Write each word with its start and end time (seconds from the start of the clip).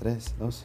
Tres, 0.00 0.34
dos. 0.38 0.64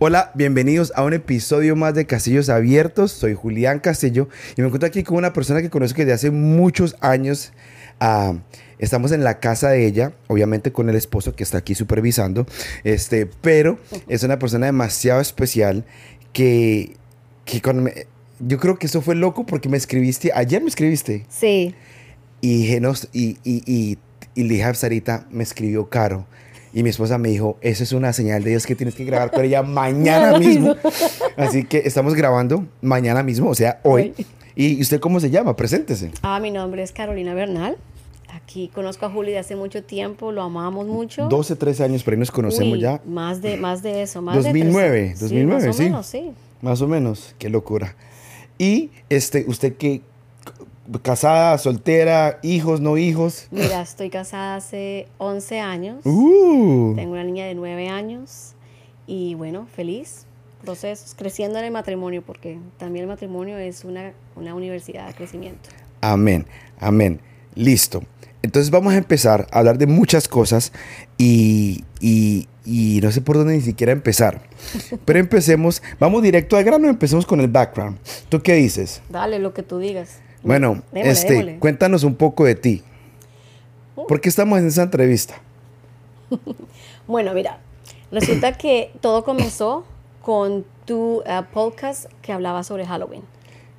Hola, 0.00 0.30
bienvenidos 0.34 0.92
a 0.94 1.02
un 1.04 1.12
episodio 1.12 1.74
más 1.76 1.94
de 1.94 2.06
Castillos 2.06 2.48
Abiertos. 2.48 3.10
Soy 3.12 3.34
Julián 3.34 3.80
Castillo 3.80 4.28
y 4.56 4.60
me 4.60 4.66
encuentro 4.68 4.86
aquí 4.86 5.02
con 5.02 5.16
una 5.16 5.32
persona 5.32 5.60
que 5.62 5.70
conozco 5.70 5.98
desde 5.98 6.12
hace 6.12 6.30
muchos 6.30 6.96
años. 7.00 7.52
Ah, 8.00 8.34
estamos 8.78 9.10
en 9.12 9.24
la 9.24 9.40
casa 9.40 9.70
de 9.70 9.86
ella, 9.86 10.12
obviamente 10.28 10.72
con 10.72 10.88
el 10.88 10.94
esposo 10.96 11.34
que 11.34 11.42
está 11.42 11.58
aquí 11.58 11.74
supervisando, 11.74 12.46
este, 12.84 13.26
pero 13.26 13.78
es 14.08 14.22
una 14.22 14.38
persona 14.38 14.66
demasiado 14.66 15.20
especial 15.20 15.84
que, 16.32 16.96
que 17.44 17.60
me- 17.72 18.06
yo 18.40 18.58
creo 18.58 18.78
que 18.78 18.86
eso 18.86 19.02
fue 19.02 19.16
loco 19.16 19.46
porque 19.46 19.68
me 19.68 19.76
escribiste, 19.76 20.30
ayer 20.32 20.62
me 20.62 20.68
escribiste 20.68 21.26
Sí. 21.28 21.74
y 22.40 22.72
y, 22.72 22.76
y, 23.12 23.38
y, 23.44 23.98
y 24.36 24.42
le 24.44 24.48
dije 24.54 24.62
a 24.64 24.74
Sarita, 24.74 25.26
me 25.32 25.42
escribió 25.42 25.88
Caro. 25.88 26.24
Y 26.72 26.82
mi 26.82 26.90
esposa 26.90 27.18
me 27.18 27.28
dijo, 27.28 27.58
eso 27.60 27.82
es 27.82 27.92
una 27.92 28.12
señal 28.12 28.44
de 28.44 28.50
Dios 28.50 28.66
que 28.66 28.74
tienes 28.74 28.94
que 28.94 29.04
grabar 29.04 29.30
con 29.30 29.44
ella 29.44 29.62
mañana 29.64 30.38
mismo. 30.38 30.74
Así 31.36 31.64
que 31.64 31.78
estamos 31.84 32.14
grabando 32.14 32.66
mañana 32.82 33.22
mismo, 33.22 33.50
o 33.50 33.54
sea, 33.54 33.80
hoy. 33.84 34.14
¿Y 34.54 34.80
usted 34.80 34.98
cómo 34.98 35.20
se 35.20 35.30
llama? 35.30 35.54
Preséntese. 35.54 36.10
Ah, 36.22 36.40
mi 36.40 36.50
nombre 36.50 36.82
es 36.82 36.90
Carolina 36.92 37.32
Bernal. 37.32 37.76
Aquí 38.30 38.70
conozco 38.74 39.06
a 39.06 39.10
Juli 39.10 39.30
de 39.30 39.38
hace 39.38 39.56
mucho 39.56 39.82
tiempo, 39.82 40.32
lo 40.32 40.42
amamos 40.42 40.86
mucho. 40.86 41.28
12, 41.28 41.56
13 41.56 41.84
años, 41.84 42.02
por 42.02 42.14
ahí 42.14 42.18
nos 42.18 42.30
conocemos 42.30 42.74
Uy, 42.74 42.80
ya. 42.80 43.00
Más 43.06 43.40
de, 43.40 43.56
más 43.56 43.82
de 43.82 44.02
eso, 44.02 44.20
más 44.20 44.36
de 44.36 44.42
2009, 44.42 45.14
trece. 45.16 45.24
2009, 45.24 45.60
sí. 45.60 45.66
Más 45.68 45.76
sí. 45.76 45.82
o 45.82 45.84
menos, 45.84 46.06
sí. 46.06 46.32
Más 46.60 46.82
o 46.82 46.88
menos, 46.88 47.34
qué 47.38 47.48
locura. 47.48 47.94
Y 48.58 48.90
este, 49.08 49.44
usted 49.46 49.76
que 49.76 50.02
casada, 51.02 51.56
soltera, 51.58 52.38
hijos, 52.42 52.80
no 52.80 52.96
hijos. 52.96 53.48
Mira, 53.50 53.82
estoy 53.82 54.10
casada 54.10 54.56
hace 54.56 55.06
11 55.18 55.60
años. 55.60 56.06
Uh, 56.06 56.94
Tengo 56.96 57.12
una 57.12 57.24
niña 57.24 57.46
de 57.46 57.54
9 57.54 57.88
años. 57.88 58.54
Y 59.06 59.34
bueno, 59.34 59.66
feliz. 59.74 60.24
Procesos, 60.64 61.14
creciendo 61.14 61.58
en 61.58 61.66
el 61.66 61.70
matrimonio, 61.70 62.22
porque 62.26 62.58
también 62.78 63.04
el 63.04 63.08
matrimonio 63.08 63.58
es 63.58 63.84
una, 63.84 64.12
una 64.34 64.54
universidad 64.54 65.06
de 65.06 65.14
crecimiento. 65.14 65.68
Amén, 66.00 66.46
amén. 66.80 67.20
Listo. 67.54 68.02
Entonces 68.42 68.70
vamos 68.70 68.92
a 68.94 68.96
empezar 68.96 69.46
a 69.52 69.58
hablar 69.58 69.78
de 69.78 69.86
muchas 69.86 70.26
cosas 70.28 70.72
y, 71.16 71.84
y- 72.00 72.48
y 72.64 73.00
no 73.02 73.10
sé 73.12 73.20
por 73.22 73.36
dónde 73.36 73.54
ni 73.54 73.62
siquiera 73.62 73.92
empezar. 73.92 74.42
Pero 75.04 75.18
empecemos, 75.18 75.82
vamos 75.98 76.22
directo 76.22 76.56
al 76.56 76.64
grano, 76.64 76.88
empecemos 76.88 77.24
con 77.24 77.40
el 77.40 77.48
background. 77.48 77.98
¿Tú 78.28 78.42
qué 78.42 78.54
dices? 78.54 79.00
Dale 79.08 79.38
lo 79.38 79.54
que 79.54 79.62
tú 79.62 79.78
digas. 79.78 80.18
Bueno, 80.42 80.82
este, 80.94 81.58
cuéntanos 81.58 82.04
un 82.04 82.14
poco 82.14 82.44
de 82.44 82.54
ti. 82.54 82.82
¿Por 83.94 84.20
qué 84.20 84.28
estamos 84.28 84.58
en 84.58 84.66
esa 84.68 84.82
entrevista? 84.82 85.40
Bueno, 87.06 87.32
mira, 87.32 87.58
resulta 88.12 88.52
que 88.52 88.90
todo 89.00 89.24
comenzó 89.24 89.86
con 90.20 90.66
tu 90.84 91.22
eh, 91.24 91.40
podcast 91.54 92.04
que 92.20 92.32
hablaba 92.32 92.62
sobre 92.62 92.84
Halloween. 92.84 93.22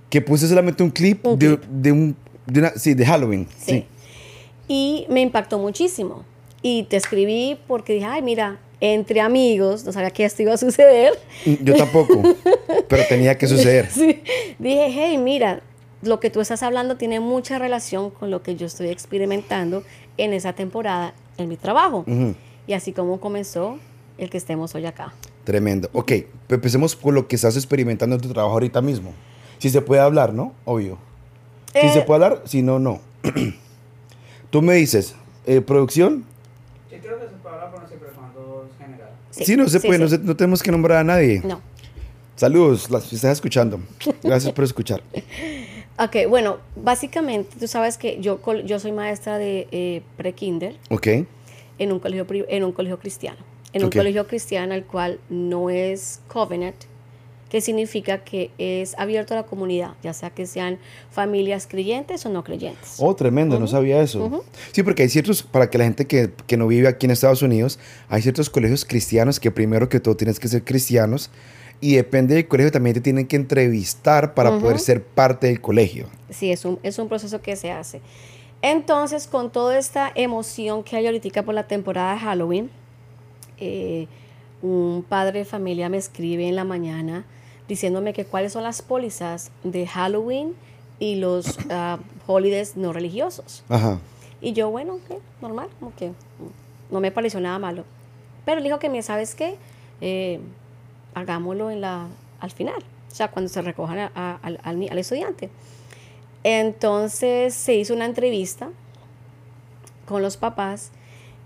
Que 0.10 0.20
puse 0.20 0.48
solamente 0.48 0.82
un 0.82 0.90
clip, 0.90 1.24
Un 1.24 1.38
de, 1.38 1.60
clip. 1.60 1.70
de 1.70 1.92
un, 1.92 2.16
de 2.48 2.60
una, 2.60 2.70
sí, 2.72 2.96
de 2.96 3.06
Halloween. 3.06 3.48
Sí. 3.56 3.86
Y 4.68 5.06
me 5.10 5.22
impactó 5.22 5.60
muchísimo. 5.60 6.26
Y 6.64 6.84
te 6.84 6.98
escribí 6.98 7.60
porque 7.68 7.94
dije, 7.94 8.06
ay, 8.08 8.24
mira, 8.24 8.58
entre 8.82 9.22
amigos, 9.22 9.86
no 9.86 9.92
sabía 9.92 10.10
que 10.10 10.26
esto 10.26 10.42
iba 10.42 10.56
a 10.56 10.58
suceder. 10.58 11.14
Sí. 11.44 11.60
Yo 11.62 11.76
tampoco, 11.76 12.24
pero 12.90 13.04
tenía 13.08 13.38
que 13.38 13.46
suceder. 13.46 13.92
Sí. 13.92 14.24
Dije, 14.58 14.88
hey, 14.90 15.20
mira, 15.20 15.62
lo 16.02 16.20
que 16.20 16.30
tú 16.30 16.40
estás 16.42 16.64
hablando 16.64 16.96
tiene 16.98 17.20
mucha 17.20 17.60
relación 17.60 18.10
con 18.10 18.32
lo 18.32 18.42
que 18.44 18.56
yo 18.56 18.66
estoy 18.68 18.90
experimentando 18.90 19.84
en 20.18 20.34
esa 20.34 20.54
temporada 20.54 21.14
en 21.38 21.50
mi 21.50 21.58
trabajo. 21.58 22.06
Ujú. 22.08 22.36
Y 22.68 22.74
así 22.74 22.94
como 22.94 23.20
comenzó 23.20 23.78
el 24.18 24.30
que 24.30 24.38
estemos 24.38 24.76
hoy 24.76 24.86
acá. 24.86 25.14
Tremendo. 25.44 25.90
Ok, 25.94 26.12
empecemos 26.50 26.96
por 26.96 27.14
lo 27.14 27.28
que 27.28 27.36
estás 27.36 27.56
experimentando 27.56 28.16
en 28.16 28.22
tu 28.22 28.30
trabajo 28.30 28.54
ahorita 28.54 28.82
mismo. 28.82 29.14
Si 29.58 29.70
se 29.70 29.82
puede 29.82 30.02
hablar, 30.02 30.34
¿no? 30.34 30.54
Obvio. 30.66 30.98
Si 31.74 31.80
Eh, 31.80 31.94
se 31.94 32.02
puede 32.02 32.24
hablar, 32.26 32.44
si 32.46 32.62
no, 32.62 32.80
no. 32.80 33.00
Tú 34.50 34.62
me 34.62 34.74
dices, 34.76 35.16
eh, 35.46 35.62
producción. 35.62 36.26
Sí, 36.90 36.98
creo 37.02 37.20
que 37.20 37.26
se 37.28 37.32
puede 37.34 37.56
hablar, 37.56 37.70
pero 37.72 37.82
no 37.84 37.88
siempre 37.88 38.10
cuando 38.16 38.68
es 38.72 38.78
general. 38.86 39.10
Sí, 39.32 39.56
no 39.58 39.68
se 39.68 39.80
sí, 39.80 39.88
puede, 39.88 40.00
sí. 40.00 40.04
No, 40.04 40.10
se- 40.10 40.18
no 40.20 40.36
tenemos 40.36 40.64
que 40.64 40.72
nombrar 40.72 40.98
a 41.00 41.04
nadie. 41.04 41.42
No. 41.44 41.62
Saludos, 42.36 42.90
las 42.90 43.12
estás 43.12 43.34
escuchando. 43.34 43.80
Gracias 44.24 44.54
por 44.54 44.64
escuchar. 44.64 45.02
Ok, 46.02 46.16
bueno, 46.30 46.60
básicamente 46.78 47.58
tú 47.60 47.68
sabes 47.68 47.98
que 47.98 48.22
yo, 48.22 48.40
yo 48.64 48.80
soy 48.80 48.94
maestra 48.94 49.38
de 49.38 49.68
eh, 49.72 50.02
pre-kinder 50.16 50.78
Ok, 50.90 51.08
en 51.78 51.92
un 51.92 52.00
colegio, 52.00 52.26
en 52.48 52.64
un 52.64 52.72
colegio 52.72 53.00
cristiano. 53.00 53.38
En 53.74 53.84
Ok. 53.84 53.94
un 53.94 54.00
colegio 54.00 54.26
cristiano 54.26 54.74
el 54.74 54.86
cual 54.86 55.20
no 55.30 55.70
es 55.70 56.22
covenant, 56.30 56.76
que 57.50 57.60
significa 57.62 58.24
que 58.24 58.52
es 58.58 58.98
abierto 58.98 59.34
a 59.34 59.38
la 59.38 59.44
comunidad, 59.44 59.92
ya 60.02 60.14
sea 60.14 60.30
que 60.30 60.46
sean 60.46 60.78
familias 61.12 61.68
creyentes 61.68 62.26
o 62.26 62.30
no 62.30 62.44
creyentes. 62.44 62.96
Oh, 63.00 63.14
tremendo, 63.16 63.60
no 63.60 63.68
sabía 63.68 64.02
eso. 64.02 64.44
Sí, 64.72 64.84
porque 64.84 65.04
hay 65.04 65.10
ciertos, 65.10 65.44
para 65.44 65.70
que 65.70 65.78
la 65.78 65.84
gente 65.84 66.08
que, 66.08 66.32
que 66.48 66.58
no 66.58 66.68
vive 66.68 66.88
aquí 66.88 67.08
en 67.08 67.12
Estados 67.12 67.42
Unidos, 67.42 67.78
hay 68.08 68.22
ciertos 68.22 68.50
colegios 68.50 68.86
cristianos 68.86 69.40
que 69.40 69.52
primero 69.52 69.90
que 69.90 70.00
todo 70.00 70.16
tienes 70.16 70.40
que 70.40 70.48
ser 70.48 70.64
cristianos 70.64 71.30
y 71.82 71.96
depende 71.96 72.36
del 72.36 72.48
colegio 72.48 72.72
también 72.72 72.94
te 72.94 73.02
tienen 73.02 73.28
que 73.28 73.36
entrevistar 73.36 74.34
para 74.34 74.60
poder 74.60 74.80
ser 74.80 75.04
parte 75.04 75.48
del 75.48 75.62
colegio. 75.62 76.08
Sí, 76.30 76.52
es 76.52 76.66
un, 76.66 76.80
es 76.84 77.00
un 77.00 77.08
proceso 77.08 77.42
que 77.42 77.56
se 77.56 77.72
hace. 77.72 78.02
Entonces, 78.62 79.28
con 79.28 79.50
toda 79.50 79.78
esta 79.78 80.12
emoción 80.14 80.84
que 80.84 80.98
hay 80.98 81.06
ahorita 81.06 81.44
por 81.44 81.54
la 81.54 81.68
temporada 81.68 82.14
de 82.14 82.20
Halloween, 82.20 82.70
eh, 83.58 84.08
un 84.62 85.06
padre 85.08 85.40
de 85.40 85.46
familia 85.46 85.88
me 85.88 85.98
escribe 85.98 86.48
en 86.48 86.56
la 86.56 86.66
mañana 86.66 87.26
diciéndome 87.70 88.14
que 88.14 88.26
cuáles 88.26 88.52
son 88.52 88.64
las 88.64 88.82
pólizas 88.82 89.52
de 89.64 89.88
Halloween 89.88 90.56
y 91.00 91.16
los 91.16 91.58
ah, 91.70 92.00
holidays 92.28 92.76
no 92.76 92.92
religiosos. 92.92 93.64
Ajá. 93.70 94.00
Y 94.42 94.54
yo, 94.54 94.70
bueno, 94.70 94.96
ok, 94.96 95.20
normal, 95.42 95.70
como 95.80 95.96
que 95.96 96.12
no 96.90 97.00
me 97.00 97.12
pareció 97.12 97.40
nada 97.40 97.60
malo. 97.60 97.86
Pero 98.46 98.58
él 98.58 98.64
dijo 98.64 98.80
que, 98.80 98.90
me 98.90 99.02
¿sabes 99.02 99.36
qué? 99.36 99.56
Eh, 100.02 100.40
hagámoslo 101.14 101.72
en 101.72 101.82
la, 101.82 102.08
al 102.40 102.52
final, 102.52 102.78
o 103.12 103.16
sea, 103.16 103.30
cuando 103.32 103.50
se 103.50 103.62
recojan 103.62 104.00
a- 104.16 104.40
al, 104.42 104.60
al 104.64 104.98
estudiante. 104.98 105.50
Entonces 106.44 107.54
se 107.54 107.76
hizo 107.76 107.94
una 107.94 108.06
entrevista 108.06 108.70
con 110.06 110.22
los 110.22 110.38
papás 110.38 110.92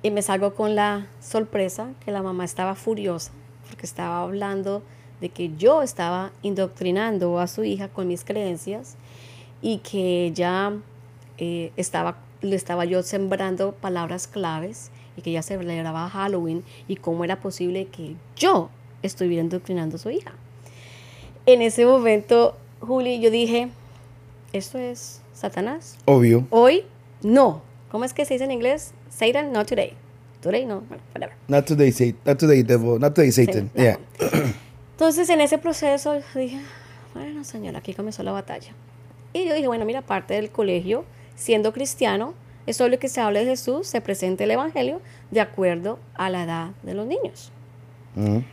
y 0.04 0.12
me 0.12 0.22
salgo 0.22 0.54
con 0.54 0.76
la 0.76 1.08
sorpresa 1.22 1.90
que 2.06 2.12
la 2.12 2.22
mamá 2.22 2.46
estaba 2.46 2.76
furiosa 2.76 3.32
porque 3.68 3.86
estaba 3.86 4.22
hablando 4.22 4.84
de 5.20 5.30
que 5.30 5.56
yo 5.58 5.82
estaba 5.82 6.32
indoctrinando 6.42 7.40
a 7.40 7.48
su 7.48 7.64
hija 7.64 7.88
con 7.88 8.08
mis 8.08 8.24
creencias 8.24 8.96
y 9.62 9.78
que 9.80 10.26
ella 10.28 10.74
eh, 11.38 11.72
estaba, 11.78 12.18
le 12.42 12.56
estaba 12.56 12.86
yo 12.86 13.02
sembrando 13.04 13.72
palabras 13.72 14.28
claves 14.28 14.92
y 15.18 15.22
que 15.22 15.32
ella 15.32 15.42
celebraba 15.42 16.10
Halloween 16.10 16.64
y 16.88 16.98
cómo 16.98 17.24
era 17.24 17.40
posible 17.40 17.88
que 17.88 18.16
yo 18.36 18.70
estuviera 19.04 19.44
indoctrinando 19.44 19.98
a 19.98 20.00
su 20.00 20.10
hija. 20.10 20.34
En 21.46 21.62
ese 21.62 21.86
momento, 21.86 22.58
Juli, 22.80 23.20
yo 23.20 23.30
dije, 23.30 23.70
esto 24.54 24.78
es 24.78 25.22
Satanás. 25.34 25.98
Obvio. 26.06 26.48
Hoy, 26.50 26.84
no. 27.22 27.62
¿Cómo 27.92 28.06
es 28.06 28.14
que 28.14 28.26
se 28.26 28.34
dice 28.36 28.46
en 28.46 28.52
inglés? 28.52 28.94
Satan, 29.10 29.52
not 29.52 29.68
today. 29.68 29.94
Today, 30.42 30.66
no, 30.66 30.84
whatever. 31.14 31.36
Not 31.48 31.66
today, 31.66 31.92
Satan. 31.92 32.18
Not 32.26 32.40
today, 32.40 32.64
devil. 32.64 33.00
Not 33.00 33.14
today, 33.14 33.32
Satan. 33.32 33.70
Sí, 33.76 33.82
Yeah. 33.82 34.00
Entonces, 34.92 35.30
en 35.30 35.42
ese 35.42 35.58
proceso, 35.58 36.14
dije, 36.36 36.60
bueno, 37.14 37.44
señora, 37.44 37.80
aquí 37.80 37.94
comenzó 37.94 38.24
la 38.24 38.32
batalla. 38.32 38.74
Y 39.34 39.46
yo 39.46 39.54
dije, 39.54 39.68
bueno, 39.68 39.86
mira, 39.86 40.02
parte 40.02 40.36
del 40.36 40.50
colegio, 40.50 41.06
siendo 41.36 41.74
cristiano, 41.74 42.34
es 42.68 42.80
obvio 42.80 43.00
que 43.00 43.10
se 43.10 43.20
hable 43.20 43.40
de 43.40 43.46
Jesús, 43.52 43.88
se 43.88 44.02
presente 44.02 44.46
el 44.46 44.52
Evangelio 44.52 45.02
de 45.32 45.42
acuerdo 45.42 46.00
a 46.14 46.30
la 46.30 46.44
edad 46.44 46.72
de 46.84 46.94
los 46.94 47.08
niños. 47.08 47.52
Ujú. 48.16 48.44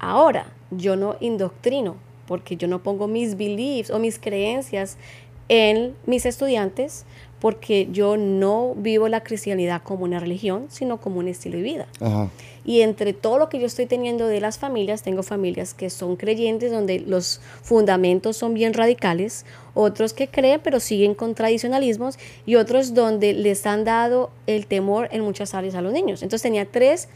Ahora, 0.00 0.46
yo 0.70 0.96
no 0.96 1.16
indoctrino, 1.20 1.96
porque 2.26 2.56
yo 2.56 2.66
no 2.66 2.82
pongo 2.82 3.06
mis 3.06 3.36
beliefs 3.36 3.90
o 3.90 3.98
mis 3.98 4.18
creencias 4.18 4.96
en 5.48 5.94
mis 6.06 6.26
estudiantes, 6.26 7.04
porque 7.40 7.88
yo 7.92 8.16
no 8.16 8.74
vivo 8.76 9.08
la 9.08 9.22
cristianidad 9.22 9.82
como 9.82 10.04
una 10.04 10.18
religión, 10.18 10.66
sino 10.68 11.00
como 11.00 11.18
un 11.20 11.28
estilo 11.28 11.56
de 11.56 11.62
vida. 11.62 11.86
Ajá. 12.00 12.30
Y 12.64 12.82
entre 12.82 13.12
todo 13.14 13.38
lo 13.38 13.48
que 13.48 13.58
yo 13.58 13.66
estoy 13.66 13.86
teniendo 13.86 14.26
de 14.26 14.40
las 14.40 14.58
familias, 14.58 15.02
tengo 15.02 15.22
familias 15.22 15.72
que 15.72 15.88
son 15.88 16.16
creyentes, 16.16 16.70
donde 16.70 17.00
los 17.00 17.40
fundamentos 17.62 18.36
son 18.36 18.54
bien 18.54 18.74
radicales, 18.74 19.46
otros 19.74 20.12
que 20.12 20.28
creen 20.28 20.60
pero 20.62 20.78
siguen 20.78 21.14
con 21.14 21.34
tradicionalismos 21.34 22.18
y 22.44 22.56
otros 22.56 22.94
donde 22.94 23.32
les 23.32 23.66
han 23.66 23.84
dado 23.84 24.30
el 24.46 24.66
temor 24.66 25.08
en 25.10 25.22
muchas 25.22 25.54
áreas 25.54 25.74
a 25.74 25.80
los 25.80 25.92
niños. 25.92 26.22
Entonces 26.22 26.42
tenía 26.42 26.66
tres 26.66 27.08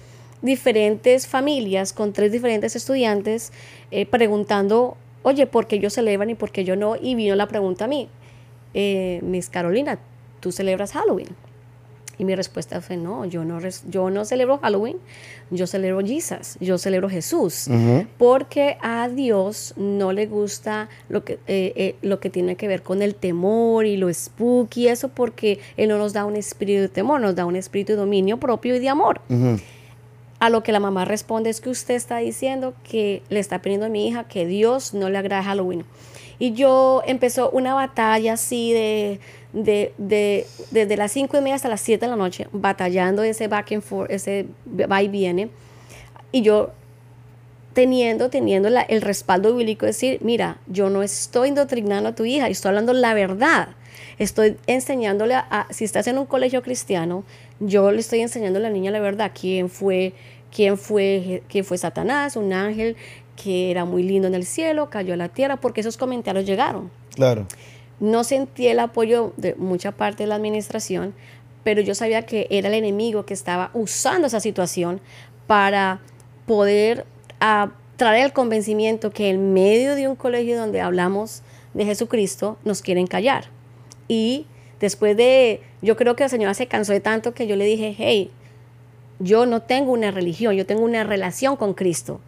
diferentes 0.43 1.27
familias 1.27 1.93
con 1.93 2.13
tres 2.13 2.33
diferentes 2.33 2.77
estudiantes 2.77 3.53
eh, 3.91 4.07
preguntando, 4.07 4.97
oye, 5.23 5.47
¿por 5.47 5.67
qué 5.67 5.77
ellos 5.77 5.93
celebran 5.95 6.31
y 6.31 6.35
por 6.35 6.51
qué 6.53 6.65
yo 6.65 6.77
no? 6.77 6.97
Y 6.97 7.15
vino 7.15 7.35
la 7.35 7.49
pregunta 7.49 7.87
a 7.87 7.89
mí, 7.89 8.09
eh, 8.75 9.21
Miss 9.23 9.49
Carolina, 9.49 9.99
¿tú 10.41 10.53
celebras 10.53 10.93
Halloween? 10.93 11.29
Y 12.17 12.25
mi 12.25 12.37
respuesta 12.37 12.81
fue, 12.81 12.97
no, 12.97 13.25
yo 13.25 13.45
no, 13.45 13.59
yo 13.89 14.09
no 14.09 14.25
celebro 14.25 14.59
Halloween, 14.59 14.99
yo 15.51 15.67
celebro 15.67 16.01
Jesus, 16.07 16.57
yo 16.61 16.79
celebro 16.79 17.09
Jesús, 17.09 17.67
Ujú. 17.67 18.07
porque 18.19 18.77
a 18.83 19.09
Dios 19.09 19.75
no 19.77 20.13
le 20.13 20.27
gusta 20.27 20.89
lo 21.09 21.25
que, 21.25 21.41
eh, 21.49 21.73
eh, 21.75 21.97
lo 22.03 22.21
que 22.21 22.31
tiene 22.31 22.55
que 22.55 22.69
ver 22.69 22.83
con 22.83 23.03
el 23.03 23.17
temor 23.17 23.85
y 23.87 23.97
lo 23.97 24.13
spooky, 24.15 24.87
eso 24.87 25.09
porque 25.09 25.59
Él 25.77 25.89
no 25.89 25.99
nos 25.99 26.13
da 26.13 26.25
un 26.25 26.37
espíritu 26.37 26.83
de 26.83 26.89
temor, 26.89 27.21
nos 27.21 27.35
da 27.35 27.47
un 27.47 27.57
espíritu 27.57 27.95
de 27.95 27.99
dominio 27.99 28.37
propio 28.39 28.77
y 28.77 28.79
de 28.79 28.89
amor. 28.89 29.21
Ujú. 29.29 29.59
A 30.45 30.51
lo 30.51 30.63
que 30.63 30.73
la 30.73 30.79
mamá 30.81 31.07
responde 31.07 31.49
es 31.49 31.63
que 31.63 31.71
usted 31.71 31.95
está 31.95 32.19
diciendo 32.19 32.75
que 32.83 33.23
le 33.31 33.41
está 33.41 33.63
pidiendo 33.63 33.87
a 33.87 33.89
mi 33.89 34.07
hija 34.07 34.25
que 34.25 34.45
Dios 34.45 34.93
no 34.93 35.09
le 35.09 35.17
agrada 35.17 35.43
Halloween. 35.43 35.87
Y 36.39 36.53
yo 36.53 37.01
empezó 37.07 37.49
una 37.49 37.73
batalla 37.73 38.35
así 38.35 38.71
de, 38.75 39.21
de, 39.55 39.95
de- 39.97 40.47
desde 40.71 40.99
las 40.99 41.13
cinco 41.13 41.39
y 41.39 41.41
media 41.41 41.55
hasta 41.55 41.71
las 41.71 41.81
7 41.81 42.05
de 42.05 42.11
la 42.11 42.17
noche, 42.17 42.47
batallando 42.53 43.23
ese 43.23 43.49
back 43.49 43.73
and 43.73 43.81
forth, 43.83 44.11
ese 44.11 44.45
va 44.69 45.03
y 45.03 45.09
viene. 45.09 45.49
Y 46.31 46.43
yo 46.43 46.73
teniendo, 47.73 48.29
teniendo 48.29 48.69
el 48.69 49.01
respaldo 49.01 49.57
bíblico, 49.57 49.87
decir, 49.87 50.19
mira, 50.23 50.59
yo 50.67 50.91
no 50.91 51.03
estoy 51.03 51.49
indoctrinando 51.49 52.11
a 52.11 52.15
tu 52.15 52.27
hija, 52.27 52.49
estoy 52.49 52.69
hablando 52.69 52.93
la 52.93 53.15
verdad. 53.15 53.69
Estoy 54.19 54.57
enseñándole 54.67 55.35
a, 55.35 55.47
a- 55.51 55.67
si 55.73 55.85
estás 55.85 56.07
en 56.07 56.19
un 56.19 56.27
colegio 56.27 56.63
cristiano, 56.63 57.25
yo 57.61 57.91
le 57.91 58.01
estoy 58.01 58.21
enseñando 58.21 58.59
a 58.59 58.63
la 58.63 58.71
niña 58.71 58.91
la 58.91 59.01
verdad, 59.01 59.33
quién 59.39 59.71
fue, 59.71 60.13
quién 60.55 60.79
fue, 60.79 61.43
quién 61.49 61.65
fue 61.65 61.77
Satanás, 61.77 62.37
un 62.37 62.53
ángel 62.53 62.97
que 63.37 63.71
era 63.71 63.85
muy 63.85 64.05
lindo 64.05 64.29
en 64.29 64.35
el 64.35 64.47
cielo, 64.47 64.89
cayó 64.89 65.15
a 65.15 65.17
la 65.17 65.29
tierra, 65.29 65.57
porque 65.57 65.81
esos 65.81 65.97
comentarios 65.97 66.47
llegaron. 66.47 66.91
Claro. 67.15 67.47
No 67.99 68.23
sentí 68.23 68.69
el 68.69 68.79
apoyo 68.79 69.33
de 69.37 69.55
mucha 69.57 69.93
parte 69.93 70.23
de 70.23 70.29
la 70.29 70.37
administración, 70.37 71.15
pero 71.65 71.81
yo 71.81 71.95
sabía 71.95 72.23
que 72.23 72.47
era 72.51 72.69
el 72.69 72.75
enemigo 72.75 73.27
que 73.27 73.35
estaba 73.35 73.71
usando 73.75 74.29
esa 74.29 74.41
situación 74.41 75.01
para 75.47 76.01
poder 76.47 77.05
traer 77.97 78.27
el 78.27 78.33
convencimiento 78.33 79.11
que 79.11 79.31
en 79.31 79.53
medio 79.53 79.95
de 79.97 80.09
un 80.09 80.15
colegio 80.15 80.57
donde 80.57 80.81
hablamos 80.81 81.43
de 81.73 81.85
Jesucristo 81.85 82.59
nos 82.65 82.81
quieren 82.81 83.07
callar. 83.07 83.47
Y 84.07 84.47
después 84.79 85.17
de, 85.17 85.63
yo 85.83 85.97
creo 85.97 86.15
que 86.15 86.25
la 86.25 86.29
señora 86.29 86.55
se 86.55 86.69
cansó 86.69 86.93
de 86.93 87.01
tanto 87.01 87.35
que 87.35 87.47
yo 87.47 87.57
le 87.57 87.65
dije, 87.65 87.95
hey, 87.99 88.31
yo 89.19 89.47
no 89.47 89.63
tengo 89.63 89.93
una 89.93 90.11
religión, 90.11 90.55
yo 90.55 90.67
tengo 90.67 90.83
una 90.83 91.05
relación 91.05 91.57
con 91.57 91.75
Cristo. 91.75 92.21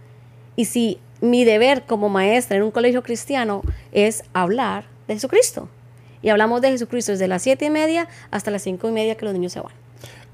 Y 0.55 0.67
si 0.67 0.99
mi 1.21 1.45
deber 1.45 1.85
como 1.85 2.09
maestra 2.09 2.57
en 2.57 2.63
un 2.63 2.71
colegio 2.71 3.03
cristiano 3.03 3.63
es 3.93 4.23
hablar 4.33 4.85
de 5.09 5.15
Jesucristo. 5.15 5.69
Y 6.23 6.29
hablamos 6.31 6.61
de 6.61 6.71
Jesucristo 6.71 7.13
desde 7.13 7.29
las 7.29 7.43
siete 7.43 7.67
y 7.67 7.71
media 7.71 8.09
hasta 8.31 8.51
las 8.51 8.63
cinco 8.63 8.89
y 8.89 8.93
media 8.93 9.17
que 9.17 9.25
los 9.25 9.35
niños 9.35 9.53
se 9.53 9.61
van. 9.61 9.73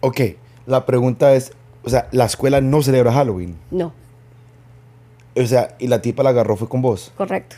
Ok, 0.01 0.21
la 0.67 0.87
pregunta 0.87 1.35
es, 1.35 1.53
o 1.85 1.91
sea, 1.91 2.09
la 2.13 2.25
escuela 2.25 2.61
no 2.61 2.83
celebra 2.83 3.13
Halloween. 3.13 3.57
No, 3.71 3.93
O 5.37 5.47
sea, 5.47 5.75
y 5.79 5.89
la 5.89 6.01
tipa 6.03 6.23
la 6.23 6.31
agarró 6.31 6.57
fue 6.57 6.69
con 6.69 6.83
vos. 6.83 7.13
correcto. 7.17 7.57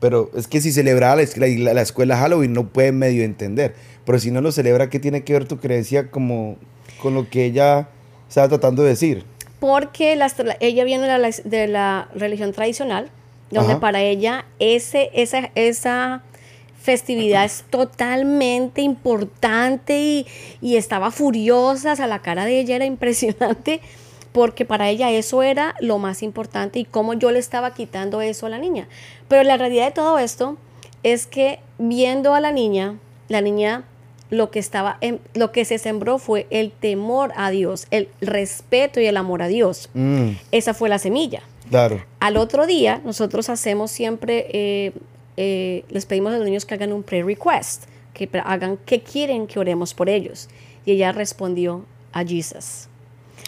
Pero 0.00 0.30
es 0.34 0.46
que 0.46 0.60
si 0.62 0.72
celebraba 0.72 1.16
la 1.16 1.22
escuela, 1.22 1.46
la, 1.58 1.74
la 1.74 1.82
escuela 1.82 2.16
Halloween 2.16 2.54
no 2.54 2.68
puede 2.68 2.90
medio 2.92 3.22
entender. 3.22 3.74
Pero 4.06 4.18
si 4.18 4.30
no 4.30 4.40
lo 4.40 4.50
celebra, 4.50 4.88
¿qué 4.88 4.98
tiene 4.98 5.24
que 5.24 5.34
ver 5.34 5.46
tu 5.46 5.58
creencia 5.58 6.10
como 6.10 6.56
con 7.02 7.14
lo 7.14 7.28
que 7.28 7.44
ella 7.44 7.88
estaba 8.30 8.48
tratando 8.48 8.82
de 8.82 8.90
decir? 8.90 9.24
Porque 9.58 10.16
las 10.16 10.36
ella 10.60 10.84
viene 10.84 11.06
de 11.06 11.18
la, 11.18 11.30
de 11.44 11.66
la 11.66 12.08
religión 12.14 12.52
tradicional, 12.52 13.10
donde 13.50 13.72
Ajá. 13.72 13.80
para 13.80 14.00
ella 14.00 14.46
ese, 14.60 15.10
esa, 15.12 15.50
esa 15.56 16.22
festividad 16.80 17.44
es 17.44 17.64
totalmente 17.68 18.82
importante 18.82 20.00
y, 20.00 20.26
y 20.62 20.76
estaba 20.76 21.10
furiosa, 21.10 21.92
o 21.92 21.96
sea, 21.96 22.06
la 22.06 22.20
cara 22.20 22.44
de 22.44 22.60
ella 22.60 22.76
era 22.76 22.84
impresionante, 22.86 23.80
porque 24.32 24.64
para 24.64 24.88
ella 24.88 25.10
eso 25.10 25.42
era 25.42 25.74
lo 25.80 25.98
más 25.98 26.22
importante 26.22 26.78
y 26.78 26.84
cómo 26.84 27.14
yo 27.14 27.32
le 27.32 27.40
estaba 27.40 27.74
quitando 27.74 28.22
eso 28.22 28.46
a 28.46 28.48
la 28.48 28.58
niña. 28.58 28.88
Pero 29.28 29.42
la 29.42 29.56
realidad 29.56 29.86
de 29.86 29.92
todo 29.92 30.18
esto 30.20 30.56
es 31.02 31.26
que 31.26 31.58
viendo 31.78 32.34
a 32.34 32.40
la 32.40 32.52
niña, 32.52 32.96
la 33.28 33.40
niña 33.40 33.84
lo 34.30 34.50
que 34.50 34.58
estaba 34.60 34.96
en- 35.00 35.20
lo 35.34 35.50
que 35.52 35.64
se 35.64 35.78
sembró 35.78 36.18
fue 36.18 36.46
el 36.50 36.70
temor 36.70 37.32
a 37.36 37.50
Dios, 37.50 37.86
el 37.90 38.08
respeto 38.20 39.00
y 39.00 39.06
el 39.06 39.16
amor 39.16 39.42
a 39.42 39.48
Dios. 39.48 39.90
Mm, 39.94 40.30
Esa 40.52 40.72
fue 40.74 40.88
la 40.88 40.98
semilla. 40.98 41.42
claro. 41.68 42.04
Al 42.20 42.36
otro 42.36 42.66
día, 42.66 43.00
nosotros 43.04 43.48
hacemos 43.48 43.90
siempre, 43.90 44.46
eh, 44.52 44.92
eh, 45.36 45.84
les 45.88 46.06
pedimos 46.06 46.32
a 46.32 46.36
los 46.36 46.44
niños 46.44 46.64
que 46.64 46.74
hagan 46.74 46.92
un 46.92 47.02
prayer 47.02 47.26
request, 47.26 47.84
que 48.14 48.28
hagan 48.44 48.76
que 48.78 49.00
quieren 49.02 49.46
que 49.46 49.58
oremos 49.58 49.94
por 49.94 50.08
ellos. 50.08 50.48
Y 50.84 50.92
ella 50.92 51.12
respondió 51.12 51.84
a 52.12 52.24
Jesus. 52.24 52.88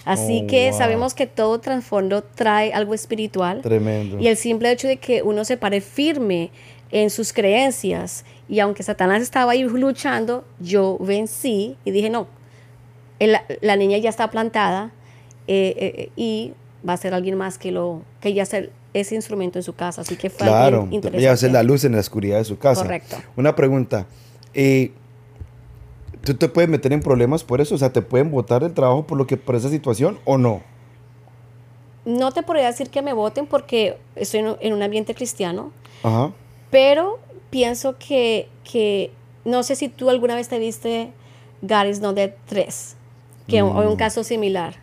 Así 0.04 0.42
Oh, 0.44 0.46
que 0.48 0.70
wow. 0.70 0.78
sabemos 0.78 1.14
que 1.14 1.26
todo 1.26 1.58
trasfondo 1.60 2.22
trae 2.22 2.72
algo 2.72 2.94
espiritual. 2.94 3.60
Tremendo. 3.62 4.18
Y 4.18 4.26
el 4.28 4.36
simple 4.36 4.70
hecho 4.72 4.88
de 4.88 4.96
que 4.96 5.22
uno 5.22 5.44
se 5.44 5.56
pare 5.56 5.80
firme 5.80 6.50
en 6.90 7.08
sus 7.10 7.32
creencias 7.32 8.24
y 8.52 8.60
aunque 8.60 8.82
Satanás 8.82 9.22
estaba 9.22 9.52
ahí 9.52 9.64
luchando, 9.64 10.44
yo 10.60 10.98
vencí 11.00 11.78
y 11.86 11.90
dije, 11.90 12.10
no, 12.10 12.26
la 13.62 13.76
niña 13.76 13.96
ya 13.96 14.10
está 14.10 14.28
plantada 14.30 14.90
eh, 15.46 15.74
eh, 15.78 16.10
y 16.16 16.52
va 16.86 16.92
a 16.92 16.96
ser 16.98 17.14
alguien 17.14 17.38
más 17.38 17.56
que 17.56 17.72
lo 17.72 18.02
que 18.20 18.34
ya 18.34 18.44
sea 18.44 18.66
ese 18.92 19.14
instrumento 19.14 19.58
en 19.58 19.62
su 19.62 19.72
casa. 19.74 20.02
Así 20.02 20.16
que 20.16 20.28
fue 20.28 20.46
Claro, 20.46 20.82
interesante. 20.90 21.18
ella 21.18 21.32
hace 21.32 21.50
la 21.50 21.62
luz 21.62 21.84
en 21.84 21.92
la 21.92 22.00
oscuridad 22.00 22.36
de 22.36 22.44
su 22.44 22.58
casa. 22.58 22.82
Correcto. 22.82 23.16
Una 23.36 23.56
pregunta. 23.56 24.06
eh, 24.52 24.92
¿Tú 26.22 26.34
te 26.34 26.48
puedes 26.50 26.68
meter 26.68 26.92
en 26.92 27.00
problemas 27.00 27.42
por 27.44 27.62
eso? 27.62 27.74
O 27.74 27.78
sea, 27.78 27.90
¿te 27.90 28.02
pueden 28.02 28.30
votar 28.30 28.62
del 28.62 28.74
trabajo 28.74 29.06
por 29.06 29.16
lo 29.16 29.26
que 29.26 29.38
por 29.38 29.54
esa 29.56 29.70
situación 29.70 30.18
o 30.26 30.36
no? 30.36 30.60
No 32.04 32.32
te 32.32 32.42
podría 32.42 32.66
decir 32.66 32.90
que 32.90 33.00
me 33.00 33.14
voten 33.14 33.46
porque 33.46 33.96
estoy 34.14 34.44
en 34.60 34.72
un 34.74 34.82
ambiente 34.82 35.14
cristiano, 35.14 35.72
Ajá. 36.02 36.32
pero 36.70 37.18
pienso 37.52 37.96
que, 37.98 38.48
que 38.64 39.10
no 39.44 39.62
sé 39.62 39.76
si 39.76 39.88
tú 39.88 40.08
alguna 40.08 40.34
vez 40.34 40.48
te 40.48 40.58
viste 40.58 41.12
God 41.60 41.84
is 41.86 42.00
Not 42.00 42.16
Dead 42.16 42.32
3, 42.46 42.96
que 43.46 43.60
o 43.62 43.66
un 43.68 43.92
Mm. 43.94 43.96
caso 43.96 44.24
similar. 44.24 44.76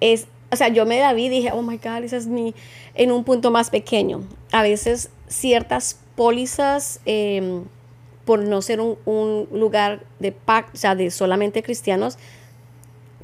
Es, 0.00 0.26
o 0.52 0.56
sea, 0.56 0.68
yo 0.68 0.84
me 0.86 1.00
la 1.00 1.12
vi 1.14 1.24
y 1.24 1.28
dije, 1.30 1.50
oh 1.52 1.62
my 1.62 1.78
God, 1.78 2.04
esa 2.04 2.16
es 2.18 2.26
mi, 2.26 2.54
en 2.94 3.10
un 3.10 3.24
punto 3.24 3.50
más 3.50 3.70
pequeño. 3.70 4.22
A 4.52 4.62
veces 4.62 5.08
ciertas 5.28 5.98
pólizas, 6.14 7.00
em, 7.06 7.64
por 8.26 8.40
no 8.40 8.60
ser 8.60 8.80
un, 8.82 8.98
un 9.06 9.48
lugar 9.52 10.02
de 10.18 10.30
pacto, 10.32 10.72
o 10.74 10.76
sea, 10.76 10.94
de 10.94 11.10
solamente 11.10 11.62
cristianos, 11.62 12.18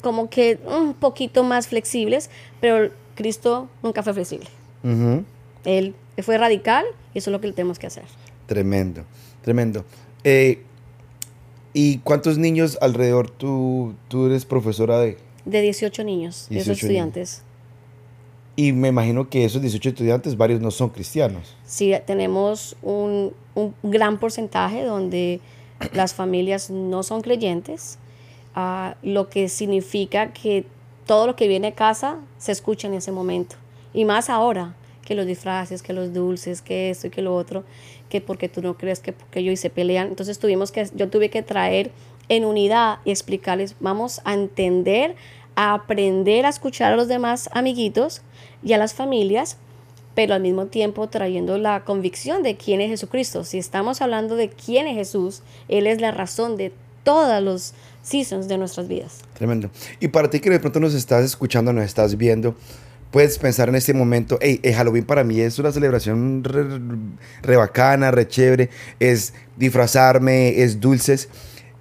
como 0.01 0.29
que 0.29 0.57
un 0.65 0.93
poquito 0.95 1.43
más 1.43 1.67
flexibles, 1.67 2.29
pero 2.59 2.91
Cristo 3.15 3.69
nunca 3.83 4.01
fue 4.03 4.13
flexible. 4.13 4.47
Él 5.63 5.95
fue 6.21 6.37
radical 6.37 6.85
y 7.13 7.19
eso 7.19 7.29
es 7.29 7.31
lo 7.31 7.39
que 7.41 7.51
tenemos 7.53 7.79
que 7.79 7.87
hacer. 7.87 8.03
Tremendo, 8.47 9.03
tremendo. 9.41 9.85
Eh, 10.23 10.61
¿Y 11.73 11.97
cuántos 11.99 12.37
niños 12.37 12.77
alrededor 12.81 13.29
tú, 13.29 13.95
tú 14.07 14.27
eres 14.27 14.45
profesora 14.45 14.99
de? 14.99 15.17
De 15.45 15.61
18 15.61 16.03
niños, 16.03 16.47
18 16.49 16.71
18 16.71 16.71
estudiantes. 16.71 17.43
Y 18.55 18.71
me 18.71 18.87
imagino 18.87 19.29
que 19.29 19.43
esos 19.43 19.61
18 19.61 19.89
estudiantes, 19.89 20.37
varios 20.37 20.61
no 20.61 20.71
son 20.71 20.89
cristianos. 20.89 21.55
Sí, 21.65 21.93
tenemos 22.05 22.77
un, 22.81 23.33
un 23.53 23.73
gran 23.83 24.17
porcentaje 24.17 24.83
donde 24.83 25.41
las 25.93 26.13
familias 26.13 26.69
no 26.69 27.03
son 27.03 27.21
creyentes, 27.21 27.97
ah, 28.55 28.95
lo 29.03 29.29
que 29.29 29.49
significa 29.49 30.31
que 30.31 30.65
todo 31.05 31.27
lo 31.27 31.35
que 31.35 31.47
viene 31.47 31.67
a 31.67 31.75
casa 31.75 32.19
se 32.37 32.51
escucha 32.51 32.87
en 32.87 32.93
ese 32.93 33.11
momento. 33.11 33.57
Y 33.93 34.05
más 34.05 34.29
ahora, 34.29 34.75
que 35.03 35.15
los 35.15 35.25
disfraces, 35.25 35.81
que 35.81 35.93
los 35.93 36.13
dulces, 36.13 36.61
que 36.61 36.89
esto 36.89 37.07
y 37.07 37.09
que 37.09 37.21
lo 37.21 37.35
otro, 37.35 37.63
que 38.09 38.21
porque 38.21 38.49
tú 38.49 38.61
no 38.61 38.77
crees 38.77 38.99
que 38.99 39.13
porque 39.13 39.43
yo 39.43 39.51
y 39.51 39.57
se 39.57 39.69
pelean. 39.69 40.07
Entonces 40.07 40.39
tuvimos 40.39 40.71
que, 40.71 40.87
yo 40.95 41.09
tuve 41.09 41.29
que 41.29 41.41
traer 41.41 41.91
en 42.29 42.45
unidad 42.45 42.99
y 43.05 43.11
explicarles, 43.11 43.75
vamos 43.79 44.21
a 44.23 44.33
entender, 44.33 45.15
a 45.55 45.73
aprender 45.73 46.45
a 46.45 46.49
escuchar 46.49 46.93
a 46.93 46.95
los 46.95 47.07
demás 47.07 47.49
amiguitos 47.53 48.21
y 48.63 48.73
a 48.73 48.77
las 48.77 48.93
familias 48.93 49.57
pero 50.15 50.33
al 50.33 50.41
mismo 50.41 50.67
tiempo 50.67 51.07
trayendo 51.09 51.57
la 51.57 51.83
convicción 51.83 52.41
de 52.41 52.55
quién 52.55 52.81
es 52.81 52.89
Jesucristo. 52.89 53.43
Si 53.43 53.57
estamos 53.57 54.01
hablando 54.01 54.37
de 54.37 54.49
quién 54.49 54.87
es 54.87 54.95
Jesús, 54.95 55.43
Él 55.67 55.85
es 55.87 56.01
la 56.01 56.11
razón 56.11 56.55
de 56.55 56.71
todos 57.03 57.43
los 57.43 57.73
seasons 58.01 58.47
de 58.47 58.57
nuestras 58.57 58.87
vidas. 58.87 59.19
Tremendo. 59.33 59.69
Y 59.99 60.07
para 60.07 60.29
ti 60.29 60.39
que 60.39 60.49
de 60.49 60.59
pronto 60.59 60.79
nos 60.79 60.93
estás 60.93 61.25
escuchando, 61.25 61.73
nos 61.73 61.83
estás 61.83 62.17
viendo, 62.17 62.55
puedes 63.15 63.37
pensar 63.39 63.69
en 63.69 63.75
este 63.75 63.93
momento, 63.93 64.37
hey, 64.41 64.59
el 64.61 64.73
Halloween 64.75 65.05
para 65.05 65.23
mí 65.23 65.39
es 65.39 65.57
una 65.57 65.71
celebración 65.71 66.43
re, 66.43 66.65
re 67.43 67.55
bacana, 67.55 68.11
re 68.11 68.27
chévere, 68.27 68.69
es 68.99 69.33
disfrazarme, 69.55 70.61
es 70.61 70.81
dulces. 70.81 71.29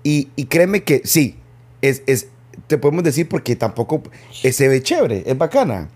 Y, 0.04 0.28
y 0.36 0.44
créeme 0.44 0.84
que 0.84 1.02
sí, 1.04 1.34
es, 1.82 2.02
es, 2.06 2.28
te 2.68 2.78
podemos 2.78 3.02
decir 3.02 3.28
porque 3.28 3.56
tampoco 3.56 4.00
se 4.30 4.68
ve 4.68 4.80
chévere, 4.80 5.24
es 5.26 5.36
bacana. 5.36 5.88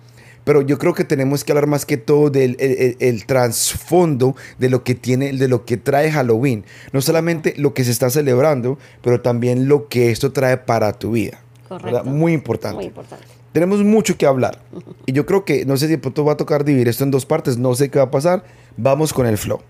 pero 0.43 0.63
yo 0.63 0.77
creo 0.77 0.93
que 0.93 1.05
tenemos 1.05 1.45
que 1.45 1.53
hablar 1.53 1.69
más 1.69 1.87
que 1.87 1.99
todo 1.99 2.31
del 2.31 2.57
el, 2.59 2.71
el- 2.79 2.97
el 2.99 3.25
trasfondo 3.27 4.35
de 4.59 4.71
lo 4.71 4.83
que 4.83 4.97
tiene, 4.97 5.33
de 5.33 5.47
lo 5.47 5.65
que 5.65 5.77
trae 5.77 6.11
Halloween. 6.11 6.65
No 6.93 7.01
solamente 7.01 7.55
lo 7.59 7.75
que 7.75 7.85
se 7.85 7.93
está 7.93 8.11
celebrando, 8.11 8.77
pero 9.03 9.21
también 9.21 9.69
lo 9.69 9.87
que 9.89 10.11
esto 10.11 10.33
trae 10.33 10.57
para 10.57 10.93
tu 10.95 11.13
vida. 11.13 11.39
Correcto. 11.69 11.87
¿verdad? 11.87 12.05
Muy 12.11 12.33
importante. 12.33 12.77
Muy 12.77 12.87
importante. 12.87 13.38
Tenemos 13.59 13.83
mucho 13.83 14.17
que 14.17 14.25
hablar. 14.25 14.61
Y 15.05 15.11
yo 15.11 15.27
creo 15.27 15.45
que, 15.45 15.67
no 15.67 15.77
sé 15.77 15.87
si 15.87 15.91
de 15.91 15.99
pronto 15.99 16.25
va 16.25 16.35
a 16.35 16.37
tocar 16.37 16.65
dividir 16.65 16.87
esto 16.87 17.03
en 17.03 17.11
dos 17.11 17.27
partes, 17.27 17.59
no 17.59 17.75
sé 17.75 17.91
qué 17.91 17.99
va 17.99 18.05
a 18.05 18.11
pasar. 18.13 18.45
Vamos 18.77 19.13
con 19.13 19.27
el 19.27 19.37
flow. 19.37 19.61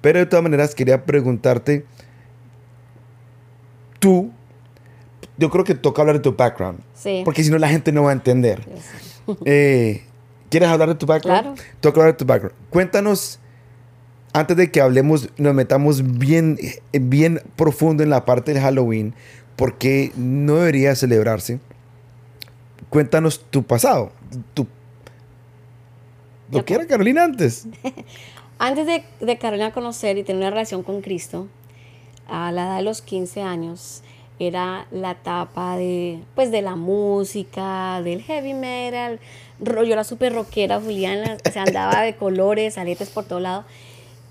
Pero 0.00 0.18
de 0.18 0.26
todas 0.26 0.42
maneras 0.42 0.74
quería 0.74 1.04
preguntarte, 1.06 1.86
tú, 4.00 4.32
yo 5.38 5.48
creo 5.48 5.62
que 5.62 5.76
toca 5.76 6.02
hablar 6.02 6.16
de 6.16 6.22
tu 6.22 6.34
background. 6.34 6.80
Sí. 6.92 7.22
Porque 7.24 7.44
si 7.44 7.50
no 7.52 7.58
la 7.58 7.68
gente 7.68 7.92
no 7.92 8.02
va 8.02 8.10
a 8.10 8.14
entender. 8.14 8.66
Eh, 9.44 10.02
¿Quieres 10.50 10.68
hablar 10.68 10.88
de 10.88 10.94
tu 10.96 11.06
background? 11.06 11.42
Claro. 11.42 11.70
Toca 11.80 12.00
hablar 12.00 12.14
de 12.14 12.18
tu 12.18 12.26
background. 12.26 12.56
Cuéntanos, 12.70 13.38
antes 14.32 14.56
de 14.56 14.72
que 14.72 14.80
hablemos, 14.80 15.30
nos 15.36 15.54
metamos 15.54 16.18
bien, 16.18 16.58
eh, 16.60 16.98
bien 16.98 17.40
profundo 17.54 18.02
en 18.02 18.10
la 18.10 18.24
parte 18.24 18.54
del 18.54 18.62
Halloween, 18.62 19.14
¿por 19.54 19.78
qué 19.78 20.10
no 20.16 20.56
debería 20.56 20.96
celebrarse? 20.96 21.60
Cuéntanos 22.90 23.40
tu 23.50 23.62
pasado, 23.62 24.12
tu... 24.54 24.66
Lo 26.50 26.64
que 26.64 26.74
era 26.74 26.86
Carolina 26.86 27.24
antes. 27.24 27.66
Antes 28.58 28.86
de, 28.86 29.04
de 29.20 29.36
Carolina 29.36 29.72
conocer 29.72 30.16
y 30.16 30.22
tener 30.22 30.40
una 30.40 30.50
relación 30.50 30.82
con 30.82 31.02
Cristo, 31.02 31.46
a 32.28 32.52
la 32.52 32.66
edad 32.66 32.76
de 32.78 32.82
los 32.82 33.02
15 33.02 33.42
años, 33.42 34.02
era 34.38 34.86
la 34.90 35.12
etapa 35.12 35.76
de, 35.76 36.20
pues, 36.34 36.50
de 36.50 36.62
la 36.62 36.76
música, 36.76 38.00
del 38.02 38.22
heavy 38.22 38.54
metal. 38.54 39.18
Yo 39.60 39.82
era 39.82 40.04
súper 40.04 40.34
rockera, 40.34 40.80
Juliana, 40.80 41.38
se 41.50 41.58
andaba 41.58 42.02
de 42.02 42.16
colores, 42.16 42.76
aletes 42.78 43.08
por 43.10 43.24
todo 43.24 43.40
lado. 43.40 43.64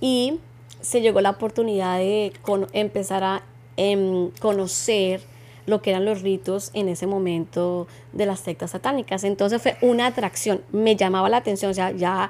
Y 0.01 0.39
se 0.81 1.01
llegó 1.01 1.21
la 1.21 1.31
oportunidad 1.31 1.97
de 1.97 2.33
empezar 2.73 3.23
a 3.23 3.43
em, 3.77 4.29
conocer 4.39 5.21
lo 5.65 5.81
que 5.81 5.91
eran 5.91 6.05
los 6.05 6.21
ritos 6.21 6.71
en 6.73 6.89
ese 6.89 7.07
momento 7.07 7.87
de 8.13 8.25
las 8.25 8.39
sectas 8.39 8.71
satánicas. 8.71 9.23
Entonces 9.23 9.61
fue 9.61 9.77
una 9.81 10.07
atracción, 10.07 10.61
me 10.71 10.95
llamaba 10.95 11.29
la 11.29 11.37
atención, 11.37 11.71
o 11.71 11.73
sea, 11.73 11.91
ya 11.91 12.29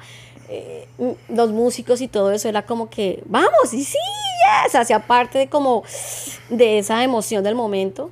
eh, 0.49 0.87
los 1.29 1.51
músicos 1.51 2.01
y 2.01 2.07
todo 2.07 2.31
eso 2.31 2.47
era 2.47 2.65
como 2.65 2.89
que, 2.89 3.23
vamos, 3.25 3.73
y 3.73 3.83
sí, 3.83 3.97
yes, 4.63 4.75
hacía 4.75 4.99
parte 4.99 5.39
de 5.39 5.47
como 5.47 5.83
de 6.49 6.79
esa 6.79 7.03
emoción 7.03 7.43
del 7.43 7.55
momento. 7.55 8.11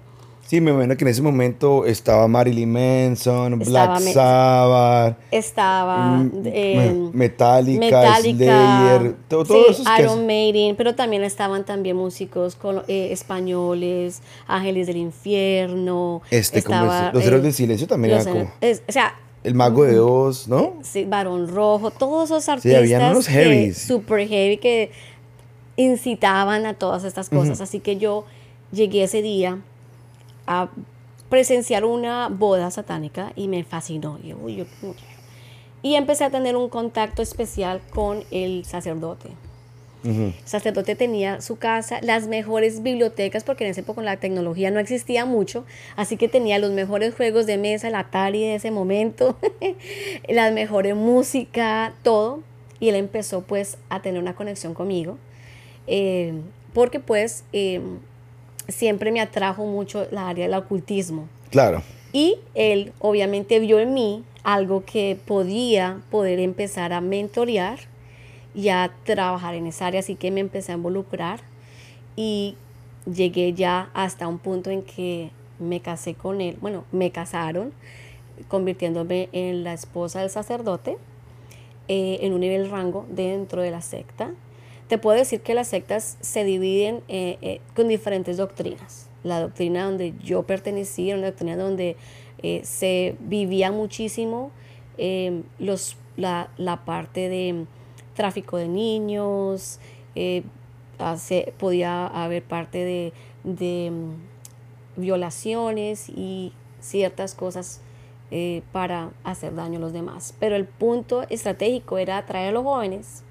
Sí, 0.54 0.62
me 0.62 0.70
imagino 0.70 0.96
que 0.96 1.04
en 1.04 1.08
ese 1.08 1.24
momento 1.24 1.84
estaba 1.84 2.28
Marilyn 2.28 2.72
Manson, 2.72 3.60
Estaba 3.60 3.98
Black 3.98 4.14
Sabbath, 4.14 5.18
Estaba 5.32 6.18
mm, 6.18 6.32
eh, 6.46 6.94
me- 7.12 7.18
Metallica, 7.18 7.80
Metallica, 7.80 8.38
Slayer, 8.46 9.16
todo, 9.28 9.46
todo 9.46 9.74
sí, 9.74 9.84
que 9.84 10.04
Iron 10.04 10.28
Maiden, 10.28 10.76
pero 10.76 10.94
también 10.94 11.24
estaban 11.24 11.66
también 11.66 11.96
músicos 11.98 12.56
colo- 12.56 12.84
eh, 12.88 13.08
españoles, 13.12 14.22
Ángeles 14.46 14.86
del 14.86 14.98
Infierno. 14.98 16.22
Este, 16.30 16.60
estaba, 16.60 17.08
es- 17.08 17.14
los 17.16 17.24
eh, 17.24 17.28
héroes 17.30 17.42
del 17.42 17.54
silencio 17.54 17.88
también 17.88 18.14
eran 18.14 18.26
como 18.32 18.52
es- 18.62 18.84
o 18.88 18.92
sea, 18.92 19.16
el 19.44 19.56
mago 19.56 19.86
de 19.86 20.00
Oz, 20.00 20.48
¿no? 20.48 20.76
sí, 20.84 21.04
Barón 21.06 21.48
Rojo, 21.48 21.90
todos 21.90 22.30
esos 22.30 22.44
Sí, 22.46 22.52
artistas 22.52 22.78
habían 22.80 23.10
unos 23.10 23.26
que- 23.26 23.34
heavies. 23.34 23.80
super 23.80 24.28
heavy 24.28 24.58
que 24.58 24.92
incitaban 25.78 26.68
a 26.68 26.76
todas 26.76 27.06
estas 27.06 27.30
cosas. 27.30 27.60
Así 27.60 27.80
que 27.80 27.98
yo 27.98 28.26
llegué 28.72 29.02
ese 29.06 29.24
día 29.24 29.58
a 30.48 30.70
presenciar 31.30 31.86
una 31.86 32.30
boda 32.30 32.70
satánica 32.72 33.32
y 33.36 33.48
me 33.48 33.64
fascinó. 33.64 34.20
Y, 34.24 34.30
yo, 34.30 34.38
uy, 34.42 34.56
yo- 34.58 34.66
y 35.82 35.96
empecé 35.96 36.24
a 36.24 36.30
tener 36.30 36.56
un 36.56 36.70
contacto 36.70 37.22
especial 37.22 37.82
con 37.94 38.24
el 38.32 38.66
sacerdote. 38.66 39.30
El 40.06 40.34
sacerdote 40.44 40.96
tenía 40.96 41.40
su 41.40 41.56
casa, 41.56 42.00
las 42.02 42.28
mejores 42.28 42.84
bibliotecas, 42.84 43.46
porque 43.46 43.64
en 43.64 43.72
ese 43.72 43.82
época 43.82 44.02
la 44.02 44.18
tecnología 44.18 44.70
no 44.70 44.80
existía 44.82 45.24
mucho, 45.26 45.64
así 45.96 46.18
que 46.18 46.28
tenía 46.28 46.60
los 46.60 46.72
mejores 46.72 47.16
juegos 47.16 47.46
de 47.46 47.58
mesa, 47.58 47.88
el 47.88 47.96
Atari 47.96 48.42
de 48.42 48.56
ese 48.56 48.70
momento, 48.70 49.38
la 50.28 50.52
mejor 50.52 50.94
música, 50.96 51.94
todo. 52.04 52.42
Y 52.82 52.90
él 52.90 52.96
empezó 52.96 53.44
pues 53.44 53.78
a 53.90 54.02
tener 54.02 54.22
una 54.22 54.36
conexión 54.36 54.74
conmigo, 54.74 55.18
eh, 55.88 56.34
porque 56.74 57.00
pues 57.00 57.46
eh, 57.54 57.80
siempre 58.68 59.12
me 59.12 59.22
atrajo 59.22 59.66
mucho 59.66 60.08
la 60.12 60.30
área 60.30 60.46
del 60.46 60.56
ocultismo. 60.56 61.28
Claro. 61.50 61.84
Y 62.12 62.38
él 62.54 62.94
obviamente 63.00 63.60
vio 63.60 63.80
en 63.80 63.94
mí 63.94 64.24
algo 64.44 64.84
que 64.86 65.18
podía 65.26 66.02
poder 66.12 66.40
empezar 66.40 66.94
a 66.94 67.02
mentorear 67.02 67.80
y 68.54 68.70
a 68.70 68.92
trabajar 69.04 69.56
en 69.56 69.68
esa 69.68 69.88
área, 69.88 70.02
así 70.02 70.16
que 70.16 70.30
me 70.32 70.42
empecé 70.42 70.72
a 70.72 70.76
involucrar 70.76 71.40
y 72.16 72.56
llegué 73.12 73.54
ya 73.54 73.90
hasta 73.94 74.28
un 74.28 74.38
punto 74.38 74.70
en 74.70 74.84
que 74.84 75.32
me 75.60 75.80
casé 75.80 76.14
con 76.14 76.42
él, 76.42 76.58
bueno, 76.62 76.84
me 76.92 77.12
casaron, 77.12 77.74
convirtiéndome 78.48 79.30
en 79.32 79.64
la 79.64 79.74
esposa 79.74 80.22
del 80.22 80.30
sacerdote 80.30 80.98
eh, 81.88 82.20
en 82.22 82.34
un 82.34 82.42
nivel 82.42 82.70
rango 82.70 83.06
dentro 83.10 83.62
de 83.62 83.72
la 83.72 83.82
secta. 83.82 84.32
Te 84.88 84.98
puedo 84.98 85.18
decir 85.18 85.42
que 85.42 85.54
las 85.54 85.70
sectas 85.70 86.18
se 86.22 86.44
dividen 86.44 87.02
eh, 87.08 87.38
eh, 87.42 87.62
con 87.76 87.88
diferentes 87.88 88.38
doctrinas. 88.38 89.10
La 89.24 89.40
doctrina 89.40 89.86
donde 89.86 90.14
yo 90.24 90.44
pertenecía, 90.44 91.16
una 91.16 91.28
doctrina 91.28 91.56
donde 91.56 91.96
eh, 92.42 92.62
se 92.64 93.16
vivía 93.22 93.72
muchísimo 93.72 94.52
eh, 94.98 95.42
los, 95.60 95.96
la, 96.18 96.50
la 96.58 96.84
parte 96.86 97.30
de 97.30 97.66
tráfico 98.16 98.58
de 98.58 98.68
niños, 98.68 99.80
hace- 101.00 101.54
podía 101.58 102.06
haber 102.06 102.44
parte 102.44 102.78
de, 102.80 103.14
de, 103.44 103.90
mm, 103.92 105.02
violaciones 105.02 106.10
y 106.10 106.54
ciertas 106.80 107.34
cosas 107.36 107.82
para 108.72 109.12
hacer 109.24 109.54
daño 109.54 109.78
a 109.78 109.82
los 109.82 109.94
demás. 109.94 110.34
Pero 110.40 110.56
el 110.56 110.66
punto 110.66 111.22
estratégico 111.30 112.00
era 112.00 112.18
atraer 112.18 112.50
a 112.50 112.52
los 112.52 112.64
jóvenes 112.64 113.24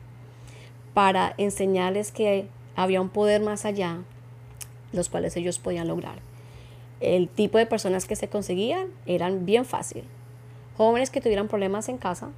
para 0.94 1.34
enseñarles 1.38 2.12
que 2.12 2.46
había 2.76 3.00
un 3.00 3.08
poder 3.08 3.40
más 3.40 3.64
allá, 3.64 3.99
los 4.92 5.08
cuales 5.08 5.37
ellos 5.37 5.58
podían 5.58 5.88
lograr. 5.88 6.16
El 7.00 7.28
tipo 7.28 7.58
de 7.58 7.66
personas 7.66 8.06
que 8.06 8.16
se 8.16 8.28
conseguían 8.28 8.88
eran 9.06 9.44
bien 9.44 9.64
fácil. 9.64 10.04
Jóvenes 10.76 11.11
que 11.11 11.20
tuvieran 11.20 11.49
problemas 11.49 11.88
en 11.88 11.99
casa, 11.99 12.30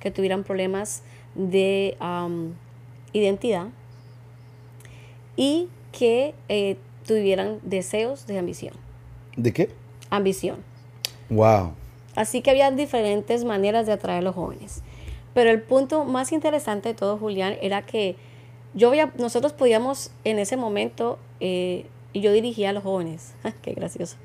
que 0.00 0.10
tuvieran 0.10 0.44
problemas 0.44 1.02
de 1.34 1.96
identidad 3.12 3.68
y 5.36 5.68
que 5.92 6.34
eh, 6.48 6.76
tuvieran 7.06 7.58
deseos 7.62 8.26
de 8.26 8.38
ambición. 8.38 8.74
¿De 9.36 9.52
qué? 9.52 9.70
Ambición. 10.10 10.56
Wow. 11.30 11.72
Así 12.16 12.42
que 12.42 12.50
había 12.50 12.70
diferentes 12.70 13.44
maneras 13.44 13.86
de 13.86 13.92
atraer 13.92 14.18
a 14.18 14.22
los 14.22 14.34
jóvenes. 14.34 14.82
Pero 15.38 15.50
el 15.50 15.62
punto 15.62 16.04
más 16.04 16.32
interesante 16.32 16.88
de 16.88 16.94
todo, 16.96 17.16
Julián, 17.16 17.54
era 17.62 17.82
que 17.82 18.16
yo 18.74 18.88
voy 18.88 18.98
a- 18.98 19.12
nosotros 19.18 19.52
podíamos 19.52 20.10
en 20.24 20.40
ese 20.40 20.56
momento, 20.56 21.16
eh, 21.38 21.86
y 22.12 22.22
yo 22.22 22.32
dirigía 22.32 22.70
a 22.70 22.72
los 22.72 22.82
jóvenes. 22.82 23.34
Qué 23.62 23.72
gracioso. 23.72 24.16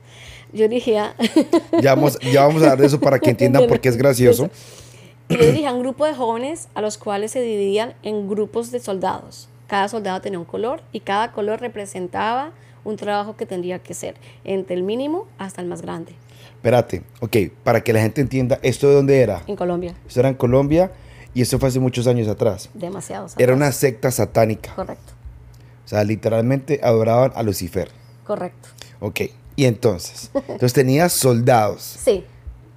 Yo 0.54 0.68
dirigía, 0.68 1.14
Ya 1.84 1.94
vamos, 1.94 2.18
ya 2.32 2.48
vamos 2.48 2.64
a 2.64 2.76
de 2.76 2.88
eso 2.88 3.00
para 3.00 3.20
que 3.20 3.30
entiendan 3.30 3.68
por 3.68 3.80
qué 3.80 3.90
es 3.90 3.96
gracioso. 3.98 4.50
yo 5.30 5.38
dirigía 5.38 5.72
un 5.72 5.82
grupo 5.82 6.04
de 6.08 6.16
jóvenes 6.16 6.68
a 6.74 6.82
los 6.82 6.98
cuales 6.98 7.30
se 7.30 7.42
dividían 7.42 7.94
en 8.02 8.28
grupos 8.28 8.72
de 8.72 8.80
soldados. 8.80 9.50
Cada 9.68 9.90
soldado 9.90 10.20
tenía 10.20 10.40
un 10.40 10.46
color 10.46 10.82
y 10.94 11.02
cada 11.02 11.32
color 11.32 11.62
representaba 11.62 12.54
un 12.84 12.96
trabajo 12.96 13.38
que 13.38 13.46
tendría 13.46 13.78
que 13.78 13.94
ser, 13.94 14.16
entre 14.46 14.76
el 14.76 14.82
mínimo 14.82 15.28
hasta 15.38 15.62
el 15.62 15.68
más 15.68 15.84
grande, 15.84 16.14
Espérate, 16.56 17.04
ok, 17.20 17.36
para 17.64 17.82
que 17.84 17.92
la 17.94 18.00
gente 18.02 18.22
entienda, 18.22 18.58
¿esto 18.64 18.88
de 18.88 18.96
dónde 18.96 19.22
era? 19.22 19.44
en 19.48 19.56
Colombia. 19.58 19.94
Esto 20.08 20.22
era 20.22 20.30
en 20.30 20.36
Colombia 20.36 20.92
y 21.34 21.42
esto 21.42 21.60
fue 21.60 21.70
hace 21.70 21.80
muchos 21.80 22.08
años 22.08 22.28
atrás. 22.28 22.70
Demasiados. 22.74 23.34
Era 23.38 23.54
una 23.54 23.72
secta 23.72 24.12
satánica. 24.12 24.74
Correcto, 24.76 25.14
O 25.86 25.88
sea, 25.88 26.04
literalmente 26.04 26.80
adoraban 26.84 27.32
a 27.36 27.44
Lucifer. 27.44 27.90
correcto. 28.26 28.70
Ok, 29.00 29.22
y 29.56 29.66
entonces, 29.66 30.32
entonces 30.34 30.74
tenía 30.74 31.10
soldados. 31.10 31.98
Sí, 32.04 32.26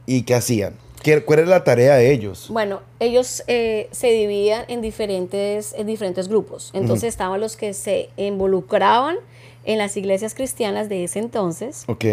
¿Y 0.06 0.22
qué 0.22 0.34
hacían? 0.34 0.75
¿Qué, 1.02 1.22
¿Cuál 1.25 1.40
era 1.40 1.48
la 1.48 1.64
tarea 1.64 1.94
de 1.96 2.12
ellos? 2.12 2.48
Bueno, 2.50 2.80
ellos 3.00 3.42
eh, 3.48 3.88
se 3.92 4.08
dividían 4.08 4.64
en 4.68 4.80
diferentes, 4.82 5.72
en 5.76 5.86
diferentes 5.86 6.26
grupos. 6.28 6.70
Entonces 6.75 7.08
estaban 7.10 7.40
los 7.40 7.56
que 7.56 7.75
se 7.75 8.10
involucraban 8.16 9.16
en 9.64 9.78
las 9.78 9.96
iglesias 9.96 10.34
cristianas 10.34 10.88
de 10.88 11.04
ese 11.04 11.18
entonces 11.18 11.84
Ok, 11.88 12.04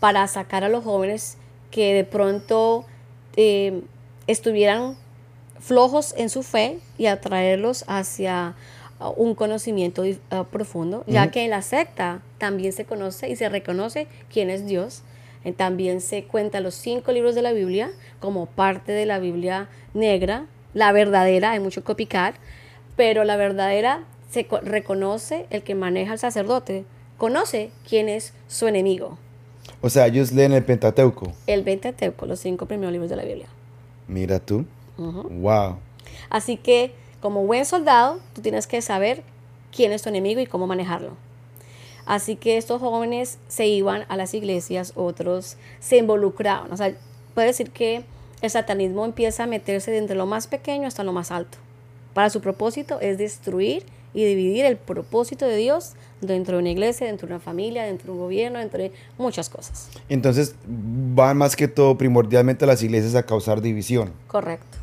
para 0.00 0.26
sacar 0.28 0.62
a 0.64 0.68
los 0.68 0.84
jóvenes 0.84 1.36
que 1.70 1.94
de 1.94 2.04
pronto 2.04 2.84
eh, 3.36 3.82
estuvieran 4.26 4.96
flojos 5.60 6.14
en 6.16 6.28
su 6.28 6.42
fe 6.42 6.78
y 6.98 7.06
atraerlos 7.06 7.84
hacia 7.88 8.54
uh, 9.00 9.08
un 9.16 9.34
conocimiento 9.34 10.02
uh, 10.02 10.44
profundo, 10.44 11.04
ya 11.06 11.22
Ujú. 11.24 11.30
que 11.32 11.44
en 11.44 11.50
la 11.50 11.62
secta 11.62 12.20
también 12.38 12.72
se 12.72 12.84
conoce 12.84 13.28
y 13.28 13.36
se 13.36 13.48
reconoce 13.48 14.06
quién 14.32 14.50
es 14.50 14.66
Dios, 14.66 15.02
Eh, 15.44 15.52
También 15.52 16.00
se 16.00 16.24
cuentan 16.24 16.64
los 16.64 16.74
cinco 16.74 17.12
libros 17.12 17.34
de 17.36 17.42
la 17.42 17.52
Biblia 17.52 17.90
como 18.20 18.46
parte 18.46 18.90
de 18.90 19.06
la 19.06 19.20
Biblia 19.20 19.68
negra, 19.94 20.46
la 20.74 20.90
verdadera, 20.90 21.52
hay 21.52 21.60
mucho 21.60 21.84
copycat, 21.84 22.34
pero 22.96 23.22
la 23.22 23.36
verdadera 23.36 24.02
se 24.30 24.46
co- 24.46 24.60
reconoce 24.60 25.46
el 25.50 25.62
que 25.62 25.76
maneja 25.76 26.12
el 26.14 26.18
sacerdote, 26.18 26.84
conoce 27.18 27.70
quién 27.88 28.08
es 28.08 28.32
su 28.48 28.66
enemigo. 28.66 29.16
O 29.80 29.88
sea, 29.90 30.06
ellos 30.08 30.32
leen 30.32 30.52
el 30.52 30.64
Pentateuco. 30.64 31.32
El 31.46 31.62
Pentateuco, 31.62 32.26
los 32.26 32.40
cinco 32.40 32.66
primeros 32.66 32.92
libros 32.92 33.08
de 33.08 33.16
la 33.16 33.24
Biblia. 33.24 33.46
Mira 34.08 34.40
tú. 34.40 34.64
Wow. 34.98 35.76
Así 36.30 36.56
que, 36.56 36.92
como 37.20 37.46
buen 37.46 37.64
soldado, 37.64 38.20
tú 38.34 38.42
tienes 38.42 38.66
que 38.66 38.82
saber 38.82 39.22
quién 39.74 39.92
es 39.92 40.02
tu 40.02 40.08
enemigo 40.08 40.40
y 40.40 40.46
cómo 40.46 40.66
manejarlo. 40.66 41.12
Así 42.06 42.36
que 42.36 42.56
estos 42.56 42.80
jóvenes 42.80 43.38
se 43.48 43.66
iban 43.66 44.04
a 44.08 44.16
las 44.16 44.32
iglesias, 44.34 44.92
otros 44.96 45.56
se 45.78 45.98
involucraban. 45.98 46.72
O 46.72 46.76
sea, 46.76 46.94
puede 47.34 47.48
decir 47.48 47.70
que 47.70 48.02
el 48.40 48.50
satanismo 48.50 49.04
empieza 49.04 49.44
a 49.44 49.46
meterse 49.46 49.90
desde 49.90 50.14
lo 50.14 50.26
más 50.26 50.46
pequeño 50.46 50.88
hasta 50.88 51.04
lo 51.04 51.12
más 51.12 51.30
alto. 51.30 51.58
Para 52.14 52.30
su 52.30 52.40
propósito 52.40 52.98
es 53.00 53.18
destruir 53.18 53.84
y 54.14 54.24
dividir 54.24 54.64
el 54.64 54.78
propósito 54.78 55.44
de 55.44 55.56
Dios 55.56 55.92
dentro 56.20 56.56
de 56.56 56.62
una 56.62 56.70
iglesia, 56.70 57.06
dentro 57.06 57.28
de 57.28 57.34
una 57.34 57.40
familia, 57.40 57.84
dentro 57.84 58.06
de 58.06 58.12
un 58.12 58.24
gobierno, 58.24 58.58
dentro 58.58 58.78
de 58.80 58.92
muchas 59.18 59.50
cosas. 59.50 59.90
Entonces 60.08 60.54
van 60.66 61.36
más 61.36 61.56
que 61.56 61.68
todo 61.68 61.98
primordialmente 61.98 62.64
a 62.64 62.68
las 62.68 62.82
iglesias 62.82 63.14
a 63.14 63.24
causar 63.24 63.60
división 63.60 64.12
Correcto. 64.26 64.78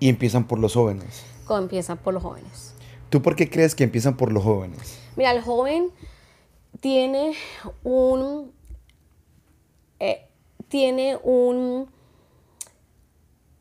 Y 0.00 0.08
empiezan 0.08 0.46
por 0.46 0.58
los 0.58 0.74
jóvenes. 0.74 1.24
Como 1.46 1.60
empiezan 1.60 1.98
por 1.98 2.14
los 2.14 2.22
jóvenes. 2.22 2.74
¿Tú 3.08 3.22
por 3.22 3.36
qué 3.36 3.48
crees 3.48 3.74
que 3.74 3.84
empiezan 3.84 4.16
por 4.16 4.32
los 4.32 4.42
jóvenes? 4.42 4.98
Mira, 5.16 5.30
el 5.30 5.40
joven 5.40 5.90
tiene 6.80 7.34
un. 7.84 8.52
eh, 10.00 10.26
tiene 10.68 11.18
un. 11.22 11.88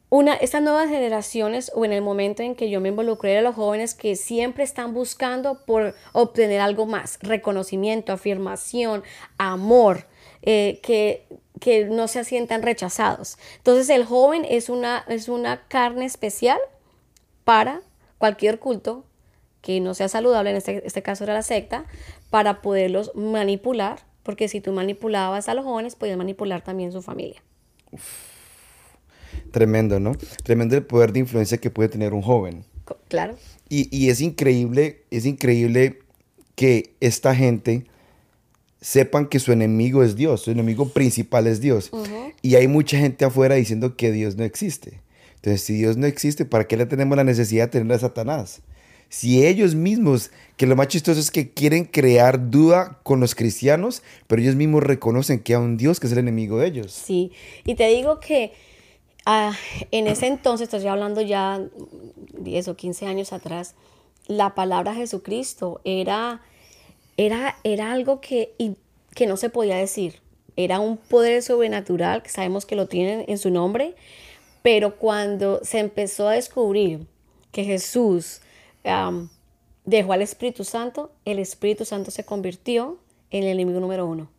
Una, 0.10 0.36
estas 0.36 0.62
nuevas 0.62 0.88
generaciones, 0.89 1.72
o 1.75 1.84
en 1.84 1.92
el 1.92 2.01
momento 2.01 2.42
en 2.42 2.56
que 2.56 2.70
yo 2.70 2.80
me 2.80 2.89
involucré, 2.89 3.38
a 3.38 3.42
los 3.42 3.56
jóvenes 3.56 3.96
que 3.96 4.15
siempre 4.15 4.63
están 4.63 4.94
buscando 4.94 5.65
por 5.65 5.94
obtener 6.13 6.62
algo 6.62 6.86
más: 6.86 7.20
reconocimiento, 7.22 8.13
afirmación, 8.13 9.04
amor, 9.38 10.06
eh, 10.42 10.80
que, 10.82 11.27
que 11.59 11.85
no 11.85 12.07
se 12.07 12.24
sientan 12.24 12.62
rechazados. 12.63 13.38
Entonces, 13.57 13.89
el 13.89 14.05
joven 14.05 14.45
es 14.47 14.69
una, 14.69 15.05
es 15.07 15.29
una 15.29 15.67
carne 15.67 16.05
especial 16.05 16.59
para 17.43 17.81
cualquier 18.17 18.59
culto 18.59 19.05
que 19.62 19.79
no 19.79 19.93
sea 19.95 20.07
saludable, 20.09 20.51
en 20.51 20.57
este, 20.57 20.85
este 20.85 21.01
caso 21.01 21.24
era 21.24 21.33
la 21.33 21.41
secta, 21.41 21.85
para 22.29 22.62
poderlos 22.62 23.12
manipular, 23.15 24.00
porque 24.21 24.47
si 24.47 24.62
tú 24.62 24.71
manipulabas 24.71 25.50
a 25.50 25.53
los 25.55 25.65
jóvenes, 25.65 25.95
podías 25.95 26.17
manipular 26.17 26.62
también 26.63 26.91
su 26.91 27.01
familia. 27.01 27.41
Tremendo, 29.51 30.00
¿no? 30.00 30.15
Tremendo 30.43 30.75
el 30.75 30.85
poder 30.85 31.13
de 31.13 31.19
influencia 31.19 31.57
que 31.57 31.69
puede 31.71 31.89
tener 31.89 32.13
un 32.13 32.21
joven. 32.21 32.63
Claro, 33.07 33.35
Y, 33.67 33.95
y 33.95 34.09
es 34.09 34.21
increíble, 34.21 35.03
es 35.09 35.25
increíble 35.25 36.00
que 36.55 36.93
esta 37.00 37.33
gente 37.33 37.85
sepan 38.86 39.25
que 39.25 39.39
su 39.39 39.51
enemigo 39.51 40.04
es 40.04 40.15
Dios, 40.15 40.42
su 40.42 40.51
enemigo 40.51 40.89
principal 40.89 41.48
es 41.48 41.60
Dios. 41.60 41.89
Y 42.44 42.54
hay 42.54 42.68
mucha 42.68 43.00
gente 43.00 43.25
afuera 43.25 43.56
diciendo 43.56 43.98
que 43.98 44.12
Dios 44.12 44.36
no 44.36 44.44
existe. 44.44 45.01
Entonces, 45.38 45.63
si 45.63 45.74
Dios 45.74 45.98
no 45.98 46.06
existe, 46.06 46.46
¿para 46.46 46.68
qué 46.68 46.77
le 46.77 46.86
tenemos 46.86 47.18
la 47.18 47.24
necesidad 47.24 47.65
de 47.65 47.80
tener 47.80 47.96
a 47.96 47.98
Satanás? 47.98 48.62
Si 49.10 49.44
ellos 49.44 49.74
mismos, 49.74 50.30
que 50.56 50.68
lo 50.68 50.75
más 50.75 50.89
chistoso 50.89 51.20
es 51.20 51.32
que 51.32 51.50
quieren 51.50 51.86
crear 51.86 52.51
duda 52.51 53.00
con 53.01 53.20
los 53.20 53.34
cristianos, 53.34 54.04
pero 54.27 54.44
ellos 54.44 54.56
mismos 54.56 54.84
reconocen 54.84 55.39
que 55.39 55.56
hay 55.56 55.62
un 55.63 55.77
Dios 55.77 56.00
que 56.00 56.06
es 56.06 56.13
el 56.13 56.20
enemigo 56.20 56.60
de 56.60 56.68
ellos. 56.68 56.92
sí. 56.92 57.32
Y 57.65 57.74
te 57.74 57.88
digo 57.88 58.20
que 58.20 58.54
ah, 59.25 59.54
en 59.89 60.06
ese 60.06 60.27
entonces, 60.27 60.72
estoy 60.72 60.88
hablando 60.88 61.22
ya 61.22 61.60
10 62.38 62.68
o 62.68 62.75
15 62.75 63.08
años 63.08 63.34
atrás, 63.34 63.74
la 64.27 64.54
palabra 64.54 64.94
Jesucristo 64.94 65.82
era, 65.86 66.44
era, 67.17 67.57
era 67.63 67.91
algo 67.91 68.22
que, 68.22 68.53
y- 68.57 68.75
que 69.13 69.27
no 69.27 69.38
se 69.38 69.50
podía 69.50 69.77
decir. 69.77 70.22
Era 70.57 70.79
un 70.79 70.98
poder 70.98 71.41
sobrenatural, 71.41 72.24
que 72.24 72.29
sabemos 72.29 72.65
que 72.65 72.75
lo 72.75 72.88
tienen 72.88 73.25
en 73.27 73.38
su 73.38 73.50
nombre, 73.50 73.95
pero 74.62 74.98
cuando 74.98 75.60
se 75.63 75.79
empezó 75.79 76.27
a 76.29 76.34
descubrir 76.34 77.05
que 77.51 77.63
Jesús 77.63 78.41
dejó 79.85 80.13
al 80.13 80.22
Espíritu 80.22 80.63
Santo, 80.63 81.11
el 81.25 81.40
Espíritu 81.40 81.85
Santo 81.85 82.11
se 82.11 82.24
convirtió 82.25 82.98
en 83.31 83.44
el 83.44 83.50
enemigo 83.50 83.79
número 83.79 84.05
uno. 84.05 84.29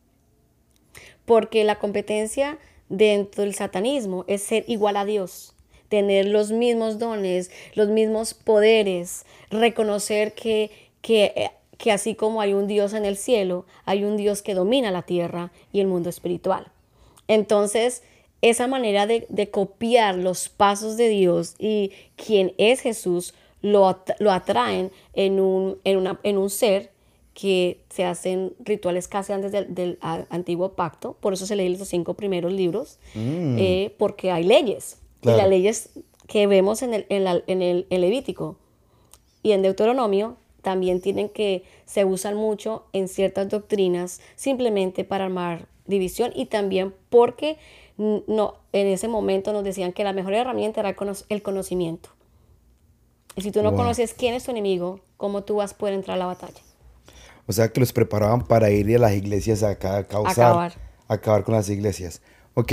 Porque 1.25 1.65
la 1.65 1.79
competencia 1.79 2.59
dentro 2.89 3.43
del 3.43 3.55
satanismo 3.55 4.25
es 4.29 4.43
ser 4.43 4.65
igual 4.69 4.97
a 4.97 5.05
Dios, 5.05 5.55
tener 5.89 6.27
los 6.27 6.51
mismos 6.53 6.99
dones, 6.99 7.51
los 7.75 7.89
mismos 7.89 8.35
poderes, 8.35 9.25
reconocer 9.51 10.35
que, 10.35 10.71
que, 11.03 11.33
eh, 11.37 11.51
que 11.79 11.93
así 11.93 12.15
como 12.15 12.41
hay 12.41 12.55
un 12.55 12.67
Dios 12.67 12.93
en 12.95 13.05
el 13.05 13.17
cielo, 13.17 13.67
hay 13.85 14.05
un 14.05 14.17
Dios 14.17 14.43
que 14.43 14.55
domina 14.55 14.91
la 14.91 15.03
tierra 15.03 15.53
y 15.73 15.81
el 15.81 15.87
mundo 15.87 16.09
espiritual. 16.09 16.67
Entonces, 17.29 18.03
esa 18.43 18.67
manera 18.67 19.07
de, 19.07 19.27
de 19.29 19.51
copiar 19.51 20.17
los 20.17 20.49
pasos 20.49 20.97
de 20.97 21.09
Dios 21.09 21.55
y 21.59 21.91
quién 22.17 22.53
es 22.59 22.81
Jesús, 22.81 23.35
lo, 23.63 23.99
lo 24.19 24.33
atraen 24.33 24.91
en 25.15 25.41
un, 25.41 25.79
en, 25.85 25.97
una- 25.99 26.21
en 26.23 26.39
un 26.39 26.51
ser 26.51 26.93
que 27.35 27.81
se 27.91 28.05
hacen 28.05 28.55
rituales 28.61 29.09
casi 29.09 29.33
antes 29.33 29.53
del, 29.53 29.99
antiguo 30.31 30.73
pacto, 30.73 31.17
por 31.21 31.33
eso 31.35 31.45
se 31.47 31.57
leen 31.57 31.79
los 31.79 31.89
cinco 31.89 32.15
primeros 32.15 32.53
libros, 32.53 32.99
eh, 33.15 33.95
porque 33.99 34.31
hay 34.31 34.45
leyes, 34.45 34.99
Claro. 35.21 35.37
y 35.39 35.41
las 35.41 35.51
leyes 35.51 35.91
que 36.29 36.47
vemos 36.47 36.83
en 36.83 36.95
el, 36.95 37.07
en 37.09 37.25
la- 37.25 37.43
en 37.47 37.61
el- 37.63 37.87
en 37.91 38.01
Levítico 38.01 38.57
y 39.43 39.53
en 39.53 39.63
Deuteronomio 39.63 40.37
también 40.67 41.01
tienen 41.01 41.29
que, 41.29 41.63
se 41.85 42.05
usan 42.05 42.35
mucho 42.35 42.87
en 42.93 43.07
ciertas 43.07 43.49
doctrinas 43.49 44.21
simplemente 44.35 45.05
para 45.05 45.27
armar 45.27 45.69
división 45.87 46.33
y 46.35 46.47
también 46.47 46.93
porque 47.09 47.57
no, 47.97 48.55
en 48.73 48.89
ese 48.89 49.07
momento 49.07 49.53
nos 49.53 49.63
decían 49.63 49.93
que 49.93 50.03
la 50.03 50.13
mejor 50.13 50.35
herramienta 50.35 50.81
era 50.81 50.89
el 50.89 50.97
cono- 50.97 51.25
el 51.29 51.41
conocimiento. 51.43 52.09
Y 53.37 53.43
si 53.43 53.53
tú 53.53 53.63
no 53.63 53.71
Wow. 53.71 53.79
conoces 53.79 54.13
quién 54.13 54.35
es 54.35 54.43
tu 54.43 54.51
enemigo, 54.51 54.99
¿cómo 55.17 55.45
tú 55.45 55.55
vas 55.55 55.73
a 55.73 55.77
poder 55.79 55.95
entrar 55.95 56.17
a 56.17 56.19
la 56.19 56.27
batalla? 56.27 56.61
O 57.47 57.53
sea, 57.53 57.69
que 57.69 57.79
los 57.79 57.93
preparaban 57.93 58.45
para 58.45 58.69
ir 58.73 58.93
a 58.97 58.99
las 58.99 59.13
iglesias 59.15 59.63
a, 59.63 59.79
ca- 59.79 59.99
a 59.99 60.05
causar, 60.09 60.47
Acabar. 60.47 60.73
acabar 61.07 61.45
con 61.45 61.55
las 61.55 61.71
iglesias. 61.71 62.23
Ok, 62.55 62.73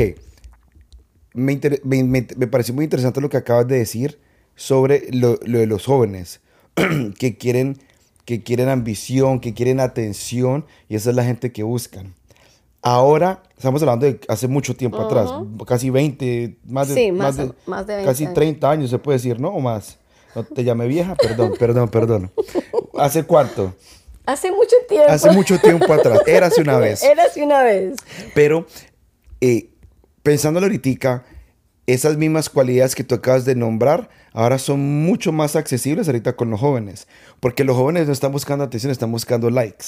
me, 1.36 1.60
me, 1.84 2.04
me- 2.04 2.28
me 2.38 2.48
pareció 2.48 2.74
muy 2.74 2.86
interesante 2.86 3.22
lo 3.22 3.30
que 3.30 3.38
acabas 3.38 3.68
de 3.68 3.78
decir 3.78 4.20
sobre 4.56 5.12
lo, 5.12 5.38
lo 5.46 5.60
de 5.60 5.68
los 5.68 5.86
jóvenes 5.86 6.42
que 7.20 7.38
quieren, 7.38 7.78
que 8.26 8.44
quieren 8.44 8.70
ambición, 8.70 9.40
que 9.40 9.54
quieren 9.54 9.80
atención 9.80 10.66
y 10.90 10.96
esa 10.96 11.10
es 11.12 11.16
la 11.16 11.24
gente 11.24 11.52
que 11.52 11.64
buscan. 11.64 12.14
Ahora, 12.82 13.42
estamos 13.58 13.82
hablando 13.82 14.06
de 14.06 14.20
hace 14.28 14.48
mucho 14.50 14.76
tiempo 14.76 15.02
atrás, 15.02 15.30
casi 15.66 15.90
20, 15.90 16.58
más 16.66 16.90
de, 16.90 16.94
Sí, 16.96 17.12
más 17.14 17.38
más- 17.38 17.48
de, 17.48 17.54
más 17.66 17.88
de 17.88 17.94
20 17.96 18.12
casi 18.12 18.24
años. 18.26 18.34
30 18.36 18.70
años 18.72 18.90
se 18.90 19.00
puede 19.00 19.18
decir, 19.18 19.40
¿no? 19.40 19.50
O 19.50 19.60
más. 19.62 19.98
No 20.36 20.44
te 20.44 20.64
llamé 20.66 20.88
vieja, 20.88 21.16
perdón, 21.16 21.54
perdón, 21.60 21.88
perdón. 21.90 22.32
¿Hace 22.98 23.24
cuánto? 23.24 23.74
Hace 24.26 24.52
mucho 24.52 24.76
tiempo. 24.90 25.10
Hace 25.12 25.32
mucho 25.32 25.60
tiempo 25.60 25.94
atrás. 25.94 26.20
Era 26.26 26.48
hace 26.48 26.62
una 26.62 26.78
vez. 26.80 27.04
Era 27.04 27.24
hace 27.24 27.44
una 27.44 27.62
vez. 27.64 27.96
Pero 28.34 28.66
eh, 29.40 29.70
pensándolo 30.22 30.66
ahorita, 30.66 31.24
esas 31.88 32.18
mismas 32.18 32.50
cualidades 32.50 32.96
que 32.96 33.04
tú 33.04 33.16
acabas 33.16 33.46
de 33.46 33.56
nombrar 33.56 34.10
ahora 34.32 34.58
son 34.58 34.80
mucho 35.04 35.32
más 35.32 35.56
accesibles 35.56 36.08
ahorita 36.08 36.36
con 36.36 36.50
los 36.50 36.60
jóvenes. 36.60 37.08
Porque 37.40 37.64
los 37.64 37.76
jóvenes 37.76 38.08
no 38.08 38.14
están 38.14 38.32
buscando 38.32 38.64
atención, 38.64 38.92
están 38.92 39.12
buscando 39.12 39.50
likes. 39.50 39.86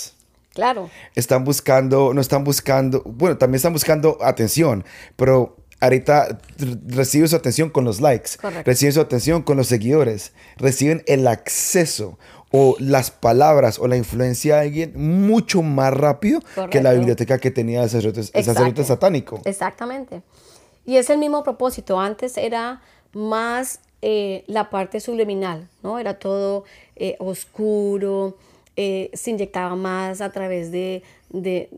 Claro. 0.53 0.89
Están 1.15 1.43
buscando, 1.43 2.13
no 2.13 2.21
están 2.21 2.43
buscando, 2.43 3.01
bueno, 3.05 3.37
también 3.37 3.57
están 3.57 3.73
buscando 3.73 4.17
atención, 4.21 4.85
pero 5.17 5.57
ahorita 5.81 6.39
reciben 6.87 7.27
su 7.27 7.35
atención 7.35 7.69
con 7.69 7.83
los 7.83 7.99
likes, 7.99 8.31
Correcto. 8.41 8.63
reciben 8.65 8.93
su 8.93 9.01
atención 9.01 9.43
con 9.43 9.57
los 9.57 9.67
seguidores, 9.67 10.31
reciben 10.55 11.03
el 11.07 11.27
acceso 11.27 12.17
o 12.51 12.77
las 12.79 13.11
palabras 13.11 13.79
o 13.79 13.87
la 13.89 13.97
influencia 13.97 14.55
de 14.55 14.61
alguien 14.61 14.93
mucho 14.95 15.61
más 15.61 15.93
rápido 15.93 16.39
que 16.71 16.81
la 16.81 16.93
biblioteca 16.93 17.37
que 17.37 17.51
tenía 17.51 17.83
el 17.83 17.89
sacerdote, 17.89 18.21
el 18.21 18.27
Exacto. 18.27 18.53
sacerdote 18.53 18.83
satánico. 18.85 19.41
Exactamente. 19.43 20.21
Y 20.85 20.97
es 20.97 21.09
el 21.09 21.17
mismo 21.17 21.43
propósito. 21.43 21.99
Antes 21.99 22.37
era 22.37 22.81
más 23.13 23.79
eh, 24.01 24.43
la 24.47 24.69
parte 24.69 24.99
subliminal, 24.99 25.67
¿no? 25.83 25.97
Era 25.99 26.19
todo 26.19 26.63
eh, 26.95 27.15
oscuro, 27.19 28.37
eh, 28.75 29.09
se 29.13 29.31
inyectaba 29.31 29.75
más 29.75 30.21
a 30.21 30.31
través 30.31 30.71
de, 30.71 31.01
de, 31.29 31.69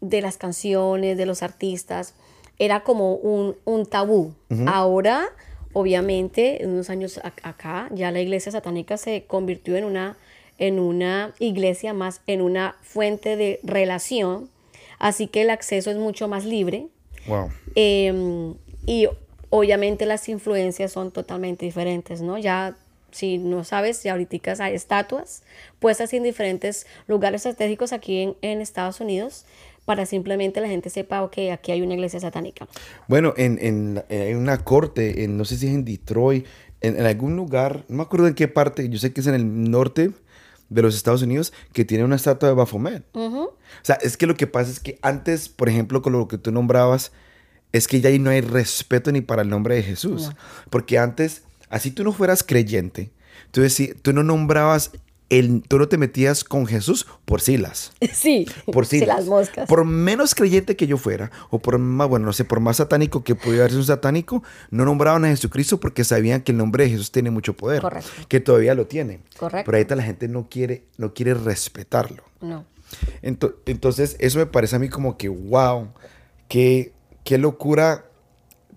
de 0.00 0.20
las 0.20 0.36
canciones, 0.36 1.16
de 1.16 1.24
los 1.26 1.42
artistas. 1.42 2.14
Era 2.58 2.82
como 2.82 3.14
un, 3.14 3.56
un 3.64 3.86
tabú. 3.86 4.34
Ahora, 4.66 5.28
obviamente, 5.72 6.62
en 6.62 6.70
unos 6.72 6.90
años 6.90 7.18
ac- 7.22 7.40
acá, 7.42 7.88
ya 7.92 8.10
la 8.10 8.20
iglesia 8.20 8.52
satánica 8.52 8.98
se 8.98 9.24
convirtió 9.26 9.76
en 9.76 9.84
una, 9.84 10.16
en 10.58 10.78
una 10.78 11.32
iglesia 11.38 11.94
más, 11.94 12.20
en 12.26 12.42
una 12.42 12.76
fuente 12.82 13.36
de 13.36 13.60
relación 13.62 14.50
Así 14.98 15.26
que 15.26 15.42
el 15.42 15.50
acceso 15.50 15.90
es 15.90 15.96
mucho 15.96 16.28
más 16.28 16.44
libre. 16.44 16.86
Wow. 17.26 17.50
Eh, 17.74 18.54
y 18.86 19.08
obviamente 19.50 20.06
las 20.06 20.28
influencias 20.28 20.92
son 20.92 21.10
totalmente 21.10 21.64
diferentes, 21.64 22.22
¿no? 22.22 22.38
Ya, 22.38 22.76
si 23.10 23.38
no 23.38 23.64
sabes, 23.64 24.02
ya 24.02 24.12
ahorita 24.12 24.54
hay 24.64 24.74
estatuas 24.74 25.42
puestas 25.78 26.12
en 26.14 26.22
diferentes 26.22 26.86
lugares 27.06 27.44
estratégicos 27.46 27.92
aquí 27.92 28.22
en, 28.22 28.36
en 28.40 28.60
Estados 28.60 29.00
Unidos 29.00 29.44
para 29.84 30.06
simplemente 30.06 30.60
la 30.60 30.68
gente 30.68 30.90
sepa, 30.90 31.22
ok, 31.22 31.38
aquí 31.52 31.72
hay 31.72 31.82
una 31.82 31.94
iglesia 31.94 32.20
satánica. 32.20 32.68
Bueno, 33.08 33.34
en, 33.36 33.58
en, 33.60 34.02
en 34.08 34.36
una 34.36 34.58
corte, 34.64 35.26
no 35.28 35.44
sé 35.44 35.56
si 35.56 35.66
es 35.66 35.74
en 35.74 35.84
Detroit, 35.84 36.46
en 36.80 37.04
algún 37.04 37.36
lugar, 37.36 37.84
no 37.88 37.96
me 37.98 38.02
acuerdo 38.02 38.26
en 38.26 38.34
qué 38.34 38.48
parte, 38.48 38.88
yo 38.88 38.98
sé 38.98 39.12
que 39.12 39.20
es 39.20 39.26
en 39.26 39.34
el 39.34 39.70
norte 39.70 40.10
de 40.72 40.82
los 40.82 40.94
Estados 40.94 41.22
Unidos, 41.22 41.52
que 41.72 41.84
tiene 41.84 42.04
una 42.04 42.16
estatua 42.16 42.48
de 42.48 42.54
Baphomet. 42.54 43.04
O 43.14 43.54
sea, 43.82 43.96
es 43.96 44.16
que 44.16 44.26
lo 44.26 44.34
que 44.36 44.46
pasa 44.46 44.70
es 44.70 44.80
que 44.80 44.98
antes, 45.02 45.48
por 45.48 45.68
ejemplo, 45.68 46.02
con 46.02 46.12
lo 46.12 46.28
que 46.28 46.38
tú 46.38 46.52
nombrabas, 46.52 47.12
es 47.72 47.88
que 47.88 48.00
ya 48.00 48.08
ahí 48.10 48.18
no 48.18 48.30
hay 48.30 48.40
respeto 48.42 49.10
ni 49.12 49.20
para 49.22 49.42
el 49.42 49.48
nombre 49.48 49.74
de 49.76 49.82
Jesús. 49.82 50.28
No. 50.28 50.34
Porque 50.70 50.98
antes, 50.98 51.42
así 51.70 51.90
tú 51.90 52.04
no 52.04 52.12
fueras 52.12 52.42
creyente, 52.42 53.10
tú, 53.50 53.62
decí- 53.62 53.94
tú 54.02 54.12
no 54.12 54.22
nombrabas, 54.22 54.90
el, 55.30 55.62
tú 55.66 55.78
no 55.78 55.88
te 55.88 55.96
metías 55.96 56.44
con 56.44 56.66
Jesús 56.66 57.06
por 57.24 57.40
Silas. 57.40 57.92
Sí, 58.12 58.46
Por 58.72 58.84
sí, 58.86 58.98
Silas. 59.00 59.18
las 59.20 59.26
moscas. 59.26 59.66
Por 59.68 59.84
menos 59.84 60.34
creyente 60.34 60.76
que 60.76 60.86
yo 60.86 60.98
fuera, 60.98 61.30
o 61.50 61.58
por 61.58 61.78
más, 61.78 62.08
bueno, 62.08 62.26
no 62.26 62.32
sé, 62.32 62.44
por 62.44 62.60
más 62.60 62.76
satánico 62.76 63.24
que 63.24 63.34
pudiera 63.34 63.68
ser 63.68 63.78
un 63.78 63.84
satánico, 63.84 64.42
no 64.70 64.84
nombraban 64.84 65.24
a 65.24 65.28
Jesucristo 65.28 65.80
porque 65.80 66.04
sabían 66.04 66.42
que 66.42 66.52
el 66.52 66.58
nombre 66.58 66.84
de 66.84 66.90
Jesús 66.90 67.10
tiene 67.12 67.30
mucho 67.30 67.56
poder. 67.56 67.80
Correcto. 67.80 68.10
Que 68.28 68.40
todavía 68.40 68.74
lo 68.74 68.86
tiene. 68.86 69.20
Correcto. 69.38 69.64
Pero 69.66 69.78
ahorita 69.78 69.96
la 69.96 70.02
gente 70.02 70.28
no 70.28 70.48
quiere, 70.50 70.84
no 70.98 71.14
quiere 71.14 71.34
respetarlo. 71.34 72.24
No. 72.40 72.66
Ento- 73.22 73.54
Entonces, 73.66 74.16
eso 74.18 74.38
me 74.38 74.46
parece 74.46 74.76
a 74.76 74.78
mí 74.78 74.88
como 74.90 75.16
que, 75.16 75.28
wow, 75.30 75.88
qué, 76.48 76.92
qué 77.24 77.38
locura, 77.38 78.04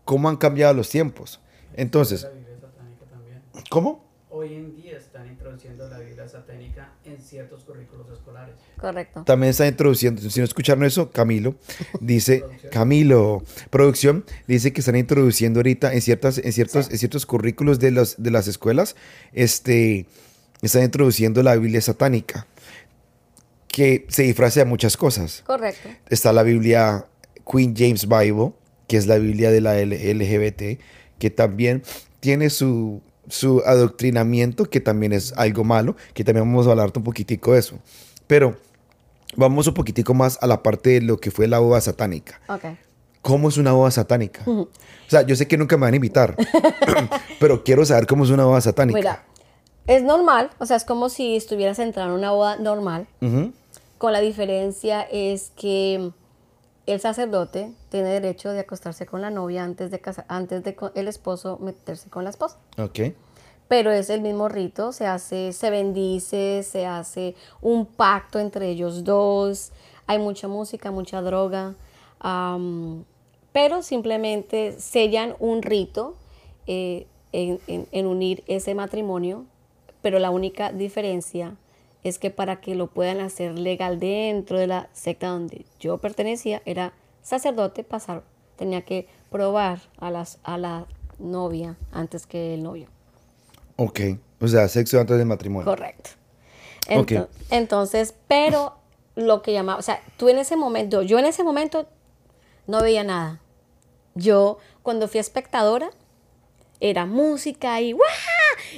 cómo 0.05 0.29
han 0.29 0.37
cambiado 0.37 0.73
los 0.73 0.89
tiempos. 0.89 1.41
Entonces, 1.73 2.21
La 2.23 2.29
Biblia 2.29 2.55
satánica 2.61 3.05
también. 3.11 3.41
¿cómo? 3.69 4.05
Hoy 4.29 4.53
en 4.53 4.75
día 4.77 4.84
introduciendo 5.55 5.89
la 5.89 5.99
Biblia 5.99 6.27
satánica 6.27 6.93
en 7.05 7.17
ciertos 7.19 7.63
currículos 7.63 8.07
escolares. 8.11 8.55
Correcto. 8.79 9.23
También 9.23 9.51
está 9.51 9.67
introduciendo, 9.67 10.21
si 10.29 10.39
no 10.39 10.45
escucharon 10.45 10.83
eso, 10.83 11.11
Camilo 11.11 11.55
dice, 12.01 12.43
Camilo, 12.71 13.43
producción, 13.69 14.25
dice 14.47 14.73
que 14.73 14.81
están 14.81 14.95
introduciendo 14.97 15.59
ahorita 15.59 15.93
en, 15.93 16.01
ciertas, 16.01 16.37
en, 16.37 16.51
ciertos, 16.51 16.89
en 16.91 16.97
ciertos 16.97 17.25
currículos 17.25 17.79
de, 17.79 17.91
los, 17.91 18.15
de 18.21 18.31
las 18.31 18.47
escuelas, 18.47 18.95
este, 19.33 20.05
están 20.61 20.83
introduciendo 20.83 21.41
la 21.43 21.55
Biblia 21.55 21.81
satánica, 21.81 22.47
que 23.67 24.05
se 24.09 24.23
disfraza 24.23 24.61
de 24.61 24.65
muchas 24.65 24.97
cosas. 24.97 25.43
Correcto. 25.45 25.89
está 26.09 26.31
la 26.33 26.43
Biblia 26.43 27.05
Queen 27.49 27.73
James 27.75 28.07
Bible, 28.07 28.53
que 28.87 28.97
es 28.97 29.07
la 29.07 29.17
Biblia 29.17 29.51
de 29.51 29.61
la 29.61 29.77
L- 29.79 30.13
LGBT, 30.13 30.79
que 31.19 31.29
también 31.29 31.81
tiene 32.19 32.49
su, 32.49 33.01
su 33.27 33.61
adoctrinamiento, 33.65 34.65
que 34.65 34.79
también 34.79 35.13
es 35.13 35.33
algo 35.33 35.63
malo, 35.63 35.95
que 36.13 36.23
también 36.23 36.45
vamos 36.45 36.67
a 36.67 36.71
hablar 36.71 36.91
un 36.95 37.03
poquitico 37.03 37.53
de 37.53 37.59
eso. 37.59 37.79
Pero 38.27 38.55
vamos 39.35 39.67
un 39.67 39.73
poquitico 39.73 40.13
más 40.13 40.37
a 40.41 40.47
la 40.47 40.63
parte 40.63 40.91
de 40.91 41.01
lo 41.01 41.17
que 41.17 41.31
fue 41.31 41.47
la 41.47 41.59
boda 41.59 41.81
satánica. 41.81 42.39
Ok. 42.47 42.65
¿Cómo 43.21 43.49
es 43.49 43.57
una 43.57 43.71
boda 43.71 43.89
satánica? 43.89 44.43
O 44.45 44.67
sea, 45.07 45.23
yo 45.23 45.35
sé 45.35 45.47
que 45.47 45.57
nunca 45.57 45.77
me 45.77 45.81
van 45.81 45.93
a 45.93 45.95
invitar, 45.95 46.35
pero 47.39 47.63
quiero 47.63 47.85
saber 47.85 48.05
cómo 48.05 48.23
es 48.23 48.29
una 48.29 48.45
boda 48.45 48.61
satánica. 48.61 48.97
Mira, 48.97 49.23
es 49.87 50.03
normal, 50.03 50.51
o 50.59 50.65
sea, 50.65 50.77
es 50.77 50.83
como 50.83 51.09
si 51.09 51.35
estuvieras 51.35 51.79
entrando 51.79 52.13
en 52.13 52.19
una 52.19 52.31
boda 52.31 52.57
normal, 52.57 53.07
con 53.97 54.13
la 54.13 54.19
diferencia 54.19 55.01
es 55.01 55.51
que 55.55 56.11
el 56.85 56.99
sacerdote 56.99 57.71
tiene 57.89 58.09
derecho 58.09 58.51
de 58.51 58.59
acostarse 58.59 59.05
con 59.05 59.21
la 59.21 59.29
novia 59.31 59.63
antes 59.63 59.89
de 59.91 59.99
casa- 59.99 60.25
antes 60.27 60.63
de 60.63 60.75
el 60.95 61.07
esposo 61.07 61.57
meterse 61.61 62.09
con 62.09 62.23
la 62.23 62.29
esposa. 62.29 62.57
Ok. 62.77 62.99
Pero 63.67 63.91
es 63.91 64.11
el 64.11 64.21
mismo 64.21 64.47
rito, 64.47 64.91
se 64.91 65.07
hace, 65.07 65.51
se 65.51 65.69
bendice, 65.71 66.61
se 66.63 66.85
hace 66.85 67.33
un 67.61 67.87
pacto 67.87 68.37
entre 68.39 68.69
ellos 68.69 69.03
dos, 69.03 69.71
hay 70.05 70.19
mucha 70.19 70.47
música, 70.47 70.91
mucha 70.91 71.21
droga, 71.23 71.73
pero 73.51 73.81
simplemente 73.81 74.73
sellan 74.79 75.35
un 75.39 75.61
rito 75.61 76.15
eh, 76.67 77.07
en, 77.31 77.59
en- 77.67 77.87
en 77.91 78.05
unir 78.07 78.43
ese 78.47 78.75
matrimonio, 78.75 79.45
pero 80.01 80.19
la 80.19 80.29
única 80.29 80.71
diferencia 80.71 81.55
es 82.09 82.19
que 82.19 82.29
para 82.31 82.61
que 82.61 82.75
lo 82.75 82.87
puedan 82.87 83.19
hacer 83.19 83.57
legal 83.57 83.99
dentro 83.99 84.59
de 84.59 84.67
la 84.67 84.89
secta 84.93 85.27
donde 85.27 85.65
yo 85.79 85.97
pertenecía, 85.97 86.61
era 86.65 86.93
sacerdote 87.21 87.83
pasar, 87.83 88.23
tenía 88.55 88.81
que 88.83 89.07
probar 89.31 89.79
a, 89.97 90.11
las, 90.11 90.37
a 90.43 90.57
la 90.57 90.85
novia 91.19 91.75
antes 91.91 92.25
que 92.27 92.53
el 92.53 92.63
novio. 92.63 92.87
Ok. 93.77 93.99
O 94.39 94.47
sea, 94.47 94.67
sexo 94.67 94.99
antes 94.99 95.17
del 95.17 95.25
matrimonio. 95.25 95.65
Correcto. 95.65 96.11
Ok. 96.95 97.11
Ento- 97.11 97.27
Entonces, 97.49 98.13
pero 98.27 98.75
lo 99.15 99.41
que 99.41 99.53
llamaba, 99.53 99.79
o 99.79 99.81
sea, 99.81 100.01
tú 100.17 100.29
en 100.29 100.37
ese 100.37 100.55
momento, 100.55 101.01
yo 101.01 101.17
en 101.19 101.25
ese 101.25 101.43
momento 101.43 101.87
no 102.67 102.81
veía 102.81 103.03
nada. 103.03 103.41
Yo, 104.13 104.59
cuando 104.83 105.07
fui 105.07 105.19
espectadora, 105.19 105.89
era 106.79 107.05
música 107.05 107.81
y 107.81 107.93
¡guau! 107.93 108.05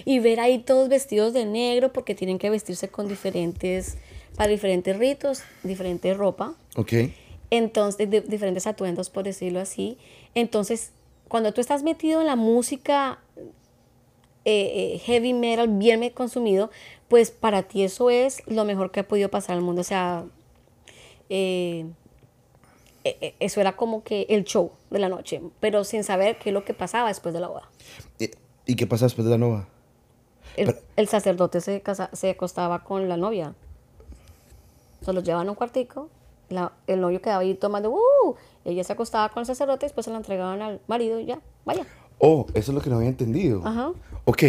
Y 0.06 0.20
ver 0.20 0.40
ahí 0.40 0.60
todos 0.60 0.90
vestidos 0.90 1.34
de 1.34 1.46
negro 1.46 1.94
porque 1.94 2.16
tienen 2.16 2.38
que 2.40 2.50
vestirse 2.50 2.88
con 2.90 3.08
diferentes, 3.08 3.98
para 4.36 4.50
diferentes 4.50 4.98
ritos, 4.98 5.42
diferente 5.63 6.13
ropa. 6.13 6.56
Ok. 6.76 6.94
Entonces, 7.50 8.10
de- 8.10 8.22
diferentes 8.22 8.68
atuendos, 8.68 9.10
por 9.10 9.24
decirlo 9.24 9.60
así. 9.60 9.98
Entonces, 10.36 10.92
cuando 11.28 11.54
tú 11.54 11.62
estás 11.62 11.84
metido 11.84 12.22
en 12.22 12.28
la 12.28 12.36
música 12.36 13.20
eh, 14.46 14.94
eh, 14.96 15.00
heavy 15.00 15.34
metal 15.34 15.68
bien 15.68 16.10
consumido, 16.12 16.72
pues 17.10 17.32
para 17.32 17.63
ti 17.63 17.84
eso 17.84 18.10
es 18.10 18.42
lo 18.48 18.63
mejor 18.66 18.92
que 18.92 19.02
ha 19.02 19.08
podido 19.08 19.30
pasar 19.30 19.56
al 19.58 19.62
mundo. 19.62 19.82
O 19.82 19.84
sea, 19.84 20.26
eh, 21.30 21.86
eso 23.40 23.62
era 23.62 23.76
como 23.78 24.04
que 24.04 24.26
el 24.30 24.44
show 24.44 24.72
de 24.90 25.00
la 25.00 25.08
noche, 25.10 25.42
pero 25.62 25.84
sin 25.86 26.04
saber 26.04 26.38
qué 26.40 26.50
es 26.50 26.54
lo 26.54 26.66
que 26.66 26.74
pasaba 26.74 27.08
después 27.08 27.34
de 27.34 27.40
la 27.40 27.48
boda. 27.48 27.70
¿Y, 28.67 28.73
y 28.73 28.75
qué 28.75 28.86
pasa 28.88 29.06
después 29.06 29.25
de 29.25 29.32
la 29.32 29.38
nova? 29.38 29.67
El, 30.56 30.67
Pero- 30.67 30.80
el 30.95 31.08
sacerdote 31.08 31.62
se, 31.62 31.82
casa- 31.82 32.10
se 32.13 32.30
acostaba 32.30 32.84
con 32.84 33.08
la 33.10 33.17
novia. 33.17 33.53
Se 35.01 35.13
los 35.13 35.23
llevaban 35.23 35.47
a 35.47 35.51
un 35.51 35.56
cuartico. 35.56 36.10
la- 36.49 36.71
el 36.88 37.01
novio 37.01 37.21
quedaba 37.21 37.41
ahí 37.41 37.53
tomando, 37.56 37.91
¡uh! 37.91 38.36
Ella 38.63 38.84
se 38.84 38.93
acostaba 38.93 39.30
con 39.30 39.41
el 39.41 39.45
sacerdote, 39.45 39.86
después 39.86 40.06
se 40.06 40.12
la 40.12 40.17
entregaban 40.17 40.62
al 40.62 40.80
marido 40.88 41.19
y 41.19 41.25
ya, 41.25 41.39
vaya. 41.65 41.86
Oh, 42.19 42.45
eso 42.53 42.71
es 42.71 42.75
lo 42.75 42.82
que 42.82 42.89
no 42.89 42.95
había 42.97 43.10
entendido. 43.10 43.62
Ajá. 43.65 43.91
Ok. 44.25 44.43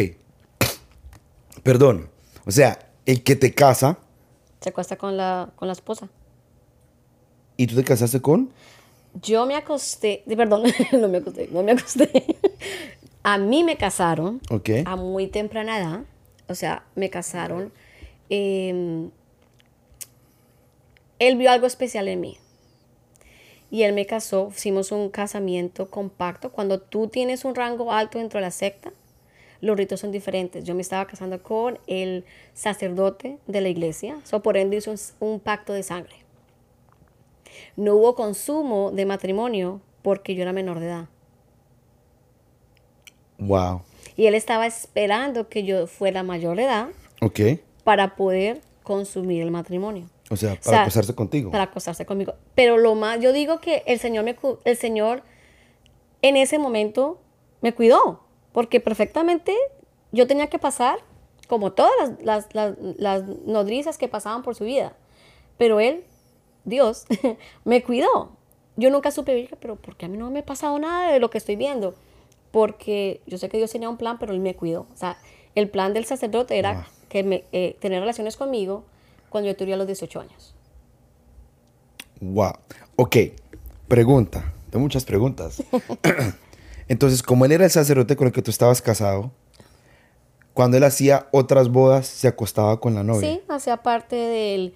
Perdón. 1.62 2.08
O 2.46 2.50
sea, 2.50 2.78
el 3.04 3.22
que 3.22 3.36
te 3.36 3.52
casa 3.54 3.98
Se 4.60 4.70
acuesta 4.70 4.96
con 4.96 5.16
la, 5.16 5.50
con 5.56 5.66
la 5.68 5.72
esposa. 5.72 6.08
y 7.56 7.66
tú 7.66 7.74
te 7.76 7.84
casaste 7.84 8.20
con. 8.22 8.50
Yo 9.22 9.44
me 9.46 9.56
acosté, 9.56 10.22
perdón, 10.36 10.62
no 10.92 11.08
me 11.08 11.18
acosté, 11.18 11.48
no 11.50 11.62
me 11.62 11.72
acosté. 11.72 12.10
A 13.30 13.36
mí 13.36 13.62
me 13.62 13.76
casaron 13.76 14.40
a 14.86 14.96
muy 14.96 15.26
temprana 15.26 15.78
edad, 15.78 16.00
o 16.48 16.54
sea, 16.54 16.86
me 16.94 17.10
casaron. 17.10 17.70
eh, 18.30 19.10
él 21.18 21.36
vio 21.36 21.50
algo 21.50 21.66
especial 21.66 22.08
en 22.08 22.22
mí. 22.22 22.38
Y 23.70 23.82
él 23.82 23.92
me 23.92 24.06
casó, 24.06 24.50
hicimos 24.56 24.92
un 24.92 25.10
casamiento 25.10 25.90
compacto. 25.90 26.52
Cuando 26.52 26.80
tú 26.80 27.08
tienes 27.08 27.44
un 27.44 27.54
rango 27.54 27.92
alto 27.92 28.16
dentro 28.16 28.38
de 28.38 28.46
la 28.46 28.50
secta, 28.50 28.94
los 29.60 29.76
ritos 29.76 30.00
son 30.00 30.10
diferentes. 30.10 30.64
Yo 30.64 30.74
me 30.74 30.80
estaba 30.80 31.06
casando 31.06 31.42
con 31.42 31.78
el 31.86 32.24
sacerdote 32.54 33.36
de 33.46 33.60
la 33.60 33.68
iglesia, 33.68 34.18
so, 34.24 34.40
por 34.40 34.56
ende 34.56 34.78
hizo 34.78 34.90
un, 34.90 34.98
un 35.20 35.38
pacto 35.38 35.74
de 35.74 35.82
sangre. 35.82 36.16
No 37.76 37.96
hubo 37.96 38.14
consumo 38.14 38.90
de 38.90 39.04
matrimonio 39.04 39.82
porque 40.00 40.34
yo 40.34 40.40
era 40.40 40.54
menor 40.54 40.80
de 40.80 40.86
edad. 40.86 41.08
Wow. 43.38 43.82
Y 44.16 44.26
él 44.26 44.34
estaba 44.34 44.66
esperando 44.66 45.48
que 45.48 45.64
yo 45.64 45.86
fuera 45.86 46.22
mayor 46.22 46.56
de 46.56 46.64
edad 46.64 46.88
Ok. 47.22 47.40
para 47.84 48.16
poder 48.16 48.60
consumir 48.82 49.42
el 49.42 49.50
matrimonio. 49.50 50.08
O 50.30 50.36
sea, 50.36 50.50
para 50.56 50.62
sea, 50.62 50.84
casarse 50.84 51.14
contigo. 51.14 51.50
Para 51.50 51.64
acostarse 51.64 52.04
conmigo. 52.04 52.34
Pero 52.54 52.76
lo 52.78 52.94
más, 52.94 53.20
yo 53.20 53.32
digo 53.32 53.60
que 53.60 53.82
el 53.86 53.98
Señor, 53.98 54.24
me, 54.24 54.36
el 54.64 54.76
Señor 54.76 55.22
en 56.22 56.36
ese 56.36 56.58
momento 56.58 57.20
me 57.60 57.72
cuidó, 57.74 58.24
porque 58.52 58.80
perfectamente 58.80 59.54
yo 60.12 60.26
tenía 60.26 60.48
que 60.48 60.58
pasar 60.58 60.98
como 61.48 61.72
todas 61.72 61.92
las, 61.98 62.24
las, 62.24 62.54
las, 62.54 62.74
las 62.98 63.22
nodrizas 63.46 63.96
que 63.98 64.08
pasaban 64.08 64.42
por 64.42 64.54
su 64.54 64.64
vida. 64.64 64.94
Pero 65.56 65.80
Él, 65.80 66.04
Dios, 66.64 67.06
me 67.64 67.82
cuidó. 67.82 68.32
Yo 68.76 68.90
nunca 68.90 69.10
supe, 69.10 69.32
"Oye, 69.34 69.48
pero 69.60 69.76
¿por 69.76 69.96
qué 69.96 70.06
a 70.06 70.08
mí 70.08 70.18
no 70.18 70.30
me 70.30 70.40
ha 70.40 70.46
pasado 70.46 70.78
nada 70.78 71.10
de 71.12 71.20
lo 71.20 71.30
que 71.30 71.38
estoy 71.38 71.56
viendo? 71.56 71.94
Porque 72.50 73.20
yo 73.26 73.38
sé 73.38 73.48
que 73.48 73.58
Dios 73.58 73.70
tenía 73.70 73.88
un 73.88 73.96
plan, 73.96 74.18
pero 74.18 74.32
Él 74.32 74.40
me 74.40 74.54
cuidó. 74.54 74.86
O 74.92 74.96
sea, 74.96 75.18
el 75.54 75.68
plan 75.68 75.92
del 75.92 76.04
sacerdote 76.04 76.58
era 76.58 76.86
que 77.08 77.22
me, 77.22 77.44
eh, 77.52 77.76
tener 77.80 78.00
relaciones 78.00 78.36
conmigo 78.36 78.84
cuando 79.28 79.48
yo 79.48 79.56
tuviera 79.56 79.76
los 79.76 79.86
18 79.86 80.20
años. 80.20 80.54
Wow. 82.20 82.52
Ok, 82.96 83.16
pregunta. 83.86 84.52
Tengo 84.70 84.82
muchas 84.82 85.04
preguntas. 85.04 85.62
Entonces, 86.88 87.22
como 87.22 87.44
él 87.44 87.52
era 87.52 87.64
el 87.64 87.70
sacerdote 87.70 88.16
con 88.16 88.26
el 88.26 88.32
que 88.32 88.42
tú 88.42 88.50
estabas 88.50 88.82
casado, 88.82 89.30
cuando 90.54 90.76
él 90.76 90.84
hacía 90.84 91.28
otras 91.30 91.68
bodas, 91.68 92.06
se 92.06 92.28
acostaba 92.28 92.80
con 92.80 92.94
la 92.94 93.04
novia. 93.04 93.30
Sí, 93.30 93.40
hacía 93.48 93.76
parte 93.78 94.16
del, 94.16 94.74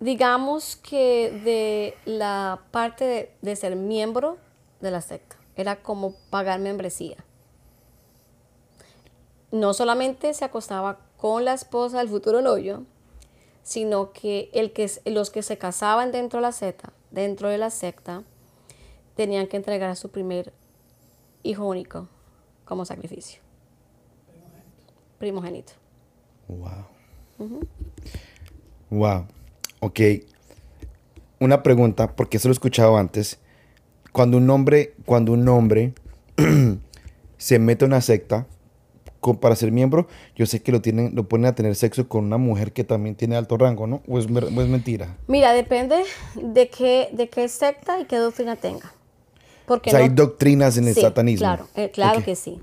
digamos 0.00 0.76
que 0.76 1.30
de 1.44 1.94
la 2.04 2.60
parte 2.70 3.04
de, 3.04 3.30
de 3.40 3.56
ser 3.56 3.76
miembro 3.76 4.36
de 4.80 4.90
la 4.90 5.00
secta. 5.00 5.35
Era 5.56 5.82
como 5.82 6.14
pagar 6.30 6.60
membresía. 6.60 7.16
No 9.50 9.74
solamente 9.74 10.34
se 10.34 10.44
acostaba 10.44 10.98
con 11.16 11.44
la 11.44 11.54
esposa 11.54 11.98
del 11.98 12.08
futuro 12.08 12.42
novio, 12.42 12.84
sino 13.62 14.12
que, 14.12 14.50
el 14.52 14.72
que 14.72 14.90
los 15.06 15.30
que 15.30 15.42
se 15.42 15.58
casaban 15.58 16.12
dentro 16.12 16.38
de 16.38 16.42
la 16.42 16.52
secta, 16.52 16.92
dentro 17.10 17.48
de 17.48 17.58
la 17.58 17.70
secta, 17.70 18.22
tenían 19.16 19.46
que 19.46 19.56
entregar 19.56 19.90
a 19.90 19.96
su 19.96 20.10
primer 20.10 20.52
hijo 21.42 21.66
único 21.66 22.08
como 22.64 22.84
sacrificio. 22.84 23.40
Primogénito. 25.18 25.72
Wow. 26.48 26.84
Wow. 28.90 29.26
Ok. 29.80 30.00
Una 31.40 31.62
pregunta, 31.62 32.14
porque 32.14 32.36
eso 32.36 32.48
lo 32.48 32.52
he 32.52 32.54
escuchado 32.54 32.96
antes. 32.96 33.38
Cuando 34.16 34.38
un 34.38 34.48
hombre, 34.48 34.94
cuando 35.04 35.32
un 35.32 35.46
hombre 35.46 35.92
se 37.36 37.58
mete 37.58 37.84
a 37.84 37.88
una 37.88 38.00
secta 38.00 38.46
con- 39.20 39.36
para 39.36 39.54
ser 39.56 39.72
miembro, 39.72 40.06
yo 40.34 40.46
sé 40.46 40.62
que 40.62 40.72
lo 40.72 40.80
tienen, 40.80 41.14
lo 41.14 41.28
ponen 41.28 41.44
a 41.44 41.54
tener 41.54 41.74
sexo 41.74 42.08
con 42.08 42.24
una 42.24 42.38
mujer 42.38 42.72
que 42.72 42.82
también 42.82 43.14
tiene 43.14 43.36
alto 43.36 43.58
rango, 43.58 43.86
¿no? 43.86 44.02
¿O 44.08 44.18
es, 44.18 44.30
mer- 44.30 44.44
o 44.44 44.62
es 44.62 44.68
mentira? 44.68 45.14
Mira, 45.28 45.52
depende 45.52 46.02
de 46.34 46.68
qué, 46.70 47.10
de 47.12 47.28
qué 47.28 47.46
secta 47.50 48.00
y 48.00 48.06
qué 48.06 48.16
doctrina 48.16 48.56
tenga. 48.56 48.90
Porque 49.66 49.90
O 49.90 49.92
sea, 49.92 50.00
hay 50.00 50.08
no- 50.08 50.14
doctrinas 50.14 50.78
en 50.78 50.88
el 50.88 50.94
Sí, 50.94 51.02
satanismo. 51.02 51.40
Claro, 51.46 51.68
eh, 51.74 51.90
claro 51.90 52.22
que 52.24 52.36
sí. 52.36 52.58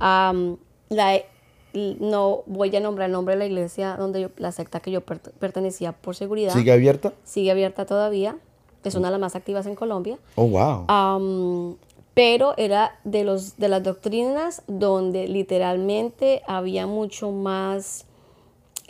Am, 0.00 0.56
la, 0.88 1.16
no 2.00 2.42
voy 2.46 2.74
a 2.74 2.80
nombrar 2.80 3.06
el 3.06 3.12
nombre 3.12 3.34
de 3.36 3.38
la 3.38 3.46
iglesia 3.46 3.94
donde 3.96 4.20
yo, 4.22 4.30
la 4.36 4.50
secta 4.50 4.80
que 4.80 4.90
yo 4.90 5.06
pert- 5.06 5.30
pertenecía 5.38 5.92
por 5.92 6.16
seguridad. 6.16 6.54
¿Sigue 6.54 6.72
abierta? 6.72 7.12
Sigue 7.22 7.52
abierta 7.52 7.86
todavía. 7.86 8.36
Es 8.88 8.94
una 8.94 9.08
de 9.08 9.12
las 9.12 9.20
más 9.20 9.36
activas 9.36 9.66
en 9.66 9.74
Colombia. 9.74 10.18
Oh, 10.34 10.46
wow. 10.46 11.76
Pero 12.14 12.54
era 12.56 12.98
de, 13.04 13.22
los, 13.22 13.58
de 13.58 13.68
las 13.68 13.82
doctrinas 13.84 14.62
donde 14.66 15.28
literalmente 15.28 16.42
había 16.48 16.86
mucho 16.86 17.30
más 17.30 18.06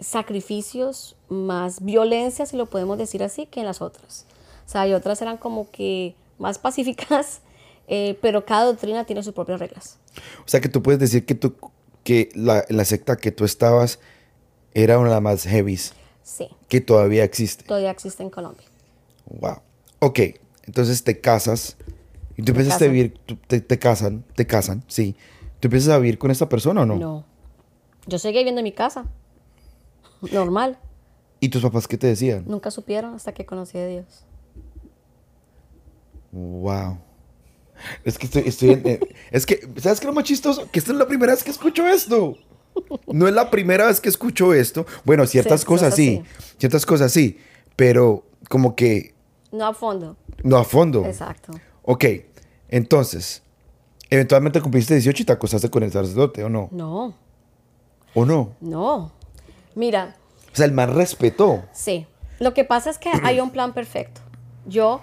sacrificios, 0.01 1.17
más 1.29 1.85
violencia, 1.85 2.47
si 2.47 2.57
lo 2.57 2.67
podemos 2.67 2.97
decir 2.97 3.23
así, 3.23 3.47
que 3.47 3.61
en 3.61 3.67
las 3.67 3.83
otras. 3.83 4.25
O 4.67 4.71
sea, 4.71 4.87
y 4.89 4.95
otras 4.95 5.21
eran 5.21 5.37
como 5.37 5.71
que 5.71 6.15
más 6.39 6.59
pacíficas, 6.59 7.41
eh, 7.89 8.19
pero 8.23 8.47
cada 8.47 8.65
doctrina 8.65 9.05
tiene 9.05 9.23
sus 9.23 9.35
propias 9.35 9.61
reglas. 9.61 9.99
O 10.41 10.49
sea, 10.49 10.61
que 10.61 10.69
tú 10.69 10.83
puedes 10.83 11.01
decir 11.01 11.27
que, 11.27 11.35
tú, 11.35 11.55
que 12.05 12.31
la, 12.35 12.65
la 12.69 12.85
secta 12.85 13.17
que 13.17 13.33
tú 13.33 13.45
estabas 13.45 13.99
era 14.73 14.99
una 14.99 15.09
de 15.09 15.15
las 15.17 15.23
más 15.23 15.45
heavies 15.45 15.93
Sí, 16.23 16.49
que 16.69 16.83
todavía 16.83 17.25
existe. 17.25 17.65
todavía 17.65 17.91
existe 17.91 18.23
en 18.23 18.29
Colombia. 18.29 18.67
Wow. 19.27 19.63
Ok, 20.01 20.21
entonces 20.65 21.03
te 21.05 21.21
casas 21.21 21.77
y 22.37 22.43
tú 22.43 22.53
empiezas 22.53 22.81
a 22.81 22.85
vivir, 22.87 23.19
te, 23.47 23.61
te 23.61 23.79
casan, 23.79 24.25
te 24.35 24.47
casan, 24.47 24.85
sí. 24.87 25.17
¿Tú 25.61 25.67
empiezas 25.69 25.91
a 25.95 25.99
vivir 25.99 26.19
con 26.19 26.31
esta 26.31 26.49
persona 26.49 26.83
o 26.83 26.87
no? 26.87 26.97
No. 26.97 27.25
Yo 28.07 28.19
seguía 28.19 28.41
viviendo 28.41 28.61
en 28.61 28.65
mi 28.65 28.73
casa. 28.73 29.07
Normal. 30.33 30.79
¿Y 31.41 31.49
tus 31.49 31.63
papás 31.63 31.89
qué 31.89 31.99
te 31.99 32.07
decían? 32.07 32.45
Nunca 32.47 32.71
supieron 32.71 33.15
hasta 33.15 33.33
que 33.33 33.45
conocí 33.45 33.77
a 33.79 33.87
Dios. 33.87 34.25
Wow. 36.33 36.99
Es 38.05 38.19
que 38.19 38.27
estoy, 38.27 38.43
estoy 38.47 38.71
en- 38.71 38.87
eh, 38.87 39.01
es 39.31 39.47
que, 39.47 39.61
¿sabes 39.81 40.01
qué 40.01 40.05
es 40.05 40.07
lo 40.07 40.13
más 40.13 40.25
chistoso? 40.25 40.69
Que 40.71 40.79
esta 40.79 40.93
es 40.93 40.99
la 40.99 41.07
primera 41.07 41.33
vez 41.33 41.43
que 41.45 41.51
escucho 41.51 41.87
esto. 41.89 42.37
No 43.09 43.27
es 43.27 43.35
la 43.35 43.51
primera 43.51 43.87
vez 43.87 44.01
que 44.01 44.09
escucho 44.09 44.55
esto. 44.55 44.87
Bueno, 45.05 45.27
ciertas 45.27 45.61
Sí, 45.61 45.67
cosas 45.67 45.95
sí, 45.95 46.23
ciertas 46.59 46.87
cosas 46.87 47.11
sí, 47.13 47.39
pero 47.77 48.25
como 48.49 48.77
que 48.77 49.15
No 49.53 49.67
a 49.67 49.75
fondo. 49.75 50.17
no 50.43 50.57
a 50.59 50.65
fondo. 50.65 51.05
Exacto. 51.07 51.53
Ok, 51.83 52.05
entonces, 52.69 53.43
eventualmente 54.11 54.61
cumpliste 54.61 54.95
18 54.95 55.23
y 55.23 55.27
te 55.27 55.33
acostaste 55.33 55.71
con 55.71 55.83
el 55.83 55.91
sacerdote, 55.93 56.45
¿o 56.45 56.49
no? 56.49 56.69
No, 56.73 57.15
¿O 58.15 58.25
no? 58.25 58.53
no. 58.61 59.13
Mira, 59.75 60.17
O 60.53 60.57
sea, 60.57 60.67
el 60.67 60.73
man 60.73 60.95
respetó. 60.95 61.65
sí. 61.73 62.07
Lo 62.41 62.55
que 62.55 62.65
pasa 62.65 62.89
es 62.91 62.99
que 62.99 63.11
hay 63.25 63.41
un 63.41 63.51
plan 63.51 63.73
perfecto. 63.75 64.21
Yo 64.65 65.01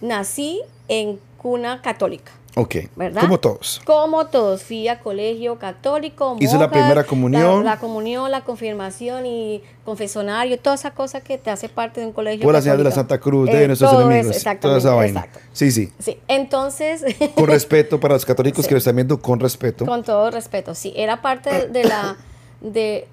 nací 0.00 0.62
en 0.86 1.18
cuna 1.36 1.82
católica, 1.82 2.30
Ok, 2.58 2.76
¿verdad? 2.96 3.20
como 3.20 3.38
todos. 3.38 3.82
Como 3.84 4.26
todos. 4.28 4.62
Fui 4.62 4.88
a 4.88 4.98
colegio 5.00 5.58
católico. 5.58 6.36
Hizo 6.40 6.54
la 6.54 6.60
monjas, 6.60 6.70
primera 6.82 7.04
comunión. 7.04 7.64
La, 7.64 7.72
la 7.72 7.78
comunión, 7.78 8.30
la 8.30 8.44
confirmación 8.44 9.26
y 9.26 9.62
confesionario, 9.84 10.58
toda 10.58 10.74
esa 10.76 10.92
cosa 10.92 11.20
que 11.20 11.36
te 11.36 11.50
hace 11.50 11.68
parte 11.68 12.00
de 12.00 12.06
un 12.06 12.12
colegio 12.14 12.44
Por 12.44 12.54
la 12.54 12.62
señal 12.62 12.78
de 12.78 12.84
la. 12.84 12.90
Santa 12.92 13.18
Cruz, 13.20 13.50
de 13.50 13.64
Eh, 13.64 13.66
nuestros 13.66 13.90
todo 13.90 14.00
eso, 14.00 14.10
enemigos. 14.10 14.44
toda 14.60 14.78
esa 14.78 14.94
vaina. 14.94 15.20
exacto. 15.20 15.40
Sí, 15.52 15.70
sí. 15.70 15.92
Sí, 15.98 16.18
entonces, 16.28 17.04
Con 17.34 17.46
respeto 17.46 18.00
para 18.00 18.14
los 18.14 18.24
católicos 18.24 18.64
Sí. 18.64 18.68
que 18.68 18.74
lo 18.74 18.78
están 18.78 18.96
viendo, 18.96 19.20
con 19.20 19.38
respeto. 19.38 19.84
con 19.84 20.02
todo 20.02 20.30
respeto, 20.30 20.74
sí, 20.74 20.94
era 20.96 21.20
parte 21.20 21.50
de, 21.50 21.68
de 21.68 21.84
la 21.84 22.16
de, 22.62 23.06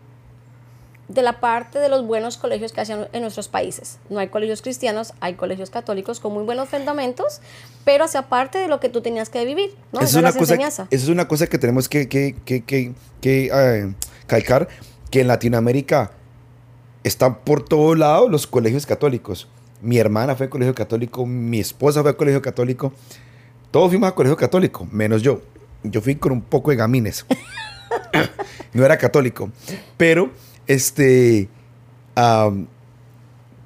de 1.08 1.22
la 1.22 1.40
parte 1.40 1.80
de 1.80 1.90
los 1.90 2.06
buenos 2.06 2.38
colegios 2.38 2.72
que 2.72 2.82
hacían 2.82 3.08
en 3.12 3.22
nuestros 3.22 3.48
países. 3.48 4.00
No 4.10 4.20
hay 4.20 4.30
colegios 4.30 4.62
cristianos, 4.62 5.14
hay 5.20 5.36
colegios 5.36 5.70
católicos 5.70 6.20
con 6.20 6.34
muy 6.34 6.44
buenos 6.44 6.70
fundamentos, 6.70 7.42
pero 7.84 8.06
hacía 8.06 8.30
parte 8.30 8.58
de 8.58 8.68
lo 8.68 8.80
que 8.80 8.90
tú 8.90 9.02
tenías 9.02 9.30
que 9.30 9.44
vivir, 9.46 9.76
¿no? 9.92 10.00
Esa 10.00 10.10
es, 10.10 10.16
una 10.16 10.34
cosa, 10.34 10.56
esa 10.56 10.88
es 10.90 11.08
una 11.08 11.28
cosa 11.28 11.48
que 11.48 11.58
tenemos 11.58 11.90
que, 11.90 12.08
que, 12.08 12.36
que, 12.46 12.64
que, 12.64 13.52
eh, 13.54 13.94
calcar, 14.28 14.68
que 15.12 15.22
en 15.22 15.28
Latinoamérica 15.28 16.12
están 17.04 17.40
por 17.40 17.64
todo 17.66 17.96
lado 17.96 18.30
los 18.30 18.48
colegios 18.48 18.86
católicos. 18.86 19.48
Mi 19.82 19.98
hermana 19.98 20.36
fue 20.36 20.46
a 20.46 20.50
colegio 20.50 20.74
católico, 20.74 21.26
mi 21.26 21.60
esposa 21.60 22.02
fue 22.02 22.12
a 22.12 22.18
colegio 22.18 22.42
católico, 22.42 22.94
todos 23.72 23.90
fuimos 23.90 24.10
a 24.10 24.16
colegio 24.16 24.38
católico, 24.38 24.88
menos 24.92 25.22
yo. 25.22 25.42
Yo 25.84 26.00
fui 26.00 26.16
con 26.16 26.32
un 26.32 26.42
poco 26.42 26.72
de 26.72 26.78
gamines. 26.78 27.26
no 28.74 28.86
era 28.86 28.98
católico. 28.98 29.52
Pero, 29.98 30.32
este, 30.68 31.50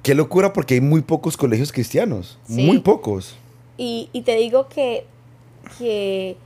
qué 0.02 0.14
locura 0.14 0.52
porque 0.52 0.74
hay 0.74 0.80
muy 0.80 1.02
pocos 1.02 1.36
colegios 1.36 1.72
cristianos. 1.72 2.38
Sí. 2.46 2.64
Muy 2.64 2.78
pocos. 2.78 3.36
Y, 3.76 4.08
y 4.12 4.22
te 4.22 4.36
digo 4.36 4.68
que, 4.68 5.06
que, 5.78 6.36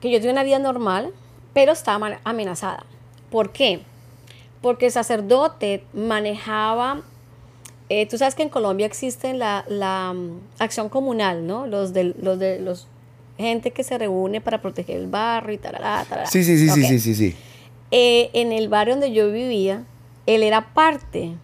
que 0.00 0.10
yo 0.10 0.20
tuve 0.20 0.32
una 0.32 0.44
vida 0.44 0.58
normal, 0.58 1.12
pero 1.52 1.72
estaba 1.72 2.18
amenazada. 2.24 2.84
¿Por 3.30 3.52
qué? 3.52 3.80
Porque 4.62 4.86
el 4.86 4.92
sacerdote 4.92 5.84
manejaba, 5.92 7.02
eh, 7.88 8.06
tú 8.06 8.18
sabes 8.18 8.34
que 8.34 8.42
en 8.42 8.48
Colombia 8.48 8.86
existe 8.86 9.34
la, 9.34 9.64
la, 9.68 10.12
mm, 10.14 10.40
acción 10.58 10.88
comunal, 10.88 11.46
¿no? 11.46 11.66
Los 11.66 11.92
de 11.92 12.14
los 12.20 12.38
de 12.38 12.60
los 12.60 12.86
gente 13.36 13.70
que 13.70 13.82
se 13.82 13.96
reúne 13.96 14.40
para 14.40 14.60
proteger 14.60 14.98
el 14.98 15.06
barrio 15.06 15.54
y 15.54 15.58
tarará. 15.58 16.04
Sí, 16.26 16.44
sí, 16.44 16.58
sí, 16.58 16.68
sí, 16.68 16.80
Ok. 16.82 16.86
sí, 16.88 17.00
sí, 17.00 17.14
sí. 17.14 17.34
Eh, 17.90 18.30
en 18.34 18.52
el 18.52 18.68
barrio 18.68 18.94
donde 18.94 19.12
yo 19.12 19.32
vivía, 19.32 19.84
él 20.26 20.42
era 20.42 20.72
parte 20.74 21.34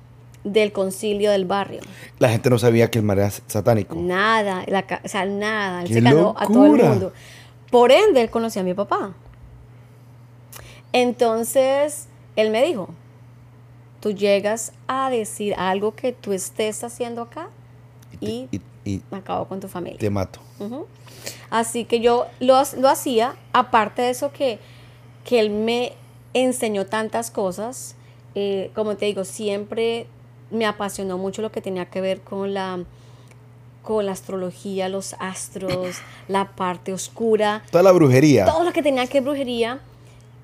del 0.44 0.72
concilio 0.72 1.30
del 1.30 1.44
barrio. 1.44 1.80
La 2.18 2.28
gente 2.28 2.50
no 2.50 2.58
sabía 2.58 2.90
que 2.90 2.98
el 2.98 3.04
mar 3.04 3.18
era 3.18 3.30
satánico. 3.30 3.96
Nada, 3.96 4.64
la 4.68 4.84
o 5.04 5.08
sea, 5.08 5.24
nada. 5.26 5.82
Él 5.82 5.88
¡Qué 5.88 5.94
se 5.94 6.00
ganó 6.00 6.34
a 6.38 6.46
todo 6.46 6.66
el 6.66 6.82
mundo. 6.82 7.12
Por 7.70 7.90
ende, 7.90 8.20
él 8.20 8.30
conocía 8.30 8.62
a 8.62 8.64
mi 8.64 8.74
papá. 8.74 9.12
Entonces, 10.92 12.06
él 12.36 12.50
me 12.50 12.64
dijo, 12.64 12.88
tú 14.00 14.12
llegas 14.12 14.72
a 14.86 15.10
decir 15.10 15.54
algo 15.58 15.94
que 15.94 16.12
tú 16.12 16.32
estés 16.32 16.82
haciendo 16.84 17.22
acá 17.22 17.48
y, 18.20 18.48
Y, 18.52 18.60
y 18.84 19.02
me 19.10 19.18
acabo 19.18 19.46
con 19.46 19.60
tu 19.60 19.68
familia. 19.68 19.98
te 19.98 20.10
mato. 20.10 20.40
Así 21.50 21.84
que 21.84 22.00
yo 22.00 22.26
lo, 22.40 22.62
lo 22.78 22.88
hacía, 22.88 23.34
aparte 23.52 24.02
de 24.02 24.10
eso 24.10 24.32
que, 24.32 24.58
que 25.24 25.40
él 25.40 25.50
me 25.50 25.92
enseñó 26.34 26.86
tantas 26.86 27.30
cosas, 27.30 27.96
eh, 28.36 28.70
como 28.74 28.96
te 28.96 29.06
digo, 29.06 29.24
siempre 29.24 30.06
me 30.50 30.66
apasionó 30.66 31.16
mucho 31.16 31.40
lo 31.40 31.50
que 31.50 31.62
tenía 31.62 31.86
que 31.86 32.02
ver 32.02 32.20
con 32.20 32.52
la, 32.52 32.80
con 33.82 34.04
la 34.04 34.12
astrología, 34.12 34.90
los 34.90 35.16
astros, 35.18 35.96
la 36.28 36.48
parte 36.54 36.92
oscura, 36.92 37.62
Toda 37.70 37.82
la 37.82 37.92
brujería. 37.92 38.44
todo 38.44 38.62
lo 38.62 38.72
que 38.74 38.82
tenía 38.82 39.06
que 39.06 39.20
ver 39.20 39.22
brujería, 39.24 39.80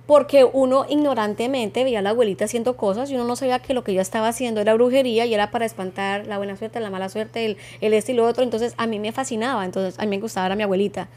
porque 0.07 0.44
uno 0.44 0.87
ignorantemente 0.88 1.85
veía 1.85 1.98
a 1.98 2.02
la 2.02 2.11
abuelita 2.11 2.46
haciendo 2.46 2.76
cosas 2.78 3.11
y 3.11 3.14
uno 3.14 3.24
no 3.24 3.37
sabía 3.37 3.59
que 3.59 3.74
lo 3.74 3.85
que 3.85 3.92
ella 3.92 4.00
estaba 4.02 4.28
haciendo 4.28 4.62
era 4.62 4.72
brujería 4.74 5.26
y 5.26 5.35
era 5.35 5.50
para 5.50 5.66
espantar 5.66 6.26
la 6.26 6.38
buena 6.38 6.57
suerte, 6.57 6.81
la 6.81 6.90
mala 6.90 7.11
suerte, 7.11 7.44
el, 7.44 7.57
el 7.83 7.92
este 7.92 8.12
y 8.12 8.14
lo 8.14 8.26
otro. 8.26 8.42
Entonces 8.42 8.72
a 8.78 8.87
mí 8.87 8.98
me 8.98 9.12
fascinaba, 9.12 9.64
entonces 9.66 9.98
a 9.98 10.02
mí 10.02 10.16
me 10.16 10.20
gustaba 10.20 10.46
era 10.46 10.57
mi 10.57 10.62
abuelita. 10.62 11.09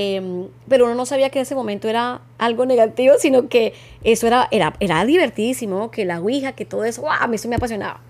Em, 0.00 0.46
pero 0.68 0.84
uno 0.84 0.94
no 0.94 1.06
sabía 1.06 1.28
que 1.30 1.40
en 1.40 1.42
ese 1.42 1.56
momento 1.56 1.88
era 1.88 2.20
algo 2.38 2.66
negativo, 2.66 3.14
sino 3.18 3.48
que 3.48 3.72
eso 4.04 4.28
era, 4.28 4.46
era, 4.52 4.74
era 4.78 5.04
divertidísimo, 5.04 5.90
que 5.90 6.04
la 6.04 6.20
ouija, 6.20 6.52
que 6.52 6.64
todo 6.64 6.84
eso, 6.84 7.00
¡guau! 7.02 7.16
a 7.20 7.26
mí 7.26 7.34
eso 7.34 7.48
me 7.48 7.56
apasionaba. 7.56 8.00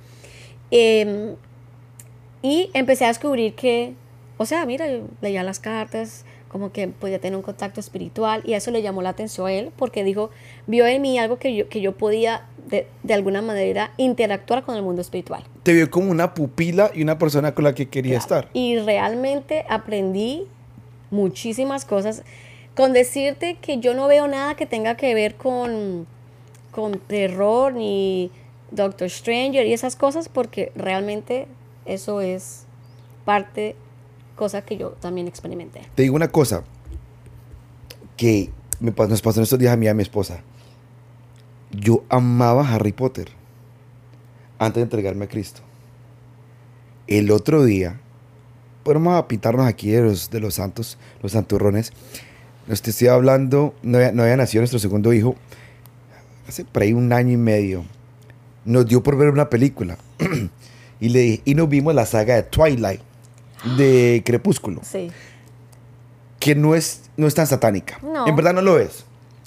Em, 0.70 1.35
y 2.42 2.68
empecé 2.74 3.07
a 3.07 3.09
descubrir 3.09 3.55
que 3.55 3.94
O 4.37 4.44
sea, 4.44 4.66
mira, 4.66 4.87
yo 4.87 5.01
leía 5.22 5.42
las 5.42 5.59
cartas, 5.61 6.24
como 6.48 6.72
que 6.72 6.88
podía 6.88 7.18
tener 7.18 7.37
un 7.37 7.42
contacto 7.42 7.81
espiritual 7.81 8.42
y 8.44 8.53
eso 8.53 8.70
le 8.70 8.83
llamó 8.83 9.01
la 9.03 9.09
atención 9.09 9.46
a 9.46 9.53
él 9.53 9.70
porque 9.77 10.05
dijo, 10.05 10.31
vio 10.66 10.87
en 10.87 11.01
mí 11.03 11.18
algo 11.18 11.38
que 11.38 11.57
yo, 11.57 11.68
que 11.70 11.81
yo 11.81 11.96
podía 11.96 12.46
de, 12.68 12.87
de 13.03 13.14
alguna 13.14 13.40
manera 13.42 13.92
interactuar 13.96 14.62
con 14.62 14.77
el 14.77 14.83
mundo 14.83 15.01
espiritual. 15.01 15.42
Te 15.62 15.72
vio 15.72 15.90
como 15.90 16.11
una 16.11 16.35
pupila 16.35 16.90
y 16.94 17.03
una 17.03 17.18
persona 17.18 17.55
con 17.55 17.64
la 17.64 17.74
que 17.74 17.88
quería 17.88 18.18
Claro. 18.20 18.40
estar. 18.42 18.48
Y 18.53 18.79
realmente 18.79 19.64
aprendí 19.70 20.46
muchísimas 21.11 21.85
cosas. 21.85 22.23
Con 22.75 22.92
decirte 22.92 23.57
que 23.61 23.79
yo 23.79 23.94
no 23.94 24.07
veo 24.07 24.29
nada 24.29 24.55
que 24.55 24.66
tenga 24.66 24.97
que 24.97 25.14
ver 25.14 25.35
con, 25.35 26.07
con 26.71 26.99
terror 26.99 27.73
ni 27.73 28.31
Doctor 28.71 29.11
Stranger 29.11 29.66
y 29.66 29.73
esas 29.73 29.97
cosas, 29.97 30.29
porque 30.29 30.73
realmente 30.77 31.49
eso 31.87 32.21
es 32.21 32.64
parte, 33.25 33.75
cosa 34.37 34.62
que 34.62 34.77
yo 34.77 34.90
también 34.90 35.27
experimenté. 35.27 35.83
Te 35.94 36.03
digo 36.03 36.14
una 36.14 36.29
cosa 36.29 36.62
que 38.16 38.51
me 38.81 38.92
nos 38.92 39.23
pasó 39.23 39.40
en 39.40 39.44
estos 39.44 39.59
días 39.59 39.73
a 39.73 39.77
mí 39.77 39.87
y 39.87 39.88
a 39.88 39.94
mi 39.94 40.03
esposa. 40.03 40.42
Yo 41.71 42.05
amaba 42.09 42.68
Harry 42.68 42.92
Potter 42.92 43.29
antes 44.59 44.77
de 44.77 44.83
entregarme 44.83 45.25
a 45.25 45.29
Cristo. 45.29 45.61
El 47.07 47.31
otro 47.31 47.64
día, 47.64 48.01
vamos 48.85 49.14
a 49.19 49.29
pitarnos 49.29 49.67
aquí 49.67 49.91
de 49.91 50.03
los, 50.03 50.31
de 50.31 50.41
los 50.41 50.55
santos, 50.55 50.99
los 51.23 51.33
santurrones. 51.33 51.93
Nos 52.67 52.83
te 52.83 52.91
estoy 52.91 53.09
hablando, 53.09 53.75
no 53.83 53.99
había, 53.99 54.12
no 54.12 54.23
había 54.23 54.37
nacido 54.37 54.61
nuestro 54.62 54.79
segundo 54.79 55.12
hijo 55.12 55.37
hace 56.49 56.64
por 56.64 56.83
ahí 56.83 56.93
un 56.93 57.12
año 57.12 57.33
y 57.33 57.37
medio. 57.37 57.85
Nos 58.64 58.87
dio 58.87 59.03
por 59.03 59.17
ver 59.17 59.29
una 59.31 59.49
película 59.51 59.97
y, 61.01 61.09
le, 61.11 61.21
dije- 61.21 61.43
y 61.45 61.55
nos 61.55 61.69
vimos 61.69 61.95
la 61.95 62.07
saga 62.07 62.35
de 62.37 62.43
Twilight, 62.43 63.01
de 63.77 64.23
Crepúsculo 64.27 64.81
Sí. 64.85 65.11
que 66.41 66.55
no 66.55 66.75
es, 66.75 67.03
no 67.17 67.27
es 67.27 67.35
tan 67.35 67.47
satánica. 67.47 67.99
No. 68.03 68.27
En 68.27 68.37
verdad 68.37 68.53
no 68.55 68.62
lo 68.62 68.79
es. 68.79 69.05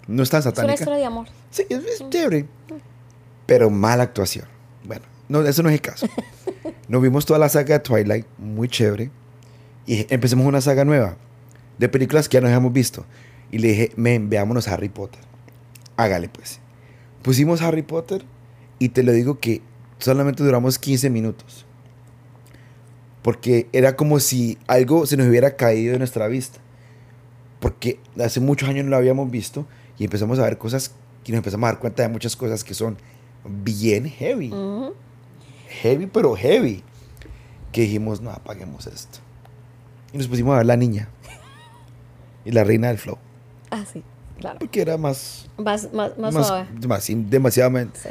No 0.07 0.23
es 0.23 0.29
tan 0.29 0.39
Es 0.39 0.45
una 0.47 0.55
satánica. 0.55 0.73
historia 0.75 0.99
de 0.99 1.05
amor. 1.05 1.27
Sí, 1.51 1.63
es, 1.69 1.83
es 1.85 2.09
chévere. 2.09 2.45
Pero 3.45 3.69
mala 3.69 4.03
actuación. 4.03 4.45
Bueno, 4.83 5.05
no, 5.29 5.41
eso 5.45 5.61
no 5.63 5.69
es 5.69 5.73
el 5.75 5.81
caso. 5.81 6.07
Nos 6.87 7.01
vimos 7.01 7.25
toda 7.25 7.39
la 7.39 7.49
saga 7.49 7.75
de 7.75 7.79
Twilight, 7.79 8.25
muy 8.37 8.67
chévere. 8.67 9.11
Y 9.85 10.05
empecemos 10.13 10.45
una 10.45 10.61
saga 10.61 10.85
nueva 10.85 11.17
de 11.77 11.89
películas 11.89 12.29
que 12.29 12.35
ya 12.35 12.41
nos 12.41 12.51
hemos 12.51 12.71
visto. 12.71 13.05
Y 13.51 13.57
le 13.57 13.69
dije, 13.69 13.91
men, 13.95 14.29
veámonos 14.29 14.67
Harry 14.67 14.89
Potter. 14.89 15.21
Hágale 15.97 16.29
pues. 16.29 16.59
Pusimos 17.21 17.61
Harry 17.61 17.81
Potter 17.81 18.23
y 18.79 18.89
te 18.89 19.03
lo 19.03 19.11
digo 19.11 19.39
que 19.39 19.61
solamente 19.99 20.43
duramos 20.43 20.79
15 20.79 21.09
minutos. 21.09 21.65
Porque 23.21 23.67
era 23.73 23.95
como 23.95 24.19
si 24.19 24.57
algo 24.67 25.05
se 25.05 25.17
nos 25.17 25.27
hubiera 25.27 25.55
caído 25.55 25.93
de 25.93 25.99
nuestra 25.99 26.27
vista. 26.27 26.59
Porque 27.59 27.99
hace 28.19 28.39
muchos 28.39 28.69
años 28.69 28.85
no 28.85 28.91
lo 28.91 28.97
habíamos 28.97 29.29
visto 29.29 29.67
y 29.99 30.05
empezamos 30.05 30.39
a 30.39 30.43
ver 30.43 30.57
cosas 30.57 30.93
y 31.25 31.31
nos 31.31 31.37
empezamos 31.37 31.67
a 31.67 31.73
dar 31.73 31.79
cuenta 31.79 32.03
de 32.03 32.09
muchas 32.09 32.35
cosas 32.35 32.63
que 32.63 32.73
son 32.73 32.97
bien 33.45 34.05
heavy. 34.05 34.51
Heavy, 35.67 36.07
pero 36.07 36.35
heavy. 36.35 36.83
Que 37.71 37.81
dijimos, 37.81 38.21
no, 38.21 38.31
apaguemos 38.31 38.87
esto. 38.87 39.19
Y 40.13 40.17
nos 40.17 40.27
pusimos 40.27 40.53
a 40.53 40.57
ver 40.57 40.65
La 40.65 40.77
Niña. 40.77 41.09
Y 42.45 42.51
La 42.51 42.63
Reina 42.63 42.87
del 42.89 42.97
Flow. 42.97 43.17
Ah, 43.69 43.83
sí, 43.91 44.03
claro. 44.39 44.59
Porque 44.59 44.81
era 44.81 44.97
más... 44.97 45.47
Más, 45.57 45.91
más, 45.93 46.17
más, 46.17 46.33
más, 46.33 46.47
suave. 46.47 46.67
más- 46.87 47.07
demasiadamente. 47.29 47.99
Sí. 47.99 48.09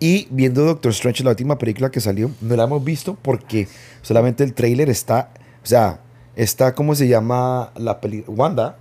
Y 0.00 0.28
viendo 0.30 0.64
Doctor 0.64 0.90
Strange, 0.92 1.22
la 1.22 1.30
última 1.30 1.58
película 1.58 1.90
que 1.90 2.00
salió, 2.00 2.30
no 2.40 2.56
la 2.56 2.64
hemos 2.64 2.82
visto 2.82 3.16
porque 3.20 3.68
solamente 4.02 4.42
el 4.42 4.52
trailer 4.54 4.90
está, 4.90 5.30
o 5.62 5.66
sea, 5.66 6.00
está, 6.34 6.74
¿cómo 6.74 6.94
se 6.96 7.06
llama 7.06 7.70
la 7.76 8.00
película? 8.00 8.36
Wanda 8.36 8.76